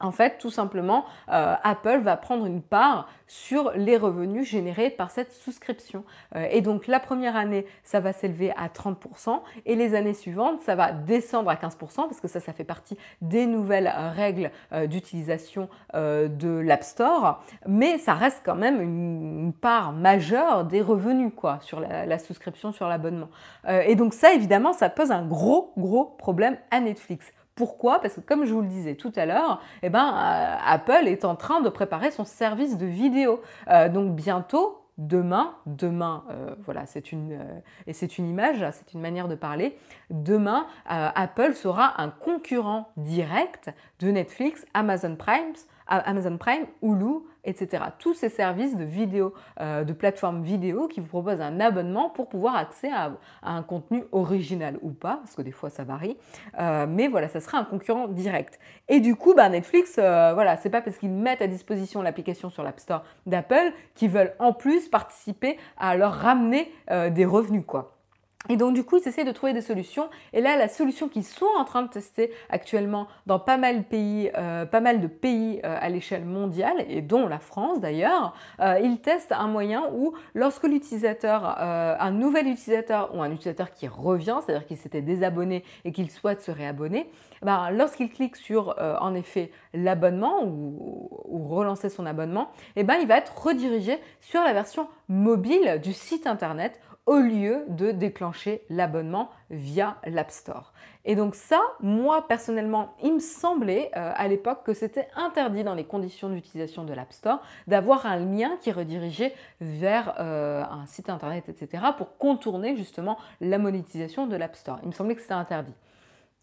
en 0.00 0.12
fait, 0.12 0.38
tout 0.38 0.50
simplement, 0.50 1.04
euh, 1.30 1.54
Apple 1.62 2.00
va 2.00 2.16
prendre 2.16 2.46
une 2.46 2.62
part 2.62 3.08
sur 3.26 3.72
les 3.76 3.96
revenus 3.96 4.48
générés 4.48 4.90
par 4.90 5.10
cette 5.10 5.32
souscription. 5.32 6.04
Euh, 6.34 6.46
et 6.50 6.62
donc, 6.62 6.86
la 6.86 6.98
première 6.98 7.36
année, 7.36 7.66
ça 7.84 8.00
va 8.00 8.12
s'élever 8.12 8.50
à 8.56 8.68
30% 8.68 9.40
et 9.66 9.76
les 9.76 9.94
années 9.94 10.14
suivantes, 10.14 10.60
ça 10.60 10.74
va 10.74 10.92
descendre 10.92 11.50
à 11.50 11.54
15% 11.54 11.76
parce 12.08 12.20
que 12.20 12.28
ça, 12.28 12.40
ça 12.40 12.52
fait 12.52 12.64
partie 12.64 12.96
des 13.20 13.46
nouvelles 13.46 13.92
règles 14.16 14.50
euh, 14.72 14.86
d'utilisation 14.86 15.68
de 15.94 16.58
l'App 16.60 16.82
Store. 16.82 17.44
Mais 17.66 17.98
ça 17.98 18.14
reste 18.14 18.42
quand 18.44 18.54
même 18.54 18.80
une, 18.80 19.52
part 19.60 19.92
majeure 19.92 20.64
des 20.64 20.80
revenus, 20.80 21.32
quoi, 21.34 21.58
sur 21.60 21.80
la, 21.80 22.06
la 22.06 22.18
souscription, 22.18 22.72
sur 22.72 22.88
l'abonnement. 22.88 23.28
et 23.68 23.94
donc, 23.96 24.14
ça, 24.14 24.32
évidemment, 24.32 24.72
ça 24.72 24.88
pose 24.88 25.10
un 25.10 25.26
gros, 25.26 25.72
gros 25.76 26.04
problème 26.04 26.56
à 26.70 26.80
Netflix. 26.80 27.32
Pourquoi 27.60 28.00
Parce 28.00 28.14
que 28.14 28.20
comme 28.20 28.46
je 28.46 28.54
vous 28.54 28.62
le 28.62 28.68
disais 28.68 28.94
tout 28.94 29.12
à 29.16 29.26
l'heure, 29.26 29.60
eh 29.82 29.90
ben, 29.90 30.14
euh, 30.16 30.56
Apple 30.64 31.06
est 31.06 31.26
en 31.26 31.36
train 31.36 31.60
de 31.60 31.68
préparer 31.68 32.10
son 32.10 32.24
service 32.24 32.78
de 32.78 32.86
vidéo. 32.86 33.42
Euh, 33.68 33.90
donc 33.90 34.16
bientôt, 34.16 34.80
demain, 34.96 35.56
demain, 35.66 36.24
euh, 36.30 36.54
voilà, 36.64 36.86
c'est 36.86 37.12
une, 37.12 37.38
et 37.86 37.92
c'est 37.92 38.16
une 38.16 38.30
image, 38.30 38.64
c'est 38.72 38.94
une 38.94 39.02
manière 39.02 39.28
de 39.28 39.34
parler, 39.34 39.76
demain, 40.08 40.68
Apple 40.86 41.52
sera 41.52 42.00
un 42.00 42.08
concurrent 42.08 42.88
direct 42.96 43.68
de 43.98 44.10
Netflix, 44.10 44.66
Amazon 44.72 45.14
Prime, 45.16 45.52
Amazon 45.86 46.38
Prime, 46.38 46.64
Hulu, 46.80 47.26
etc. 47.44 47.84
Tous 47.98 48.14
ces 48.14 48.28
services 48.28 48.76
de 48.76 48.84
vidéo, 48.84 49.34
euh, 49.60 49.84
de 49.84 49.92
plateformes 49.92 50.42
vidéo 50.42 50.88
qui 50.88 51.00
vous 51.00 51.06
proposent 51.06 51.40
un 51.40 51.60
abonnement 51.60 52.10
pour 52.10 52.28
pouvoir 52.28 52.56
accéder 52.56 52.92
à, 52.92 53.12
un 53.42 53.62
contenu 53.62 54.04
original 54.12 54.78
ou 54.82 54.90
pas, 54.90 55.16
parce 55.16 55.34
que 55.34 55.42
des 55.42 55.52
fois 55.52 55.70
ça 55.70 55.84
varie. 55.84 56.16
Euh, 56.58 56.86
mais 56.88 57.08
voilà, 57.08 57.28
ça 57.28 57.40
sera 57.40 57.58
un 57.58 57.64
concurrent 57.64 58.08
direct. 58.08 58.58
Et 58.88 59.00
du 59.00 59.16
coup, 59.16 59.34
bah, 59.34 59.48
Netflix, 59.48 59.96
euh, 59.98 60.32
voilà, 60.34 60.56
c'est 60.56 60.70
pas 60.70 60.80
parce 60.80 60.98
qu'ils 60.98 61.10
mettent 61.10 61.42
à 61.42 61.46
disposition 61.46 62.02
l'application 62.02 62.50
sur 62.50 62.62
l'App 62.62 62.80
Store 62.80 63.04
d'Apple 63.26 63.72
qu'ils 63.94 64.10
veulent 64.10 64.34
en 64.38 64.52
plus 64.52 64.88
participer 64.88 65.58
à 65.78 65.96
leur 65.96 66.12
ramener 66.12 66.72
des 67.10 67.24
revenus, 67.24 67.64
quoi. 67.66 67.99
Et 68.48 68.56
donc 68.56 68.72
du 68.72 68.84
coup, 68.84 68.96
ils 68.96 69.06
essaient 69.06 69.24
de 69.24 69.32
trouver 69.32 69.52
des 69.52 69.60
solutions. 69.60 70.08
Et 70.32 70.40
là, 70.40 70.56
la 70.56 70.68
solution 70.68 71.08
qu'ils 71.08 71.24
sont 71.24 71.46
en 71.58 71.64
train 71.64 71.82
de 71.82 71.88
tester 71.88 72.32
actuellement 72.48 73.06
dans 73.26 73.38
pas 73.38 73.58
mal 73.58 73.78
de 73.78 73.84
pays, 73.84 74.30
euh, 74.36 74.64
de 74.64 75.06
pays 75.06 75.60
euh, 75.62 75.76
à 75.78 75.88
l'échelle 75.90 76.24
mondiale, 76.24 76.84
et 76.88 77.02
dont 77.02 77.28
la 77.28 77.38
France 77.38 77.80
d'ailleurs, 77.80 78.34
euh, 78.60 78.80
ils 78.82 78.98
testent 79.00 79.32
un 79.32 79.46
moyen 79.46 79.84
où 79.92 80.14
lorsque 80.34 80.64
l'utilisateur, 80.64 81.44
un 81.60 82.10
nouvel 82.10 82.48
utilisateur 82.48 83.14
ou 83.14 83.22
un 83.22 83.30
utilisateur 83.30 83.72
qui 83.72 83.88
revient, 83.88 84.38
c'est-à-dire 84.44 84.66
qu'il 84.66 84.78
s'était 84.78 85.02
désabonné 85.02 85.62
et 85.84 85.92
qu'il 85.92 86.10
souhaite 86.10 86.40
se 86.40 86.50
réabonner, 86.50 87.10
ben, 87.42 87.70
lorsqu'il 87.70 88.10
clique 88.10 88.36
sur 88.36 88.76
en 88.78 89.14
effet 89.14 89.50
l'abonnement 89.74 90.44
ou, 90.44 91.08
relancer 91.50 91.88
son 91.88 92.06
abonnement, 92.06 92.50
eh 92.76 92.84
ben, 92.84 92.96
il 93.00 93.06
va 93.06 93.18
être 93.18 93.36
redirigé 93.36 93.98
sur 94.20 94.42
la 94.42 94.52
version 94.52 94.88
mobile 95.08 95.80
du 95.82 95.92
site 95.92 96.26
internet 96.26 96.80
au 97.06 97.18
lieu 97.18 97.64
de 97.68 97.90
déclencher 97.90 98.62
l'abonnement 98.68 99.30
via 99.50 99.96
l'App 100.06 100.30
Store. 100.30 100.72
Et 101.04 101.16
donc 101.16 101.34
ça, 101.34 101.60
moi 101.80 102.28
personnellement, 102.28 102.94
il 103.02 103.14
me 103.14 103.18
semblait 103.18 103.90
euh, 103.96 104.12
à 104.14 104.28
l'époque 104.28 104.64
que 104.64 104.74
c'était 104.74 105.08
interdit 105.16 105.64
dans 105.64 105.74
les 105.74 105.84
conditions 105.84 106.28
d'utilisation 106.28 106.84
de 106.84 106.92
l'App 106.92 107.12
Store 107.12 107.40
d'avoir 107.66 108.06
un 108.06 108.16
lien 108.16 108.58
qui 108.60 108.70
redirigeait 108.70 109.34
vers 109.60 110.14
euh, 110.20 110.62
un 110.62 110.86
site 110.86 111.08
internet, 111.08 111.48
etc., 111.48 111.84
pour 111.96 112.16
contourner 112.18 112.76
justement 112.76 113.18
la 113.40 113.58
monétisation 113.58 114.26
de 114.26 114.36
l'App 114.36 114.56
Store. 114.56 114.78
Il 114.82 114.88
me 114.88 114.92
semblait 114.92 115.14
que 115.14 115.22
c'était 115.22 115.34
interdit. 115.34 115.74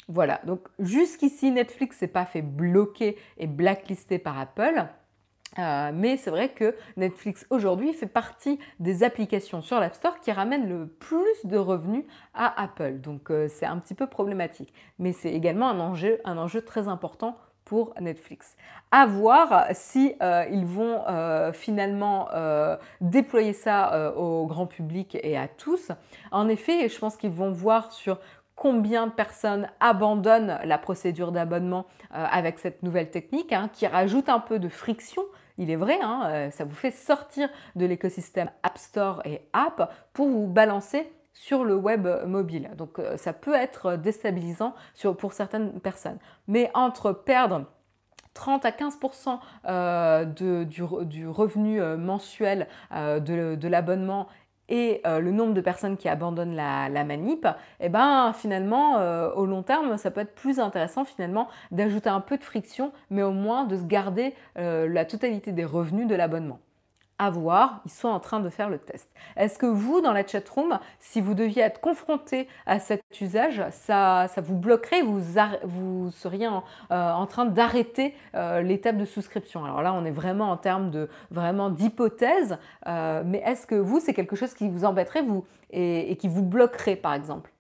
Voilà, 0.09 0.39
donc 0.45 0.61
jusqu'ici, 0.79 1.51
Netflix 1.51 1.97
s'est 1.97 2.07
pas 2.07 2.25
fait 2.25 2.41
bloquer 2.41 3.17
et 3.37 3.45
blacklister 3.45 4.19
par 4.19 4.39
Apple. 4.39 4.87
Euh, 5.59 5.91
mais 5.93 6.17
c'est 6.17 6.29
vrai 6.29 6.49
que 6.49 6.75
Netflix 6.97 7.45
aujourd'hui 7.49 7.93
fait 7.93 8.07
partie 8.07 8.59
des 8.79 9.03
applications 9.03 9.61
sur 9.61 9.79
l'App 9.79 9.95
Store 9.95 10.19
qui 10.19 10.31
ramènent 10.31 10.67
le 10.67 10.87
plus 10.87 11.45
de 11.45 11.57
revenus 11.57 12.05
à 12.33 12.61
Apple. 12.61 12.99
Donc 12.99 13.31
euh, 13.31 13.47
c'est 13.47 13.65
un 13.65 13.77
petit 13.77 13.95
peu 13.95 14.07
problématique. 14.07 14.73
Mais 14.99 15.13
c'est 15.13 15.31
également 15.31 15.69
un 15.69 15.79
enjeu, 15.79 16.19
un 16.25 16.37
enjeu 16.37 16.61
très 16.61 16.87
important 16.87 17.37
pour 17.65 17.93
Netflix. 17.99 18.55
À 18.91 19.05
voir 19.05 19.65
si 19.73 20.13
euh, 20.21 20.45
ils 20.49 20.65
vont 20.65 21.03
finalement 21.53 22.29
déployer 23.01 23.51
ça 23.51 24.13
au 24.15 24.45
grand 24.45 24.67
public 24.67 25.17
et 25.21 25.37
à 25.37 25.49
tous. 25.49 25.91
En 26.31 26.47
effet, 26.47 26.87
je 26.87 26.97
pense 26.97 27.17
qu'ils 27.17 27.31
vont 27.31 27.51
voir 27.51 27.91
sur 27.91 28.19
combien 28.57 29.07
de 29.07 29.11
personnes 29.13 29.69
abandonnent 29.79 30.59
la 30.65 30.77
procédure 30.77 31.31
d'abonnement 31.31 31.85
avec 32.11 32.59
cette 32.59 32.83
nouvelle 32.83 33.09
technique 33.09 33.53
hein, 33.53 33.69
qui 33.71 33.87
rajoute 33.87 34.27
un 34.27 34.39
peu 34.39 34.59
de 34.59 34.67
friction 34.67 35.23
il 35.57 35.71
est 35.71 35.75
vrai, 35.75 35.99
hein, 36.01 36.23
euh, 36.25 36.51
ça 36.51 36.65
vous 36.65 36.75
fait 36.75 36.91
sortir 36.91 37.49
de 37.75 37.85
l'écosystème 37.85 38.49
App 38.63 38.77
Store 38.77 39.21
et 39.25 39.41
App 39.53 39.91
pour 40.13 40.27
vous 40.27 40.47
balancer 40.47 41.11
sur 41.33 41.63
le 41.63 41.75
web 41.75 42.07
mobile. 42.25 42.69
Donc 42.77 42.99
euh, 42.99 43.17
ça 43.17 43.33
peut 43.33 43.55
être 43.55 43.95
déstabilisant 43.95 44.75
pour 45.17 45.33
certaines 45.33 45.79
personnes. 45.79 46.19
Mais 46.47 46.69
entre 46.73 47.11
perdre 47.11 47.65
30 48.35 48.65
à 48.65 48.71
15% 48.71 49.39
euh, 49.65 50.25
du, 50.25 50.83
revenu 50.83 51.81
mensuel 51.97 52.67
de 52.91 53.67
l'abonnement 53.67 54.27
et 54.69 55.01
euh, 55.05 55.19
le 55.19 55.31
nombre 55.31 55.53
de 55.53 55.61
personnes 55.61 55.97
qui 55.97 56.09
abandonnent 56.09 56.55
la, 56.55 57.03
manip, 57.03 57.45
et 57.45 57.85
eh 57.85 57.89
ben 57.89 58.33
finalement 58.33 58.97
euh, 58.97 59.31
au 59.31 59.45
long 59.45 59.63
terme 59.63 59.97
ça 59.97 60.11
peut 60.11 60.21
être 60.21 60.35
plus 60.35 60.59
intéressant 60.59 61.05
finalement 61.05 61.47
d'ajouter 61.71 62.09
un 62.09 62.21
peu 62.21 62.37
de 62.37 62.43
friction, 62.43 62.91
mais 63.09 63.23
au 63.23 63.31
moins 63.31 63.65
de 63.65 63.77
se 63.77 63.83
garder 63.83 64.33
euh, 64.57 64.87
la 64.87 65.05
totalité 65.05 65.51
des 65.51 65.65
revenus 65.65 66.07
de 66.07 66.15
l'abonnement 66.15 66.59
à 67.19 67.29
voir, 67.29 67.81
ils 67.85 67.91
sont 67.91 68.07
en 68.07 68.19
train 68.19 68.39
de 68.39 68.49
faire 68.49 68.69
le 68.69 68.77
test. 68.77 69.11
Est-ce 69.35 69.57
que 69.57 69.65
vous, 69.65 70.01
dans 70.01 70.13
la 70.13 70.25
chatroom, 70.25 70.79
si 70.99 71.21
vous 71.21 71.33
deviez 71.33 71.63
être 71.63 71.81
confronté 71.81 72.47
à 72.65 72.79
cet 72.79 73.01
usage, 73.19 73.63
ça, 73.71 74.27
ça 74.27 74.41
vous 74.41 74.55
bloquerait, 74.55 75.01
vous, 75.01 75.21
vous 75.63 76.11
seriez 76.11 76.47
en, 76.47 76.63
euh, 76.91 77.25
train 77.25 77.45
d'arrêter 77.45 78.13
euh, 78.35 78.61
l'étape 78.61 78.97
de 78.97 79.05
souscription? 79.05 79.65
Alors 79.65 79.81
là, 79.81 79.93
on 79.93 80.05
est 80.05 80.11
vraiment 80.11 80.51
en 80.51 80.57
termes 80.57 80.91
de 80.91 81.09
vraiment 81.31 81.69
d'hypothèse, 81.69 82.57
euh, 82.87 83.23
mais 83.25 83.41
est-ce 83.45 83.65
que 83.67 83.75
vous, 83.75 83.99
c'est 83.99 84.13
quelque 84.13 84.35
chose 84.35 84.53
qui 84.53 84.69
vous 84.69 84.85
embêterait 84.85 85.23
vous, 85.23 85.45
et 85.69 86.15
qui 86.17 86.29
vous 86.29 86.43
bloquerait, 86.43 86.95
par 86.95 87.13
exemple? 87.13 87.51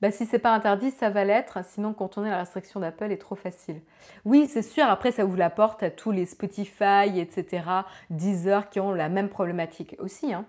Bah, 0.00 0.10
si 0.12 0.26
c'est 0.26 0.38
pas 0.38 0.54
interdit, 0.54 0.90
ça 0.92 1.10
va 1.10 1.24
l'être. 1.24 1.64
Sinon, 1.64 1.92
contourner 1.92 2.30
la 2.30 2.38
restriction 2.38 2.80
d'Apple 2.80 3.10
est 3.10 3.18
trop 3.18 3.34
facile. 3.34 3.80
Oui, 4.24 4.46
c'est 4.48 4.62
sûr. 4.62 4.84
Après, 4.86 5.10
ça 5.10 5.24
vous 5.24 5.34
la 5.36 5.50
porte 5.50 5.82
à 5.82 5.90
tous 5.90 6.12
les 6.12 6.26
Spotify, 6.26 7.18
etc., 7.18 7.64
Deezer 8.10 8.70
qui 8.70 8.78
ont 8.80 8.92
la 8.92 9.08
même 9.08 9.28
problématique 9.28 9.96
aussi. 9.98 10.32
Hein. 10.32 10.44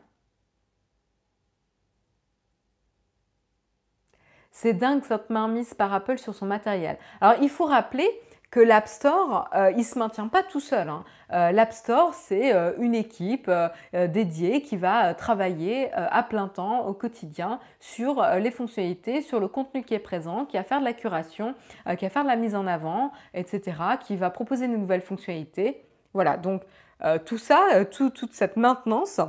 C'est 4.52 4.74
dingue 4.74 5.04
cette 5.04 5.30
main 5.30 5.47
mise 5.47 5.74
par 5.74 5.93
Apple 5.93 6.18
sur 6.18 6.36
son 6.36 6.45
matériel. 6.45 6.97
Alors, 7.22 7.41
il 7.41 7.50
faut 7.50 7.66
rappeler 7.66 8.10
que 8.52 8.60
l'App 8.60 8.88
Store, 8.88 9.50
il 9.72 9.78
ne 9.78 9.84
se 9.84 10.00
maintient 10.00 10.28
pas 10.28 10.43
tout 10.43 10.60
seul. 10.60 10.89
Hein. 10.89 11.04
L'App 11.52 11.72
Store, 11.72 12.14
c'est 12.14 12.52
une 12.80 12.95
équipe 12.95 13.52
dédiée 13.93 14.62
qui 14.62 14.76
va 14.76 15.14
travailler 15.14 15.93
à 15.93 16.24
plein 16.24 16.47
temps 16.47 16.88
au 16.88 16.93
quotidien 16.93 17.60
sur 17.80 18.26
les 18.38 18.52
fonctionnalités, 18.52 19.22
sur 19.22 19.39
le 19.39 19.47
contenu 19.47 19.84
qui 19.84 19.93
est 19.93 20.00
présent, 20.00 20.45
qui 20.45 20.58
va 20.58 20.64
faire 20.64 20.80
de 20.80 20.86
la 20.86 20.93
curation, 20.93 21.54
qui 21.97 22.06
va 22.06 22.10
faire 22.10 22.24
de 22.24 22.30
la 22.30 22.36
mise 22.36 22.56
en 22.56 22.66
avant, 22.66 23.12
etc., 23.36 23.78
qui 24.02 24.16
va 24.16 24.32
proposer 24.32 24.68
de 24.68 24.76
nouvelles 24.76 25.02
fonctionnalités. 25.02 25.86
Voilà, 26.14 26.38
donc 26.38 26.64
tout 27.26 27.38
ça, 27.38 27.86
toute 27.91 28.34
cette 28.34 28.58
maintenance, 28.58 29.22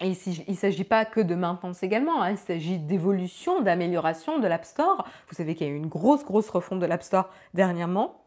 et 0.00 0.12
il 0.26 0.44
ne 0.48 0.54
s'agit 0.54 0.84
pas 0.84 1.04
que 1.04 1.20
de 1.20 1.34
maintenance 1.34 1.82
également, 1.82 2.22
hein. 2.22 2.30
il 2.30 2.38
s'agit 2.38 2.78
d'évolution, 2.78 3.62
d'amélioration 3.62 4.38
de 4.38 4.46
l'App 4.46 4.64
Store. 4.64 5.04
Vous 5.28 5.34
savez 5.34 5.56
qu'il 5.56 5.66
y 5.66 5.70
a 5.70 5.72
eu 5.72 5.76
une 5.76 5.88
grosse, 5.88 6.24
grosse 6.24 6.50
refonte 6.50 6.78
de 6.78 6.86
l'App 6.86 7.02
Store 7.02 7.30
dernièrement. 7.52 8.24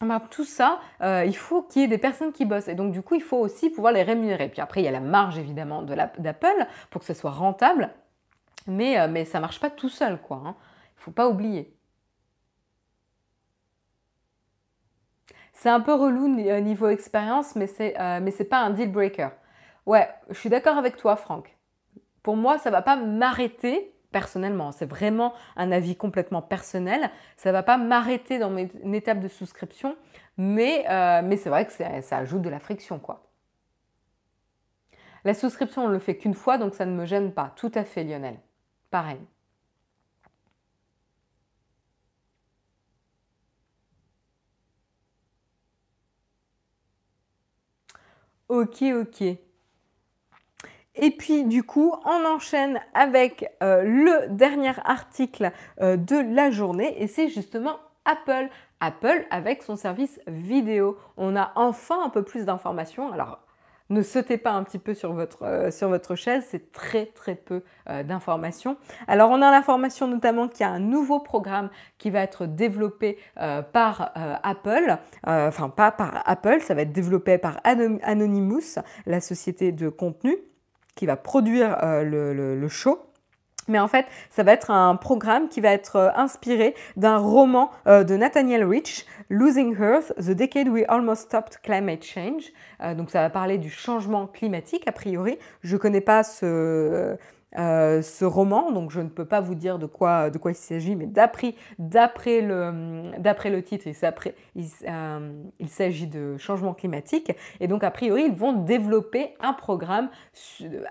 Ben, 0.00 0.20
tout 0.30 0.44
ça, 0.44 0.80
euh, 1.02 1.24
il 1.26 1.36
faut 1.36 1.62
qu'il 1.62 1.82
y 1.82 1.84
ait 1.84 1.88
des 1.88 1.98
personnes 1.98 2.32
qui 2.32 2.44
bossent. 2.44 2.68
Et 2.68 2.74
donc, 2.74 2.92
du 2.92 3.02
coup, 3.02 3.16
il 3.16 3.22
faut 3.22 3.36
aussi 3.36 3.68
pouvoir 3.68 3.92
les 3.92 4.02
rémunérer. 4.02 4.48
Puis 4.48 4.60
après, 4.60 4.80
il 4.80 4.84
y 4.84 4.88
a 4.88 4.92
la 4.92 5.00
marge, 5.00 5.38
évidemment, 5.38 5.82
d'Apple 5.82 6.66
pour 6.88 7.00
que 7.00 7.06
ce 7.06 7.14
soit 7.14 7.32
rentable. 7.32 7.90
Mais, 8.66 8.98
euh, 8.98 9.24
ça 9.24 9.38
ne 9.38 9.42
marche 9.42 9.60
pas 9.60 9.70
tout 9.70 9.88
seul, 9.88 10.18
quoi. 10.22 10.40
Hein. 10.46 10.54
Il 10.94 11.00
ne 11.00 11.02
faut 11.02 11.10
pas 11.10 11.28
oublier. 11.28 11.76
C'est 15.52 15.68
un 15.68 15.80
peu 15.80 15.92
relou 15.92 16.38
euh, 16.38 16.60
niveau 16.60 16.88
expérience, 16.88 17.56
mais 17.56 17.66
ce 17.66 18.20
n'est 18.20 18.44
pas 18.44 18.60
un 18.60 18.70
deal 18.70 18.90
breaker. 18.90 19.30
Ouais, 19.86 20.08
je 20.28 20.38
suis 20.38 20.48
d'accord 20.48 20.76
avec 20.78 20.96
toi, 20.96 21.16
Franck. 21.16 21.56
Pour 22.22 22.36
moi, 22.36 22.58
ça 22.58 22.70
ne 22.70 22.74
va 22.74 22.82
pas 22.82 22.96
m'arrêter 22.96 23.94
personnellement. 24.12 24.72
C'est 24.72 24.86
vraiment 24.86 25.34
un 25.56 25.72
avis 25.72 25.96
complètement 25.96 26.42
personnel. 26.42 27.10
Ça 27.36 27.52
va 27.52 27.62
pas 27.62 27.78
m'arrêter 27.78 28.38
dans 28.38 28.50
mes, 28.50 28.70
étapes 28.94 29.20
de 29.20 29.28
souscription, 29.28 29.96
mais, 30.36 30.84
euh, 30.90 31.22
mais 31.24 31.36
c'est 31.36 31.50
vrai 31.50 31.66
que 31.66 31.72
ça 31.72 32.16
ajoute 32.18 32.42
de 32.42 32.50
la 32.50 32.60
friction, 32.60 32.98
quoi. 32.98 33.30
La 35.24 35.32
souscription, 35.34 35.84
on 35.84 35.88
ne 35.88 35.92
le 35.94 35.98
fait 35.98 36.16
qu'une 36.18 36.34
fois, 36.34 36.58
donc 36.58 36.74
ça 36.74 36.84
ne 36.86 36.92
me 36.92 37.04
gêne 37.06 37.32
pas. 37.32 37.52
Tout 37.56 37.72
à 37.74 37.84
fait, 37.84 38.04
Lionel. 38.04 38.38
Pareil. 38.90 39.20
Ok, 48.48 48.82
ok. 48.82 49.49
Et 50.96 51.12
puis 51.12 51.44
du 51.44 51.62
coup, 51.62 51.94
on 52.04 52.24
enchaîne 52.24 52.80
avec 52.94 53.48
euh, 53.62 53.82
le 53.82 54.28
dernier 54.28 54.72
article 54.84 55.52
euh, 55.80 55.96
de 55.96 56.16
la 56.16 56.50
journée 56.50 57.00
et 57.00 57.06
c'est 57.06 57.28
justement 57.28 57.78
Apple. 58.04 58.48
Apple 58.80 59.26
avec 59.30 59.62
son 59.62 59.76
service 59.76 60.20
vidéo. 60.26 60.98
On 61.16 61.36
a 61.36 61.52
enfin 61.54 62.04
un 62.04 62.08
peu 62.08 62.22
plus 62.22 62.44
d'informations. 62.44 63.12
Alors, 63.12 63.38
ne 63.88 64.02
sautez 64.02 64.36
pas 64.36 64.52
un 64.52 64.62
petit 64.62 64.78
peu 64.78 64.94
sur 64.94 65.12
votre, 65.12 65.44
euh, 65.44 65.70
sur 65.70 65.88
votre 65.88 66.14
chaise, 66.14 66.44
c'est 66.48 66.72
très 66.72 67.06
très 67.06 67.34
peu 67.34 67.62
d'informations. 68.04 68.76
Alors 69.08 69.30
on 69.30 69.42
a 69.42 69.50
l'information 69.50 70.06
notamment 70.06 70.46
qu'il 70.46 70.60
y 70.60 70.64
a 70.64 70.70
un 70.70 70.78
nouveau 70.78 71.18
programme 71.18 71.70
qui 71.98 72.10
va 72.10 72.20
être 72.20 72.46
développé 72.46 73.18
par 73.72 74.12
Apple, 74.44 74.96
enfin 75.26 75.70
pas 75.70 75.90
par 75.90 76.22
Apple, 76.24 76.60
ça 76.60 76.74
va 76.74 76.82
être 76.82 76.92
développé 76.92 77.36
par 77.36 77.60
Anonymous, 77.64 78.78
la 79.06 79.20
société 79.20 79.72
de 79.72 79.88
contenu 79.88 80.36
qui 81.00 81.06
va 81.06 81.16
produire 81.16 81.78
euh, 81.82 82.02
le, 82.54 82.68
show. 82.68 83.00
Mais 83.68 83.78
en 83.78 83.88
fait, 83.88 84.04
ça 84.28 84.42
va 84.42 84.52
être 84.52 84.70
un 84.70 84.96
programme 84.96 85.48
qui 85.48 85.62
va 85.62 85.70
être 85.70 85.96
euh, 85.96 86.10
inspiré 86.14 86.74
d'un 86.96 87.16
roman 87.16 87.70
euh, 87.86 88.04
de 88.04 88.18
Nathaniel 88.18 88.64
Rich, 88.64 89.06
Losing 89.30 89.74
Earth, 89.80 90.12
The 90.18 90.32
Decade 90.32 90.68
We 90.68 90.84
Almost 90.88 91.22
Stopped 91.22 91.56
Climate 91.62 92.04
Change. 92.04 92.52
donc 92.98 93.10
ça 93.10 93.22
va 93.22 93.30
parler 93.30 93.56
du 93.56 93.70
changement 93.70 94.26
climatique, 94.26 94.82
a 94.86 94.92
priori. 94.92 95.38
Je 95.62 95.76
ne 95.76 95.80
connais 95.80 96.02
pas 96.02 96.22
ce 96.22 97.16
euh, 97.58 98.00
ce 98.02 98.24
roman, 98.24 98.70
donc 98.70 98.90
je 98.90 99.00
ne 99.00 99.08
peux 99.08 99.24
pas 99.24 99.40
vous 99.40 99.54
dire 99.54 99.78
de 99.78 99.86
quoi, 99.86 100.30
il 100.46 100.54
s'agit, 100.54 100.94
mais 100.94 101.06
d'après, 101.06 101.54
le, 101.78 103.60
titre, 103.60 103.86
il, 103.86 104.66
euh, 104.88 105.32
il, 105.58 105.68
s'agit 105.68 106.06
de 106.06 106.36
changement 106.36 106.74
climatique, 106.74 107.32
et 107.58 107.66
donc 107.66 107.82
a 107.82 107.90
priori 107.90 108.24
ils 108.26 108.34
vont 108.34 108.52
développer 108.52 109.34
un 109.40 109.52
programme 109.52 110.10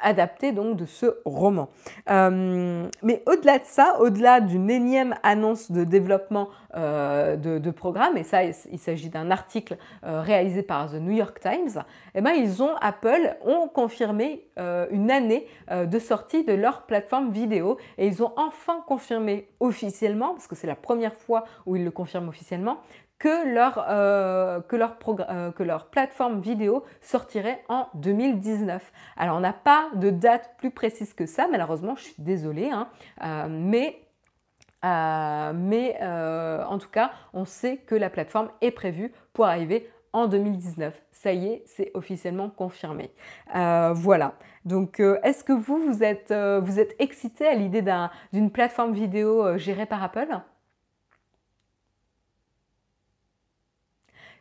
adapté 0.02 0.52
donc 0.52 0.76
de 0.76 0.86
ce 0.86 1.20
roman. 1.24 1.70
Euh, 2.10 2.88
mais 3.04 3.24
au-delà 3.26 3.60
de 3.60 3.66
ça, 3.66 3.98
au-delà 4.02 4.42
d'une 4.42 4.70
énième 4.70 5.16
annonce 5.24 5.72
de 5.72 5.84
développement 5.86 6.50
de, 6.76 7.72
programme, 7.72 8.18
et 8.18 8.24
ça 8.24 8.44
il, 8.44 8.80
s'agit 8.80 9.10
d'un 9.10 9.32
article 9.32 9.78
réalisé 10.04 10.64
par 10.64 10.92
The 10.92 10.96
New 10.96 11.12
York 11.12 11.40
Times, 11.40 11.84
eh 12.16 12.22
ben, 12.22 12.32
ils 12.32 12.62
ont, 12.62 12.76
Apple 12.82 13.38
ont 13.46 13.68
confirmé 13.68 14.48
une 14.58 15.12
année 15.12 15.48
de 15.72 16.00
sortie 16.00 16.44
de 16.44 16.54
leur 16.54 16.84
plateforme 16.84 17.32
vidéo. 17.32 17.78
Et 17.98 18.08
ils 18.08 18.24
ont 18.24 18.34
enfin 18.38 18.84
confirmé 18.88 19.50
officiellement, 19.60 20.34
parce 20.34 20.48
que 20.48 20.56
c'est 20.56 20.68
la 20.68 20.76
première 20.76 21.14
fois 21.14 21.44
où 21.66 21.76
ils 21.76 21.84
le 21.84 21.92
confirment 21.92 22.30
officiellement, 22.30 22.78
que 23.20 23.54
leur, 23.54 23.86
euh, 23.90 24.62
euh, 24.72 25.80
plateforme 25.92 26.40
vidéo 26.40 26.86
sortirait 27.02 27.64
en 27.68 27.88
2019. 27.96 28.92
Alors 29.18 29.38
on 29.38 29.42
n'a 29.42 29.54
pas 29.54 29.90
de 29.96 30.10
date 30.10 30.56
plus 30.58 30.72
précise 30.72 31.14
que 31.14 31.26
ça, 31.26 31.48
malheureusement, 31.52 31.96
je 31.98 32.04
suis 32.04 32.16
désolée, 32.18 32.70
hein, 32.72 32.88
euh, 33.24 33.48
mais 33.50 34.02
mais 34.84 35.98
en 36.02 36.78
tout 36.78 36.90
cas, 36.90 37.12
on 37.34 37.46
sait 37.46 37.78
que 37.78 37.96
la 37.96 38.10
plateforme 38.10 38.50
est 38.62 38.72
prévue 38.72 39.12
pour 39.34 39.46
arriver 39.46 39.90
en 40.14 40.28
2019. 40.28 41.02
Ça 41.12 41.34
y 41.34 41.48
est, 41.48 41.64
c'est 41.66 41.92
officiellement 41.94 42.50
confirmé. 42.50 43.12
voilà. 43.54 44.34
Donc, 44.66 45.00
euh, 45.00 45.20
est-ce 45.24 45.44
que 45.44 45.54
vous, 45.54 45.78
vous 45.80 46.04
êtes, 46.04 46.32
euh, 46.32 46.60
vous 46.60 46.80
êtes 46.80 46.96
excité 47.00 47.48
à 47.48 47.56
l'idée 47.56 47.84
d'une 48.34 48.52
plateforme 48.52 48.94
vidéo 48.94 49.46
euh, 49.46 49.58
gérée 49.58 49.86
par 49.86 50.04
Apple? 50.04 50.28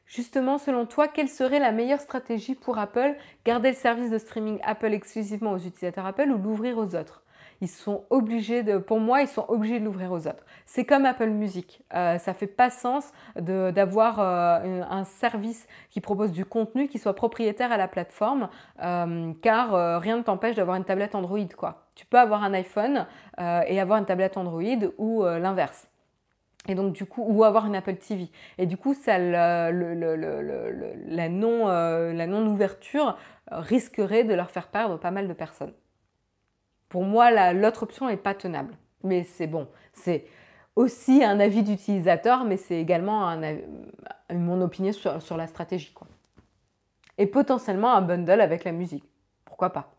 Justement, 0.06 0.58
selon 0.58 0.86
toi, 0.86 1.06
quelle 1.06 1.28
serait 1.28 1.58
la 1.60 1.70
meilleure 1.70 2.00
stratégie 2.00 2.54
pour 2.54 2.78
Apple? 2.78 3.16
Garder 3.44 3.70
le 3.70 3.74
service 3.74 4.10
de 4.10 4.18
streaming 4.18 4.58
Apple 4.64 4.92
exclusivement 4.92 5.52
aux 5.52 5.58
utilisateurs 5.58 6.06
Apple 6.06 6.30
ou 6.30 6.38
l'ouvrir 6.38 6.78
aux 6.78 6.94
autres? 6.94 7.22
Ils 7.60 7.68
sont 7.68 8.04
obligés 8.10 8.62
de, 8.62 8.78
pour 8.78 9.00
moi, 9.00 9.22
ils 9.22 9.28
sont 9.28 9.44
obligés 9.48 9.80
de 9.80 9.84
l'ouvrir 9.84 10.12
aux 10.12 10.26
autres. 10.26 10.44
C'est 10.66 10.84
comme 10.84 11.04
Apple 11.04 11.30
Music. 11.30 11.82
Euh, 11.94 12.18
ça 12.18 12.34
fait 12.34 12.46
pas 12.46 12.70
sens 12.70 13.12
d'avoir 13.36 14.20
euh, 14.20 14.82
un 14.88 15.04
service 15.04 15.66
qui 15.90 16.00
propose 16.00 16.30
du 16.32 16.44
contenu 16.44 16.88
qui 16.88 16.98
soit 16.98 17.14
propriétaire 17.14 17.72
à 17.72 17.76
la 17.76 17.88
plateforme, 17.88 18.48
euh, 18.82 19.32
car 19.42 19.74
euh, 19.74 19.98
rien 19.98 20.16
ne 20.18 20.22
t'empêche 20.22 20.56
d'avoir 20.56 20.76
une 20.76 20.84
tablette 20.84 21.14
Android. 21.14 21.48
Quoi. 21.56 21.86
Tu 21.94 22.06
peux 22.06 22.18
avoir 22.18 22.44
un 22.44 22.54
iPhone 22.54 23.06
et 23.38 23.80
avoir 23.80 23.98
une 23.98 24.04
tablette 24.04 24.36
Android 24.36 24.62
ou 24.98 25.24
l'inverse. 25.24 25.88
Et 26.68 26.74
donc 26.74 26.92
du 26.92 27.06
coup, 27.06 27.24
ou 27.26 27.44
avoir 27.44 27.66
une 27.66 27.74
Apple 27.74 27.96
TV. 27.96 28.30
Et 28.56 28.66
du 28.66 28.76
coup, 28.76 28.94
la 29.06 29.72
non 31.28 32.46
ouverture 32.46 33.16
risquerait 33.50 34.24
de 34.24 34.34
leur 34.34 34.50
faire 34.50 34.68
perdre 34.68 34.98
pas 34.98 35.10
mal 35.10 35.26
de 35.26 35.32
personnes. 35.32 35.72
Pour 36.88 37.04
moi, 37.04 37.52
l'autre 37.52 37.82
option 37.82 38.06
n'est 38.08 38.16
pas 38.16 38.34
tenable. 38.34 38.74
Mais 39.04 39.24
c'est 39.24 39.46
bon, 39.46 39.68
c'est 39.92 40.26
aussi 40.76 41.22
un 41.24 41.40
avis 41.40 41.62
d'utilisateur, 41.62 42.44
mais 42.44 42.56
c'est 42.56 42.80
également 42.80 43.36
mon 44.32 44.60
opinion 44.60 44.92
sur, 44.92 45.36
la 45.36 45.46
stratégie. 45.46 45.92
Quoi. 45.92 46.06
Et 47.18 47.26
potentiellement 47.26 47.92
un 47.92 48.02
bundle 48.02 48.40
avec 48.40 48.64
la 48.64 48.72
musique. 48.72 49.04
Pourquoi 49.44 49.70
pas? 49.70 49.92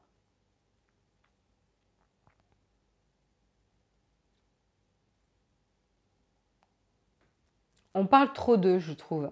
On 7.94 8.06
parle 8.06 8.32
trop 8.34 8.56
d'eux, 8.56 8.80
je 8.80 8.94
trouve. 8.94 9.32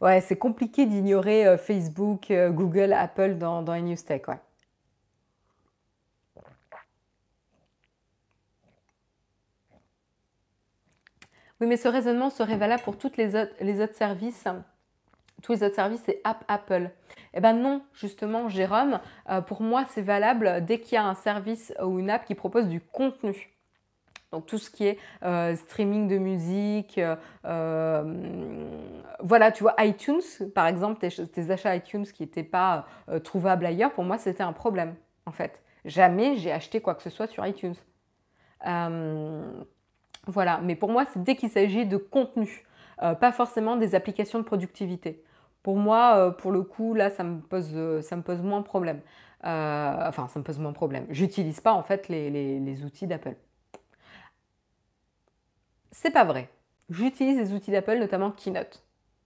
Ouais, 0.00 0.20
c'est 0.20 0.36
compliqué 0.36 0.86
d'ignorer 0.86 1.46
euh, 1.46 1.58
Facebook, 1.58 2.30
euh, 2.30 2.50
Google, 2.50 2.92
Apple 2.92 3.36
dans, 3.38 3.62
dans 3.62 3.74
les 3.74 3.82
news 3.82 3.96
tech. 3.96 4.28
Ouais. 4.28 4.38
Oui, 11.60 11.66
mais 11.66 11.76
ce 11.76 11.88
raisonnement 11.88 12.30
serait 12.30 12.56
valable 12.56 12.82
pour 12.84 12.96
tous 12.96 13.16
les 13.16 13.34
autres, 13.34 13.94
services. 13.94 14.46
Tous 15.42 15.52
les 15.52 15.62
autres 15.64 15.74
services, 15.74 16.02
c'est 16.06 16.20
app 16.22 16.44
Apple. 16.46 16.90
Eh 17.34 17.40
bien 17.40 17.52
non, 17.52 17.82
justement, 17.94 18.48
Jérôme, 18.48 19.00
euh, 19.28 19.40
pour 19.40 19.62
moi, 19.62 19.84
c'est 19.88 20.02
valable 20.02 20.64
dès 20.64 20.78
qu'il 20.80 20.94
y 20.94 20.98
a 20.98 21.04
un 21.04 21.14
service 21.14 21.74
ou 21.82 21.98
une 21.98 22.10
app 22.10 22.24
qui 22.24 22.34
propose 22.36 22.68
du 22.68 22.80
contenu. 22.80 23.50
Donc 24.30 24.46
tout 24.46 24.58
ce 24.58 24.70
qui 24.70 24.86
est 24.86 24.98
euh, 25.24 25.56
streaming 25.56 26.06
de 26.06 26.18
musique, 26.18 27.00
euh, 27.44 28.14
voilà, 29.20 29.50
tu 29.50 29.62
vois, 29.64 29.74
iTunes, 29.78 30.20
par 30.54 30.66
exemple, 30.66 31.00
tes, 31.00 31.50
achats 31.50 31.74
iTunes 31.74 32.04
qui 32.04 32.22
n'étaient 32.22 32.42
pas 32.44 32.86
trouvables 33.24 33.66
ailleurs, 33.66 33.92
pour 33.92 34.04
moi, 34.04 34.18
c'était 34.18 34.42
un 34.42 34.52
problème, 34.52 34.94
en 35.26 35.32
fait. 35.32 35.62
Jamais 35.84 36.36
j'ai 36.36 36.52
acheté 36.52 36.80
quoi 36.80 36.94
que 36.94 37.02
ce 37.02 37.10
soit 37.10 37.26
sur 37.26 37.44
iTunes. 37.46 37.74
Voilà, 40.28 40.60
mais 40.62 40.76
pour 40.76 40.90
moi, 40.90 41.04
c'est 41.12 41.22
dès 41.22 41.36
qu'il 41.36 41.50
s'agit 41.50 41.86
de 41.86 41.96
contenu. 41.96 42.64
pas 42.98 43.32
forcément 43.32 43.76
des 43.76 43.94
applications 43.94 44.38
de 44.38 44.44
productivité. 44.44 45.24
Pour 45.62 45.76
moi, 45.76 46.36
pour 46.38 46.52
le 46.52 46.62
coup, 46.62 46.94
là, 46.94 47.10
ça 47.10 47.24
me 47.24 47.40
pose, 47.40 48.02
ça 48.02 48.16
me 48.16 48.22
pose 48.22 48.42
moins 48.42 48.62
problème. 48.62 49.00
enfin, 49.42 50.28
ça 50.28 50.38
me 50.38 50.44
pose 50.44 50.58
moins 50.58 50.72
problème. 50.72 51.06
J'utilise 51.10 51.60
pas 51.60 51.72
en 51.72 51.82
fait 51.82 52.08
les, 52.08 52.30
les 52.30 52.84
outils 52.84 53.06
d'Apple. 53.06 53.36
C'est 55.90 56.10
pas 56.12 56.24
vrai. 56.24 56.48
J'utilise 56.90 57.38
les 57.38 57.52
outils 57.54 57.70
d'Apple, 57.70 57.98
notamment 57.98 58.30
Keynote. 58.30 58.82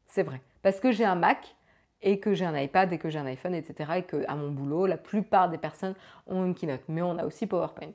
C'est 0.06 0.22
vrai. 0.22 0.40
Parce 0.62 0.80
que 0.80 0.92
j'ai 0.92 1.04
un 1.04 1.14
Mac 1.14 1.56
et 2.00 2.20
que 2.20 2.34
j'ai 2.34 2.44
un 2.44 2.56
iPad 2.56 2.92
et 2.92 2.98
que 2.98 3.08
j'ai 3.10 3.18
un 3.18 3.26
iPhone, 3.26 3.54
etc. 3.54 3.92
Et 3.98 4.02
que 4.02 4.24
à 4.28 4.34
mon 4.36 4.50
boulot, 4.50 4.86
la 4.86 4.96
plupart 4.96 5.48
des 5.50 5.58
personnes 5.58 5.94
ont 6.26 6.44
une 6.44 6.54
Keynote. 6.54 6.82
Mais 6.88 7.02
on 7.02 7.18
a 7.18 7.24
aussi 7.24 7.46
PowerPoint. 7.46 7.92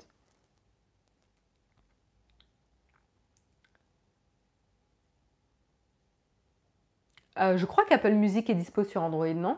Euh, 7.39 7.57
je 7.57 7.65
crois 7.65 7.85
qu'Apple 7.85 8.13
Music 8.13 8.49
est 8.49 8.55
dispo 8.55 8.83
sur 8.83 9.03
Android, 9.03 9.33
non? 9.33 9.57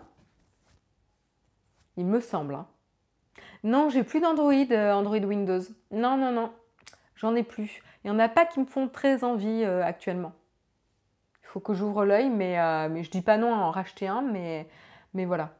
Il 1.97 2.05
me 2.05 2.19
semble. 2.19 2.55
Hein. 2.55 2.67
Non, 3.63 3.89
j'ai 3.89 4.03
plus 4.03 4.19
d'Android, 4.19 4.53
euh, 4.71 4.93
Android 4.93 5.19
Windows. 5.19 5.61
Non, 5.91 6.17
non, 6.17 6.31
non. 6.31 6.51
J'en 7.15 7.35
ai 7.35 7.43
plus. 7.43 7.81
Il 8.03 8.11
n'y 8.11 8.15
en 8.15 8.19
a 8.19 8.29
pas 8.29 8.45
qui 8.45 8.59
me 8.59 8.65
font 8.65 8.87
très 8.87 9.23
envie 9.23 9.63
euh, 9.63 9.83
actuellement. 9.83 10.33
Il 11.43 11.47
faut 11.47 11.59
que 11.59 11.73
j'ouvre 11.73 12.05
l'œil, 12.05 12.29
mais, 12.29 12.55
je 13.01 13.09
dis 13.09 13.21
pas 13.21 13.37
non 13.37 13.53
à 13.53 13.57
en 13.57 13.71
racheter 13.71 14.07
un, 14.07 14.21
mais, 14.21 14.69
mais 15.13 15.25
voilà. 15.25 15.55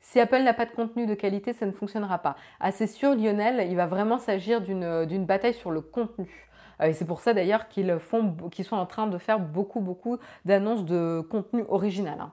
Si 0.00 0.18
Apple 0.18 0.42
n'a 0.42 0.54
pas 0.54 0.64
de 0.64 0.70
contenu 0.70 1.06
de 1.06 1.14
qualité, 1.14 1.52
ça 1.52 1.66
ne 1.66 1.72
fonctionnera 1.72 2.18
pas. 2.20 2.36
Ah, 2.60 2.72
c'est 2.72 2.86
sûr, 2.86 3.14
Lionel, 3.14 3.68
il 3.68 3.76
va 3.76 3.86
vraiment 3.86 4.18
s'agir 4.18 4.62
d'une 4.62 5.26
bataille 5.26 5.52
sur 5.52 5.70
le 5.70 5.82
contenu. 5.82 6.47
Euh, 6.80 6.86
et 6.86 6.92
c'est 6.92 7.06
pour 7.06 7.20
ça 7.20 7.34
d'ailleurs 7.34 7.68
qu'ils 7.68 7.98
sont 8.64 8.76
en 8.76 8.86
train 8.86 9.06
de 9.06 9.18
faire 9.18 9.40
beaucoup, 9.40 9.80
beaucoup 9.80 10.18
d'annonces 10.44 10.84
de 10.84 11.20
contenu 11.30 11.64
original. 11.68 12.20
Hein. 12.20 12.32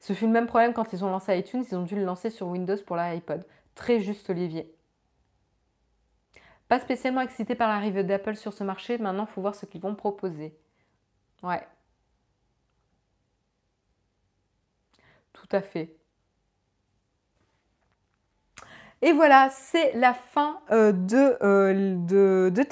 Ce 0.00 0.12
fut 0.12 0.26
le 0.26 0.32
même 0.32 0.46
problème 0.46 0.72
quand 0.72 0.92
ils 0.92 1.04
ont 1.04 1.10
lancé 1.10 1.36
iTunes, 1.36 1.64
ils 1.70 1.76
ont 1.76 1.82
dû 1.82 1.96
le 1.96 2.04
lancer 2.04 2.30
sur 2.30 2.46
Windows 2.48 2.76
pour 2.86 2.96
l'iPod. 2.96 3.44
Très 3.74 4.00
juste, 4.00 4.30
Olivier. 4.30 4.72
Pas 6.68 6.78
spécialement 6.80 7.20
excité 7.20 7.54
par 7.54 7.68
l'arrivée 7.68 8.04
d'Apple 8.04 8.36
sur 8.36 8.52
ce 8.52 8.64
marché, 8.64 8.98
maintenant 8.98 9.24
il 9.28 9.32
faut 9.32 9.40
voir 9.40 9.54
ce 9.54 9.66
qu'ils 9.66 9.80
vont 9.80 9.94
proposer. 9.94 10.56
Ouais. 11.42 11.66
Tout 15.32 15.48
à 15.52 15.60
fait. 15.62 15.96
Et 19.06 19.12
voilà, 19.12 19.50
c'est 19.52 19.92
la 19.92 20.14
fin 20.14 20.58
euh, 20.72 20.90
de, 20.90 21.36
euh, 21.40 21.94
de, 21.96 22.50
de. 22.52 22.64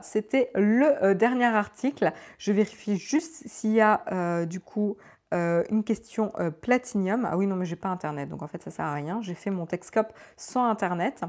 C'était 0.00 0.48
le 0.54 1.02
euh, 1.02 1.14
dernier 1.14 1.46
article. 1.46 2.12
Je 2.38 2.52
vérifie 2.52 2.96
juste 2.96 3.42
s'il 3.48 3.72
y 3.72 3.80
a 3.80 4.46
du 4.46 4.60
coup 4.60 4.96
euh, 5.34 5.64
une 5.68 5.82
question 5.82 6.30
euh, 6.38 6.52
platinium. 6.52 7.28
Ah 7.28 7.36
oui, 7.36 7.48
non, 7.48 7.56
mais 7.56 7.66
j'ai 7.66 7.74
pas 7.74 7.88
Internet, 7.88 8.28
donc 8.28 8.42
en 8.42 8.46
fait, 8.46 8.62
ça 8.62 8.70
sert 8.70 8.84
à 8.84 8.94
rien. 8.94 9.18
J'ai 9.22 9.34
fait 9.34 9.50
mon 9.50 9.66
Texcope 9.66 10.12
sans 10.36 10.64
Internet. 10.64 11.22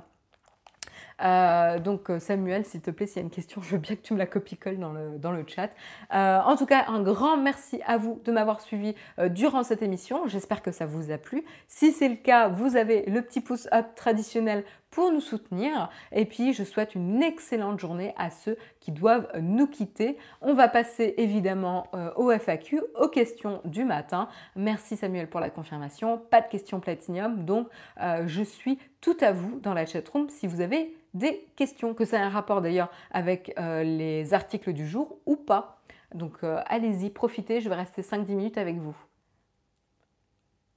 Euh, 1.23 1.79
donc 1.79 2.11
Samuel, 2.19 2.65
s'il 2.65 2.81
te 2.81 2.91
plaît, 2.91 3.07
s'il 3.07 3.17
y 3.17 3.19
a 3.19 3.23
une 3.23 3.29
question, 3.29 3.61
je 3.61 3.71
veux 3.71 3.77
bien 3.77 3.95
que 3.95 4.01
tu 4.01 4.13
me 4.13 4.19
la 4.19 4.25
copie-colle 4.25 4.77
dans 4.77 4.93
le, 4.93 5.17
dans 5.17 5.31
le 5.31 5.45
chat. 5.47 5.69
en 6.11 6.55
tout 6.55 6.65
cas, 6.65 6.85
un 6.87 7.01
grand 7.01 7.37
merci 7.37 7.81
à 7.85 7.97
vous 7.97 8.21
de 8.25 8.31
m'avoir 8.31 8.61
suivi 8.61 8.95
durant 9.29 9.63
cette 9.63 9.81
émission. 9.81 10.27
J'espère 10.27 10.61
que 10.61 10.71
ça 10.71 10.85
vous 10.85 11.11
a 11.11 11.17
plu. 11.17 11.43
Si 11.67 11.91
c'est 11.91 12.09
le 12.09 12.15
cas, 12.15 12.47
vous 12.47 12.75
avez 12.75 13.03
le 13.07 13.21
petit 13.21 13.41
pouce 13.41 13.67
up 13.73 13.87
traditionnel 13.95 14.63
pour 14.91 15.11
nous 15.11 15.21
soutenir. 15.21 15.89
Et 16.11 16.25
puis, 16.25 16.53
je 16.53 16.63
souhaite 16.63 16.95
une 16.95 17.21
excellente 17.21 17.79
journée 17.79 18.13
à 18.17 18.29
ceux 18.29 18.57
qui 18.79 18.91
doivent 18.91 19.27
nous 19.39 19.67
quitter. 19.67 20.17
On 20.41 20.53
va 20.53 20.67
passer 20.67 21.13
évidemment 21.17 21.87
euh, 21.93 22.11
au 22.15 22.31
FAQ, 22.31 22.81
aux 22.99 23.09
questions 23.09 23.61
du 23.65 23.83
matin. 23.83 24.29
Merci 24.55 24.97
Samuel 24.97 25.29
pour 25.29 25.39
la 25.39 25.49
confirmation. 25.49 26.17
Pas 26.17 26.41
de 26.41 26.47
questions 26.47 26.79
platinium, 26.79 27.45
donc 27.45 27.67
euh, 28.01 28.23
je 28.27 28.43
suis 28.43 28.79
tout 29.01 29.17
à 29.21 29.31
vous 29.31 29.59
dans 29.59 29.73
la 29.73 29.85
chatroom 29.85 30.29
si 30.29 30.47
vous 30.47 30.61
avez 30.61 30.95
des 31.13 31.47
questions, 31.55 31.93
que 31.93 32.05
ça 32.05 32.17
ait 32.17 32.21
un 32.21 32.29
rapport 32.29 32.61
d'ailleurs 32.61 32.89
avec 33.11 33.53
euh, 33.57 33.83
les 33.83 34.33
articles 34.33 34.73
du 34.73 34.87
jour 34.87 35.19
ou 35.25 35.35
pas. 35.35 35.81
Donc 36.13 36.41
allez-y, 36.43 37.09
profitez, 37.09 37.59
je 37.59 37.67
vais 37.67 37.75
rester 37.75 38.01
5-10 38.01 38.35
minutes 38.35 38.57
avec 38.57 38.77
vous. 38.77 38.95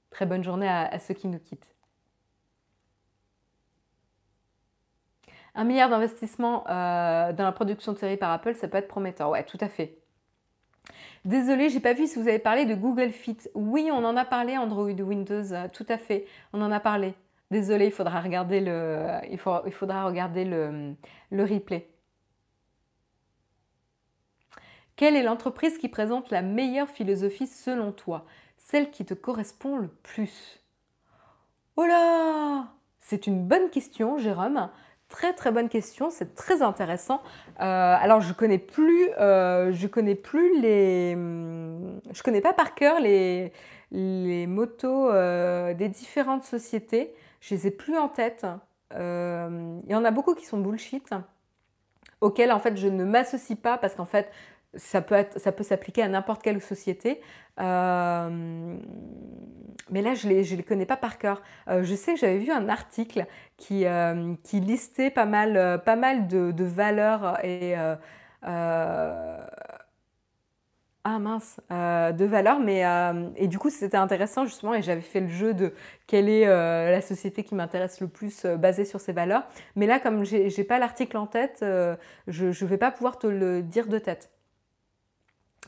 Très 0.09 0.25
bonne 0.25 0.43
journée 0.43 0.67
à 0.67 0.99
ceux 0.99 1.13
qui 1.13 1.29
nous 1.29 1.39
quittent. 1.39 1.73
Un 5.53 5.65
milliard 5.65 5.89
d'investissements 5.89 6.65
euh, 6.69 7.33
dans 7.33 7.43
la 7.43 7.51
production 7.51 7.91
de 7.91 7.97
séries 7.97 8.17
par 8.17 8.31
Apple, 8.31 8.55
ça 8.55 8.67
peut 8.67 8.77
être 8.77 8.87
prometteur. 8.87 9.29
Ouais, 9.29 9.43
tout 9.43 9.57
à 9.59 9.67
fait. 9.67 9.97
Désolée, 11.25 11.69
j'ai 11.69 11.81
pas 11.81 11.93
vu 11.93 12.07
si 12.07 12.19
vous 12.19 12.27
avez 12.27 12.39
parlé 12.39 12.65
de 12.65 12.73
Google 12.73 13.11
Fit. 13.11 13.37
Oui, 13.53 13.89
on 13.91 14.03
en 14.05 14.15
a 14.15 14.25
parlé 14.25 14.57
Android 14.57 14.89
Windows, 14.89 15.53
euh, 15.53 15.67
tout 15.71 15.85
à 15.89 15.97
fait. 15.97 16.25
On 16.53 16.61
en 16.61 16.71
a 16.71 16.79
parlé. 16.79 17.13
Désolée, 17.51 17.87
il 17.87 17.91
faudra 17.91 18.21
regarder 18.21 18.61
le, 18.61 20.95
replay. 21.31 21.89
Quelle 24.95 25.17
est 25.17 25.23
l'entreprise 25.23 25.77
qui 25.77 25.89
présente 25.89 26.31
la 26.31 26.41
meilleure 26.41 26.87
philosophie 26.87 27.47
selon 27.47 27.91
toi? 27.91 28.25
Celle 28.57 28.89
qui 28.89 29.03
te 29.03 29.13
correspond 29.13 29.77
le 29.77 29.89
plus? 29.89 30.63
Oh 31.75 31.85
là 31.85 32.67
C'est 33.01 33.27
une 33.27 33.45
bonne 33.45 33.69
question, 33.69 34.17
Jérôme. 34.17 34.69
Très 35.09 35.33
très 35.33 35.51
bonne 35.51 35.67
question, 35.67 36.09
c'est 36.09 36.35
très 36.35 36.61
intéressant. 36.61 37.21
Euh, 37.59 37.95
alors 37.99 38.21
je 38.21 38.31
connais 38.31 38.59
plus, 38.59 39.09
euh, 39.19 39.73
je 39.73 39.87
connais 39.87 40.15
plus 40.15 40.61
les, 40.61 41.15
je 41.15 42.23
connais 42.23 42.39
pas 42.39 42.53
par 42.53 42.75
cœur 42.75 43.01
les, 43.01 43.51
les 43.91 44.47
motos 44.47 45.09
euh, 45.09 45.73
des 45.73 45.89
différentes 45.89 46.43
sociétés. 46.43 47.13
Je 47.39 47.55
les 47.55 47.67
ai 47.67 47.71
plus 47.71 47.97
en 47.97 48.09
tête. 48.09 48.45
Il 48.93 49.89
y 49.89 49.95
en 49.95 50.03
a 50.03 50.11
beaucoup 50.11 50.35
qui 50.35 50.45
sont 50.45 50.59
bullshit, 50.59 51.09
auxquels 52.19 52.51
en 52.51 52.59
fait 52.59 52.75
je 52.75 52.87
ne 52.87 53.05
m'associe 53.05 53.57
pas 53.57 53.77
parce 53.77 53.95
qu'en 53.95 54.05
fait 54.05 54.29
ça 54.75 55.01
peut, 55.01 55.25
ça 55.35 55.51
peut 55.51 55.63
s'appliquer 55.63 56.03
à 56.03 56.07
n'importe 56.07 56.41
quelle 56.41 56.61
société. 56.61 57.21
Euh, 57.59 58.77
mais 59.89 60.01
là, 60.01 60.13
je 60.13 60.27
ne 60.27 60.33
les, 60.33 60.43
les, 60.43 60.63
connais 60.63 60.85
pas 60.85 60.97
par 60.97 61.17
cœur. 61.17 61.41
Euh, 61.67 61.83
je 61.83 61.93
sais 61.93 62.13
que 62.13 62.19
j'avais 62.19 62.37
vu 62.37 62.51
un 62.51 62.69
article 62.69 63.25
qui, 63.57 63.85
euh, 63.85 64.33
qui 64.43 64.61
listait 64.61 65.09
pas 65.09 65.25
mal, 65.25 65.81
pas 65.83 65.95
mal 65.95 66.27
de, 66.27 66.51
de 66.51 66.63
valeurs 66.63 67.43
et... 67.43 67.75
ah 71.03 71.19
mince, 71.19 71.59
de 71.69 72.25
valeurs, 72.25 72.59
mais 72.59 72.83
et 73.35 73.47
du 73.47 73.57
coup 73.57 73.69
c'était 73.69 73.97
intéressant 73.97 74.45
justement 74.45 74.73
et 74.73 74.81
j'avais 74.81 75.01
fait 75.01 75.19
le 75.21 75.27
jeu 75.27 75.53
de 75.53 75.73
quelle 76.07 76.29
est 76.29 76.45
la 76.45 77.01
société 77.01 77.43
qui 77.43 77.55
m'intéresse 77.55 78.01
le 78.01 78.07
plus 78.07 78.45
basée 78.45 78.85
sur 78.85 78.99
ces 78.99 79.13
valeurs. 79.13 79.43
Mais 79.75 79.87
là, 79.87 79.99
comme 79.99 80.23
j'ai 80.25 80.63
pas 80.63 80.79
l'article 80.79 81.17
en 81.17 81.27
tête, 81.27 81.57
je 82.27 82.45
ne 82.45 82.67
vais 82.67 82.77
pas 82.77 82.91
pouvoir 82.91 83.17
te 83.17 83.27
le 83.27 83.61
dire 83.63 83.87
de 83.87 83.97
tête. 83.99 84.29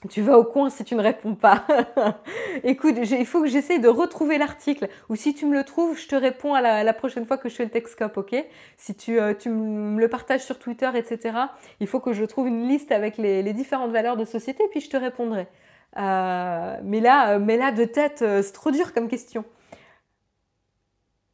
Tu 0.10 0.22
vas 0.22 0.38
au 0.38 0.44
coin 0.44 0.70
si 0.70 0.84
tu 0.84 0.96
ne 0.96 1.02
réponds 1.02 1.36
pas. 1.36 1.66
Écoute, 2.64 2.96
il 2.98 3.26
faut 3.26 3.41
que 3.41 3.48
j'essaye 3.48 3.80
de 3.80 3.88
retrouver 3.88 4.38
l'article. 4.38 4.89
Ou 5.08 5.16
si 5.16 5.34
tu 5.34 5.46
me 5.46 5.54
le 5.54 5.64
trouves, 5.64 5.98
je 5.98 6.08
te 6.08 6.16
réponds 6.16 6.54
à 6.54 6.84
la, 6.84 6.94
prochaine 6.94 7.26
fois 7.26 7.38
que 7.38 7.48
je 7.48 7.56
fais 7.56 7.64
le 7.64 7.70
Texcope, 7.70 8.18
ok? 8.18 8.36
Si 8.76 8.96
tu, 8.96 9.20
euh, 9.20 9.34
me 9.46 10.00
le 10.00 10.10
partages 10.10 10.44
sur 10.44 10.60
Twitter, 10.60 10.89
etc., 10.96 11.38
il 11.80 11.88
faut 11.88 12.02
que 12.02 12.12
je 12.12 12.26
trouve 12.26 12.48
une 12.48 12.68
liste 12.68 12.91
avec 12.91 13.18
les, 13.18 13.54
différentes 13.54 13.91
valeurs 13.91 14.18
de 14.18 14.26
société, 14.26 14.64
puis 14.72 14.82
je 14.82 14.89
te 14.89 14.98
répondrai. 14.98 15.48
Euh, 15.98 16.78
mais, 16.84 17.00
là, 17.00 17.36
euh, 17.36 17.39
mais 17.39 17.56
là, 17.56 17.72
de 17.72 17.86
tête, 17.86 18.20
c'est 18.20 18.54
trop 18.54 18.72
dur 18.72 18.94
comme 18.94 19.08
question. 19.08 19.46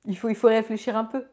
Il 0.06 0.18
faut, 0.18 0.30
il 0.30 0.36
faut 0.36 0.48
réfléchir 0.48 0.96
un 0.96 1.06
peu. 1.06 1.26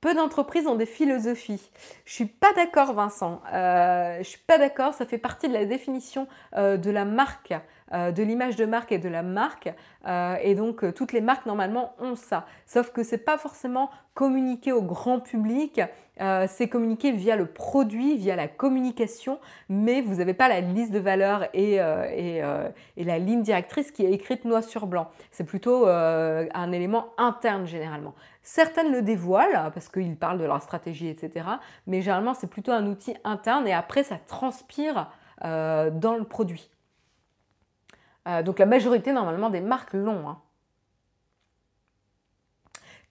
Peu 0.00 0.14
d'entreprises 0.14 0.68
ont 0.68 0.76
des 0.76 0.86
philosophies. 0.86 1.70
Je 2.04 2.12
suis 2.12 2.26
pas 2.26 2.52
d'accord, 2.54 2.92
Vincent. 2.92 3.42
Euh, 3.52 4.18
je 4.18 4.28
suis 4.28 4.38
pas 4.46 4.56
d'accord. 4.56 4.94
Ça 4.94 5.06
fait 5.06 5.18
partie 5.18 5.48
de 5.48 5.52
la 5.52 5.64
définition 5.64 6.28
euh, 6.56 6.76
de 6.76 6.92
la 6.92 7.04
marque, 7.04 7.52
euh, 7.92 8.12
de 8.12 8.22
l'image 8.22 8.54
de 8.54 8.64
marque 8.64 8.92
et 8.92 8.98
de 8.98 9.08
la 9.08 9.24
marque. 9.24 9.74
Euh, 10.06 10.36
et 10.40 10.54
donc 10.54 10.94
toutes 10.94 11.12
les 11.12 11.20
marques 11.20 11.46
normalement 11.46 11.94
ont 11.98 12.14
ça. 12.14 12.46
Sauf 12.64 12.92
que 12.92 13.02
c'est 13.02 13.18
pas 13.18 13.38
forcément 13.38 13.90
communiqué 14.14 14.70
au 14.70 14.82
grand 14.82 15.20
public. 15.20 15.80
c'est 16.48 16.68
communiqué 16.68 17.12
via 17.12 17.36
le 17.36 17.46
produit, 17.46 18.16
via 18.16 18.34
la 18.34 18.48
communication, 18.48 19.38
mais 19.68 20.00
vous 20.00 20.16
n'avez 20.16 20.34
pas 20.34 20.48
la 20.48 20.60
liste 20.60 20.90
de 20.90 20.98
valeurs 20.98 21.48
et, 21.54 21.74
et, 21.74 22.42
et, 22.96 23.04
la 23.04 23.18
ligne 23.20 23.42
directrice 23.42 23.92
qui 23.92 24.04
est 24.04 24.10
écrite 24.10 24.44
noir 24.44 24.64
sur 24.64 24.88
blanc. 24.88 25.08
C'est 25.30 25.44
plutôt 25.44 25.86
un 25.86 26.72
élément 26.72 27.10
interne 27.18 27.68
généralement. 27.68 28.14
Certaines 28.50 28.90
le 28.92 29.02
dévoilent 29.02 29.70
parce 29.74 29.90
qu'ils 29.90 30.16
parlent 30.16 30.38
de 30.38 30.46
leur 30.46 30.62
stratégie, 30.62 31.06
etc. 31.08 31.46
Mais 31.86 32.00
généralement, 32.00 32.32
c'est 32.32 32.46
plutôt 32.46 32.72
un 32.72 32.86
outil 32.86 33.14
interne 33.22 33.68
et 33.68 33.74
après, 33.74 34.02
ça 34.02 34.16
transpire 34.16 35.10
euh, 35.44 35.90
dans 35.90 36.16
le 36.16 36.24
produit. 36.24 36.70
Euh, 38.26 38.42
donc 38.42 38.58
la 38.58 38.64
majorité, 38.64 39.12
normalement, 39.12 39.50
des 39.50 39.60
marques 39.60 39.92
l'ont. 39.92 40.30
Hein. 40.30 40.40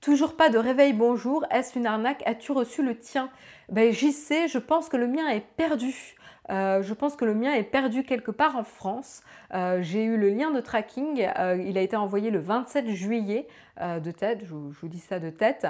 Toujours 0.01 0.35
pas 0.35 0.49
de 0.49 0.57
réveil 0.57 0.93
bonjour, 0.93 1.45
est-ce 1.51 1.77
une 1.77 1.85
arnaque? 1.85 2.23
As-tu 2.25 2.51
reçu 2.51 2.81
le 2.81 2.97
tien? 2.97 3.29
Ben, 3.69 3.91
J'y 3.91 4.11
sais, 4.11 4.47
je 4.47 4.57
pense 4.57 4.89
que 4.89 4.97
le 4.97 5.07
mien 5.07 5.27
est 5.29 5.45
perdu. 5.55 6.15
Euh, 6.49 6.81
je 6.81 6.93
pense 6.93 7.15
que 7.15 7.25
le 7.25 7.33
mien 7.33 7.53
est 7.53 7.63
perdu 7.63 8.03
quelque 8.03 8.31
part 8.31 8.55
en 8.55 8.63
France. 8.63 9.21
Euh, 9.53 9.79
j'ai 9.81 10.03
eu 10.03 10.17
le 10.17 10.29
lien 10.29 10.51
de 10.51 10.59
tracking. 10.61 11.27
Euh, 11.37 11.57
il 11.57 11.77
a 11.77 11.81
été 11.81 11.95
envoyé 11.95 12.31
le 12.31 12.39
27 12.39 12.87
juillet 12.89 13.47
de 13.79 14.09
tête. 14.09 14.39
Je 14.43 14.55
vous, 14.55 14.87
dis 14.87 14.97
ça 14.97 15.19
de 15.19 15.29
tête. 15.29 15.67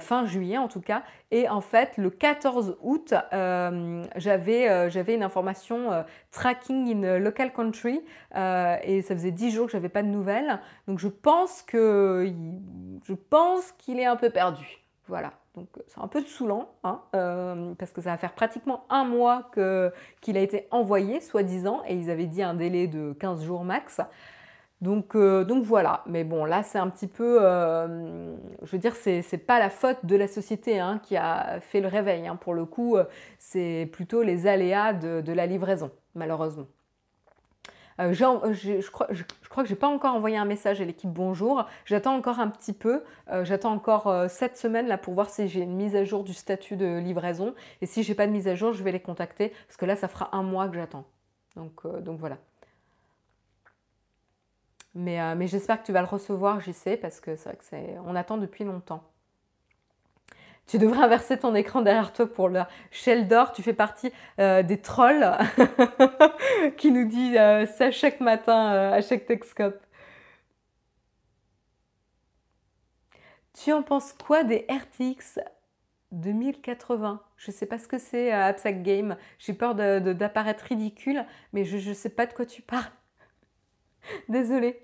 fin 0.00 0.24
juillet 0.24 0.56
en 0.56 0.66
tout 0.66 0.80
cas. 0.80 1.02
Et 1.30 1.46
en 1.46 1.60
fait, 1.60 1.98
le 1.98 2.08
14 2.08 2.78
août, 2.80 3.12
j'avais 4.16 5.14
une 5.14 5.22
information 5.22 6.04
tracking 6.30 7.04
in 7.04 7.18
local 7.18 7.52
country. 7.52 8.00
et 8.34 9.02
ça 9.02 9.14
faisait 9.14 9.30
10 9.30 9.50
jours 9.50 9.66
que 9.66 9.72
j'avais 9.72 9.90
pas 9.90 10.02
de 10.02 10.08
nouvelles. 10.08 10.58
Donc 10.88 11.00
je 11.00 11.08
pense 11.08 11.60
que 11.60 12.32
je 13.04 13.12
pense 13.12 13.72
qu'il 13.72 14.00
est 14.00 14.06
un 14.06 14.16
peu 14.16 14.30
perdu. 14.30 14.78
Voilà. 15.06 15.39
Donc 15.56 15.68
euh, 15.76 15.80
c'est 15.88 16.00
un 16.00 16.06
peu 16.06 16.22
saoulant, 16.22 16.70
hein, 16.84 17.00
euh, 17.14 17.74
parce 17.74 17.92
que 17.92 18.00
ça 18.00 18.10
va 18.10 18.16
faire 18.16 18.34
pratiquement 18.34 18.84
un 18.88 19.04
mois 19.04 19.50
qu'il 20.20 20.36
a 20.36 20.40
été 20.40 20.68
envoyé, 20.70 21.20
soi-disant, 21.20 21.82
et 21.88 21.94
ils 21.94 22.10
avaient 22.10 22.26
dit 22.26 22.42
un 22.42 22.54
délai 22.54 22.86
de 22.86 23.12
15 23.18 23.44
jours 23.44 23.64
max. 23.64 24.00
Donc, 24.80 25.14
euh, 25.14 25.44
donc 25.44 25.64
voilà, 25.64 26.02
mais 26.06 26.24
bon, 26.24 26.44
là 26.46 26.62
c'est 26.62 26.78
un 26.78 26.88
petit 26.88 27.08
peu, 27.08 27.38
je 27.40 28.70
veux 28.70 28.78
dire, 28.78 28.94
c'est 28.96 29.46
pas 29.46 29.58
la 29.58 29.70
faute 29.70 29.98
de 30.04 30.16
la 30.16 30.28
société 30.28 30.78
hein, 30.78 31.00
qui 31.02 31.16
a 31.16 31.60
fait 31.60 31.80
le 31.80 31.88
réveil. 31.88 32.26
Hein. 32.26 32.36
Pour 32.36 32.54
le 32.54 32.64
coup, 32.64 32.96
c'est 33.38 33.88
plutôt 33.92 34.22
les 34.22 34.46
aléas 34.46 34.92
de 34.94 35.32
la 35.32 35.46
livraison, 35.46 35.90
malheureusement. 36.14 36.66
Euh, 38.00 38.12
euh, 38.12 38.54
je, 38.54 38.90
crois, 38.90 39.06
que 39.08 39.14
je 39.14 39.72
n'ai 39.72 39.78
pas 39.78 39.88
encore 39.88 40.14
envoyé 40.14 40.36
un 40.36 40.44
message 40.44 40.80
à 40.80 40.84
l'équipe 40.84 41.10
Bonjour. 41.10 41.66
J'attends 41.84 42.14
encore 42.14 42.40
un 42.40 42.48
petit 42.48 42.72
peu. 42.72 43.04
Euh, 43.30 43.44
j'attends 43.44 43.72
encore 43.72 44.12
cette 44.28 44.56
semaine 44.56 44.86
là 44.86 44.96
pour 44.96 45.14
voir 45.14 45.28
si 45.28 45.48
j'ai 45.48 45.60
une 45.60 45.74
mise 45.74 45.96
à 45.96 46.04
jour 46.04 46.24
du 46.24 46.32
statut 46.32 46.76
de 46.76 46.98
livraison. 46.98 47.54
Et 47.82 47.86
si 47.86 48.02
j'ai 48.02 48.14
pas 48.14 48.26
de 48.26 48.32
mise 48.32 48.48
à 48.48 48.54
jour, 48.54 48.72
je 48.72 48.82
vais 48.82 48.92
les 48.92 49.00
contacter 49.00 49.52
parce 49.66 49.76
que 49.76 49.84
là, 49.84 49.96
ça 49.96 50.08
fera 50.08 50.34
un 50.34 50.42
mois 50.42 50.68
que 50.68 50.74
j'attends. 50.74 51.04
Donc, 51.56 51.82
voilà. 51.84 52.38
Mais, 54.94 55.46
j'espère 55.46 55.80
que 55.80 55.86
tu 55.86 55.92
vas 55.92 56.00
le 56.00 56.06
recevoir, 56.06 56.60
j'y 56.60 56.72
sais, 56.72 56.96
parce 56.96 57.20
que 57.20 57.36
c'est 57.36 57.50
vrai 57.50 57.58
que 57.58 57.98
on 58.06 58.16
attend 58.16 58.38
depuis 58.38 58.64
longtemps. 58.64 59.02
Tu 60.70 60.78
devrais 60.78 61.02
inverser 61.02 61.36
ton 61.36 61.52
écran 61.56 61.82
derrière 61.82 62.12
toi 62.12 62.32
pour 62.32 62.48
le 62.48 62.60
Shell 62.92 63.26
d'or. 63.26 63.50
Tu 63.50 63.60
fais 63.60 63.72
partie 63.72 64.12
euh, 64.38 64.62
des 64.62 64.80
trolls 64.80 65.36
qui 66.76 66.92
nous 66.92 67.06
dit 67.06 67.36
euh, 67.36 67.66
ça 67.66 67.90
chaque 67.90 68.20
matin 68.20 68.72
euh, 68.72 68.92
à 68.92 69.00
chaque 69.00 69.26
Texcope. 69.26 69.84
Tu 73.52 73.72
en 73.72 73.82
penses 73.82 74.12
quoi 74.12 74.44
des 74.44 74.64
RTX 74.70 75.40
2080 76.12 77.20
Je 77.36 77.50
ne 77.50 77.56
sais 77.56 77.66
pas 77.66 77.80
ce 77.80 77.88
que 77.88 77.98
c'est 77.98 78.30
Absac 78.30 78.84
Game. 78.84 79.16
J'ai 79.40 79.54
peur 79.54 79.74
d'apparaître 79.74 80.66
ridicule, 80.66 81.26
mais 81.52 81.64
je 81.64 81.88
ne 81.88 81.94
sais 81.94 82.10
pas 82.10 82.26
de 82.26 82.32
quoi 82.32 82.46
tu 82.46 82.62
parles. 82.62 82.92
Désolée. 84.28 84.80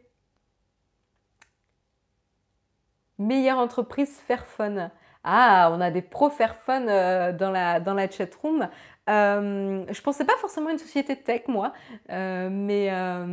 Meilleure 3.18 3.58
entreprise 3.58 4.18
Fairphone. 4.26 4.90
Ah, 5.28 5.70
on 5.72 5.80
a 5.80 5.90
des 5.90 6.02
pros 6.02 6.30
Fairphone 6.30 6.86
euh, 6.88 7.32
dans 7.32 7.50
la, 7.50 7.80
dans 7.80 7.94
la 7.94 8.08
chatroom. 8.08 8.68
Euh, 9.08 9.84
je 9.88 10.02
pensais 10.02 10.24
pas 10.24 10.36
forcément 10.40 10.68
à 10.68 10.72
une 10.72 10.78
société 10.78 11.16
tech, 11.16 11.42
moi, 11.48 11.72
euh, 12.10 12.48
mais, 12.50 12.88
euh, 12.90 13.24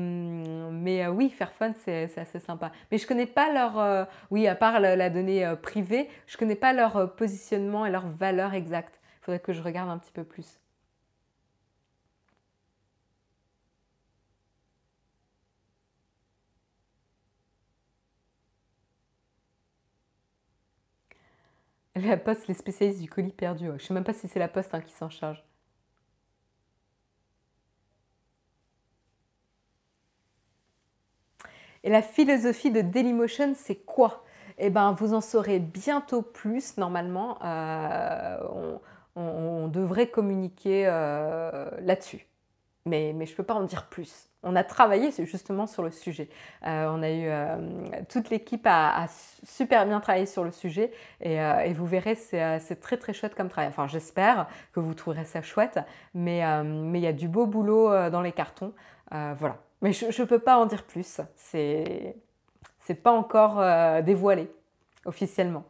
mais 0.71 1.07
oui, 1.07 1.29
Fairphone, 1.29 1.73
c'est 1.83 2.17
assez 2.17 2.39
sympa. 2.39 2.71
Mais 2.91 2.97
je 2.97 3.07
connais 3.07 3.25
pas 3.27 3.51
leur, 3.51 4.07
oui, 4.31 4.47
à 4.47 4.55
part 4.55 4.79
la, 4.79 5.09
donnée 5.09 5.51
privée, 5.61 6.09
je 6.27 6.37
connais 6.37 6.55
pas 6.55 6.73
leur 6.73 7.15
positionnement 7.15 7.85
et 7.85 7.91
leur 7.91 8.07
valeur 8.07 8.53
exacte. 8.53 8.99
Il 9.21 9.25
faudrait 9.25 9.39
que 9.39 9.53
je 9.53 9.61
regarde 9.61 9.89
un 9.89 9.97
petit 9.97 10.11
peu 10.11 10.23
plus. 10.23 10.59
La 21.95 22.17
poste, 22.17 22.47
les 22.47 22.53
spécialistes 22.53 23.01
du 23.01 23.09
colis 23.09 23.31
perdu. 23.31 23.65
Je 23.67 23.71
ne 23.71 23.77
sais 23.77 23.93
même 23.93 24.03
pas 24.03 24.13
si 24.13 24.27
c'est 24.27 24.39
la 24.39 24.47
poste 24.47 24.73
hein, 24.73 24.81
qui 24.81 24.93
s'en 24.93 25.09
charge. 25.09 25.43
Et 31.83 31.89
la 31.89 32.01
philosophie 32.01 32.71
de 32.71 32.81
Dailymotion, 32.81 33.53
c'est 33.55 33.75
quoi? 33.75 34.23
Eh 34.57 34.69
bien, 34.69 34.93
vous 34.93 35.13
en 35.13 35.21
saurez 35.21 35.59
bientôt 35.59 36.21
plus, 36.21 36.77
normalement. 36.77 37.37
Euh, 37.43 38.37
on, 39.15 39.67
devrait 39.67 40.09
communiquer 40.09 40.85
euh, 40.87 41.69
là-dessus. 41.81 42.27
Mais, 42.85 43.13
je 43.25 43.31
ne 43.31 43.37
peux 43.37 43.43
pas 43.43 43.53
en 43.53 43.63
dire 43.63 43.87
plus 43.87 44.29
on 44.43 44.55
a 44.55 44.63
travaillé 44.63 45.11
justement 45.25 45.65
sur 45.65 45.83
le 45.83 45.91
sujet. 45.91 46.29
Euh, 46.67 46.87
on 46.89 47.01
a 47.01 47.09
eu 47.09 47.27
euh, 47.27 47.57
toute 48.09 48.29
l'équipe 48.29 48.65
a, 48.65 49.07
super 49.43 49.85
bien 49.85 49.99
travaillé 50.01 50.25
sur 50.25 50.43
le 50.43 50.51
sujet 50.51 50.91
et, 51.21 51.41
euh, 51.41 51.71
vous 51.73 51.85
verrez 51.85 52.15
c'est 52.15 52.79
très 52.81 52.97
très 52.97 53.13
chouette 53.13 53.35
comme 53.35 53.49
travail. 53.49 53.69
Enfin 53.69 53.87
j'espère 53.87 54.47
que 54.73 54.79
vous 54.79 54.93
trouverez 54.93 55.25
ça 55.25 55.41
chouette, 55.41 55.79
mais 56.13 56.43
mais 56.63 56.99
il 56.99 57.03
y 57.03 57.07
a 57.07 57.13
du 57.13 57.27
beau 57.27 57.45
boulot 57.45 58.09
dans 58.09 58.21
les 58.21 58.31
cartons, 58.31 58.73
voilà. 59.11 59.57
Mais 59.81 59.93
je 59.93 60.05
ne 60.05 60.27
peux 60.27 60.39
pas 60.39 60.57
en 60.57 60.65
dire 60.65 60.83
plus. 60.83 61.21
C'est 61.35 62.15
c'est 62.79 62.95
pas 62.95 63.11
encore 63.11 63.63
dévoilé 64.03 64.51
officiellement. 65.05 65.63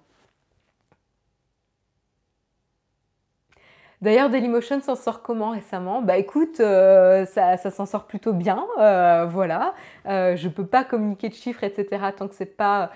D'ailleurs, 4.03 4.29
Dailymotion 4.29 4.81
s'en 4.81 4.97
sort 4.97 5.21
comment 5.21 5.51
récemment? 5.51 6.01
Bah 6.01 6.17
écoute, 6.17 6.59
euh, 6.59 7.25
ça, 7.25 7.55
s'en 7.55 7.85
sort 7.85 8.03
plutôt 8.03 8.33
bien, 8.33 8.65
euh, 8.77 9.25
voilà. 9.25 9.75
Euh, 10.07 10.35
je 10.35 10.49
ne 10.49 10.53
peux 10.53 10.65
pas 10.65 10.83
communiquer 10.83 11.29
de 11.29 11.33
chiffres, 11.33 11.63
etc. 11.63 12.07
tant 12.17 12.27
que 12.27 12.35
c'est 12.35 12.57
pas 12.57 12.91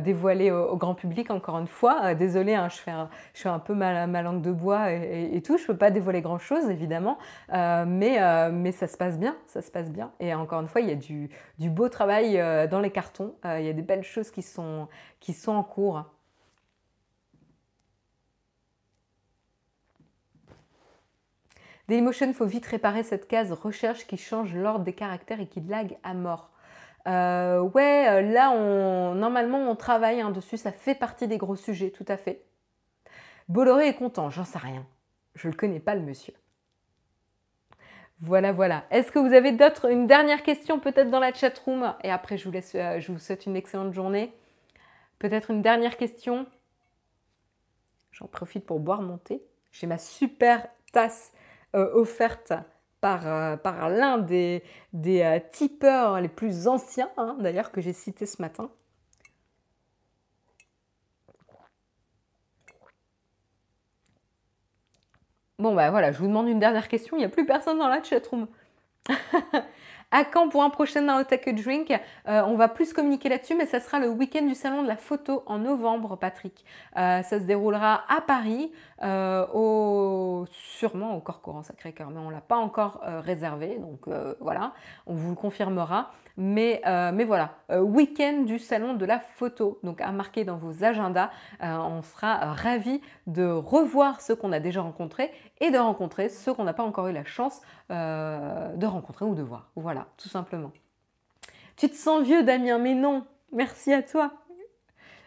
dévoilé 0.00 0.50
au, 0.50 0.76
grand 0.76 0.96
public, 0.96 1.30
encore 1.30 1.60
une 1.60 1.68
fois. 1.68 2.14
Désolée, 2.14 2.56
hein, 2.56 2.68
je, 2.68 2.78
fais 2.78 3.48
un, 3.48 3.58
peu 3.60 3.72
ma, 3.72 4.22
langue 4.22 4.42
de 4.42 4.50
bois 4.50 4.90
et, 4.90 5.40
tout. 5.42 5.58
Je 5.58 5.62
ne 5.62 5.66
peux 5.68 5.76
pas 5.76 5.92
dévoiler 5.92 6.22
grand-chose, 6.22 6.68
évidemment. 6.68 7.18
mais, 7.48 8.72
ça 8.72 8.88
se 8.88 8.96
passe 8.96 9.20
bien, 9.20 9.36
ça 9.46 9.62
se 9.62 9.70
passe 9.70 9.92
bien. 9.92 10.10
Et 10.18 10.34
encore 10.34 10.60
une 10.60 10.66
fois, 10.66 10.80
il 10.80 10.88
y 10.88 10.92
a 10.92 10.96
du, 10.96 11.30
beau 11.70 11.88
travail 11.88 12.42
dans 12.68 12.80
les 12.80 12.90
cartons. 12.90 13.32
il 13.44 13.64
y 13.64 13.70
a 13.70 13.72
des 13.72 13.82
belles 13.82 14.02
choses 14.02 14.32
qui 14.32 14.42
sont 14.42 14.88
en 15.46 15.62
cours. 15.62 16.02
Dailymotion, 21.88 22.28
il 22.28 22.34
faut 22.34 22.46
vite 22.46 22.66
réparer 22.66 23.02
cette 23.02 23.26
case 23.26 23.52
recherche 23.52 24.06
qui 24.06 24.16
change 24.16 24.54
l'ordre 24.54 24.84
des 24.84 24.92
caractères 24.92 25.40
et 25.40 25.46
qui 25.46 25.60
lag 25.60 25.98
à 26.02 26.14
mort. 26.14 26.50
Euh, 27.08 27.60
ouais, 27.60 28.08
euh, 28.08 28.22
là, 28.22 28.54
normalement, 29.14 29.68
on 29.68 29.74
travaille 29.74 30.20
hein, 30.20 30.30
dessus, 30.30 30.56
ça 30.56 30.70
fait 30.70 30.94
partie 30.94 31.26
des 31.26 31.38
gros 31.38 31.56
sujets, 31.56 31.90
tout 31.90 32.04
à 32.06 32.16
fait. 32.16 32.44
Bolloré 33.48 33.88
est 33.88 33.94
content, 33.94 34.30
j'en 34.30 34.44
sais 34.44 34.58
rien. 34.58 34.86
Je 35.34 35.48
ne 35.48 35.52
le 35.52 35.56
connais 35.56 35.80
pas, 35.80 35.94
le 35.94 36.02
monsieur. 36.02 36.34
Voilà, 38.20 38.52
voilà. 38.52 38.84
Est-ce 38.90 39.10
que 39.10 39.18
vous 39.18 39.34
avez 39.34 39.50
d'autres, 39.50 39.90
une 39.90 40.06
dernière 40.06 40.44
question 40.44 40.78
peut-être 40.78 41.10
dans 41.10 41.18
la 41.18 41.34
chat 41.34 41.58
room 41.58 41.92
Et 42.04 42.10
après, 42.10 42.38
je 42.38 42.44
vous, 42.44 42.52
laisse, 42.52 42.72
euh, 42.76 43.00
je 43.00 43.10
vous 43.10 43.18
souhaite 43.18 43.46
une 43.46 43.56
excellente 43.56 43.92
journée. 43.92 44.32
Peut-être 45.18 45.50
une 45.50 45.60
dernière 45.60 45.96
question? 45.96 46.46
J'en 48.12 48.28
profite 48.28 48.64
pour 48.64 48.78
boire 48.78 49.02
mon 49.02 49.18
thé. 49.18 49.42
J'ai 49.72 49.88
ma 49.88 49.98
super 49.98 50.68
tasse 50.92 51.32
offerte 51.74 52.52
par, 53.02 53.26
euh, 53.26 53.56
par 53.56 53.90
l'un 53.90 54.18
des, 54.18 54.62
des 54.94 55.22
euh, 55.22 55.40
tipeurs 55.52 56.20
les 56.20 56.28
plus 56.28 56.68
anciens, 56.68 57.10
hein, 57.18 57.36
d'ailleurs, 57.40 57.72
que 57.72 57.80
j'ai 57.82 57.92
cité 57.92 58.26
ce 58.26 58.40
matin. 58.40 58.70
Bon, 65.58 65.74
bah 65.74 65.90
voilà, 65.90 66.12
je 66.12 66.18
vous 66.18 66.26
demande 66.26 66.48
une 66.48 66.58
dernière 66.58 66.88
question. 66.88 67.16
Il 67.16 67.20
n'y 67.20 67.24
a 67.26 67.28
plus 67.28 67.46
personne 67.46 67.78
dans 67.78 67.88
la 67.88 68.02
chatroom. 68.02 68.48
À 70.14 70.26
quand 70.26 70.50
pour 70.50 70.62
un 70.62 70.68
prochain 70.68 71.00
Now 71.00 71.24
Take 71.24 71.48
a 71.48 71.52
Drink 71.54 71.90
euh, 72.28 72.42
On 72.46 72.54
va 72.54 72.68
plus 72.68 72.92
communiquer 72.92 73.30
là-dessus, 73.30 73.54
mais 73.56 73.64
ça 73.64 73.80
sera 73.80 73.98
le 73.98 74.08
week-end 74.08 74.42
du 74.42 74.54
salon 74.54 74.82
de 74.82 74.88
la 74.88 74.98
photo 74.98 75.42
en 75.46 75.58
novembre, 75.58 76.16
Patrick. 76.16 76.66
Euh, 76.98 77.22
ça 77.22 77.40
se 77.40 77.44
déroulera 77.44 78.04
à 78.14 78.20
Paris, 78.20 78.70
euh, 79.02 79.46
au... 79.54 80.44
sûrement 80.50 81.16
au 81.16 81.20
Corps 81.20 81.40
Courant 81.40 81.62
Sacré-Cœur, 81.62 82.10
mais 82.10 82.18
on 82.18 82.28
ne 82.28 82.32
l'a 82.34 82.42
pas 82.42 82.58
encore 82.58 83.00
réservé, 83.24 83.78
donc 83.78 84.06
voilà, 84.40 84.74
on 85.06 85.14
vous 85.14 85.30
le 85.30 85.34
confirmera. 85.34 86.10
Mais, 86.38 86.80
mais 86.86 87.24
voilà, 87.24 87.56
week-end 87.70 88.42
du 88.46 88.58
salon 88.58 88.94
de 88.94 89.04
la 89.04 89.18
photo, 89.18 89.78
donc 89.82 90.00
à 90.00 90.10
marquer 90.12 90.44
dans 90.44 90.56
vos 90.56 90.84
agendas. 90.84 91.30
on 91.60 92.02
sera 92.02 92.54
ravis 92.54 93.00
de 93.26 93.46
revoir 93.46 94.20
ceux 94.20 94.34
qu'on 94.34 94.52
a 94.52 94.60
déjà 94.60 94.80
rencontrés 94.80 95.30
et 95.62 95.70
de 95.70 95.78
rencontrer 95.78 96.28
ceux 96.28 96.52
qu'on 96.52 96.64
n'a 96.64 96.74
pas 96.74 96.82
encore 96.82 97.08
eu 97.08 97.12
la 97.12 97.24
chance 97.24 97.62
de 97.88 98.86
rencontrer 98.86 99.24
ou 99.24 99.34
de 99.34 99.42
voir. 99.42 99.70
Voilà 99.76 100.08
tout 100.18 100.28
simplement. 100.28 100.72
Tu 101.76 101.88
te 101.88 101.96
sens 101.96 102.22
vieux, 102.22 102.42
Damien, 102.42 102.78
mais 102.78 102.94
non, 102.94 103.24
merci 103.52 103.92
à 103.92 104.02
toi. 104.02 104.32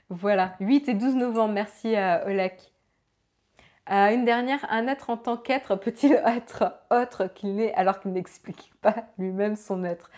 Voilà, 0.09 0.55
8 0.59 0.89
et 0.89 0.93
12 0.93 1.15
novembre, 1.15 1.53
merci 1.53 1.95
à 1.95 2.27
Olek. 2.27 2.71
Euh, 3.91 4.13
une 4.13 4.25
dernière, 4.25 4.65
un 4.69 4.87
être 4.87 5.09
en 5.09 5.17
tant 5.17 5.37
qu'être 5.37 5.75
peut-il 5.75 6.13
être 6.25 6.73
autre 6.91 7.27
qu'il 7.33 7.55
n'est 7.55 7.73
alors 7.73 7.99
qu'il 7.99 8.11
n'explique 8.11 8.71
pas 8.81 8.95
lui-même 9.17 9.55
son 9.55 9.83
être? 9.83 10.09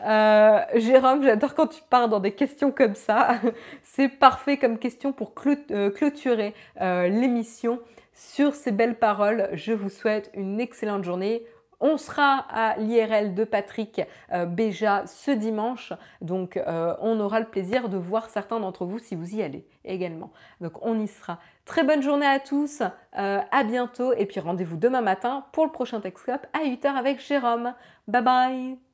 Euh, 0.00 0.60
Jérôme, 0.74 1.22
j'adore 1.22 1.54
quand 1.54 1.68
tu 1.68 1.82
pars 1.88 2.08
dans 2.08 2.20
des 2.20 2.32
questions 2.32 2.70
comme 2.70 2.94
ça. 2.94 3.36
C'est 3.82 4.08
parfait 4.08 4.56
comme 4.56 4.78
question 4.78 5.12
pour 5.12 5.32
euh, 5.70 5.90
clôturer 5.90 6.54
l'émission. 6.80 7.80
Sur 8.14 8.54
ces 8.54 8.70
belles 8.70 8.98
paroles, 8.98 9.48
je 9.52 9.72
vous 9.72 9.90
souhaite 9.90 10.30
une 10.34 10.60
excellente 10.60 11.02
journée. 11.02 11.44
On 11.80 11.96
sera 11.96 12.46
à 12.48 12.76
l'IRL 12.78 13.34
de 13.34 13.42
Patrick 13.42 14.00
euh, 14.32 14.46
Béja 14.46 15.04
ce 15.06 15.32
dimanche, 15.32 15.92
donc 16.20 16.56
euh, 16.56 16.94
on 17.00 17.18
aura 17.18 17.40
le 17.40 17.46
plaisir 17.46 17.88
de 17.88 17.96
voir 17.96 18.30
certains 18.30 18.60
d'entre 18.60 18.86
vous 18.86 19.00
si 19.00 19.16
vous 19.16 19.34
y 19.34 19.42
allez 19.42 19.66
également. 19.84 20.30
Donc 20.60 20.74
on 20.82 20.98
y 21.00 21.08
sera. 21.08 21.40
Très 21.64 21.82
bonne 21.82 22.02
journée 22.02 22.26
à 22.26 22.38
tous, 22.38 22.82
euh, 23.18 23.40
à 23.50 23.64
bientôt 23.64 24.12
et 24.12 24.26
puis 24.26 24.38
rendez-vous 24.38 24.76
demain 24.76 25.02
matin 25.02 25.44
pour 25.52 25.66
le 25.66 25.72
prochain 25.72 26.00
Texcop 26.00 26.46
à 26.52 26.64
8h 26.64 26.86
avec 26.86 27.20
Jérôme. 27.20 27.74
Bye 28.06 28.22
bye 28.22 28.93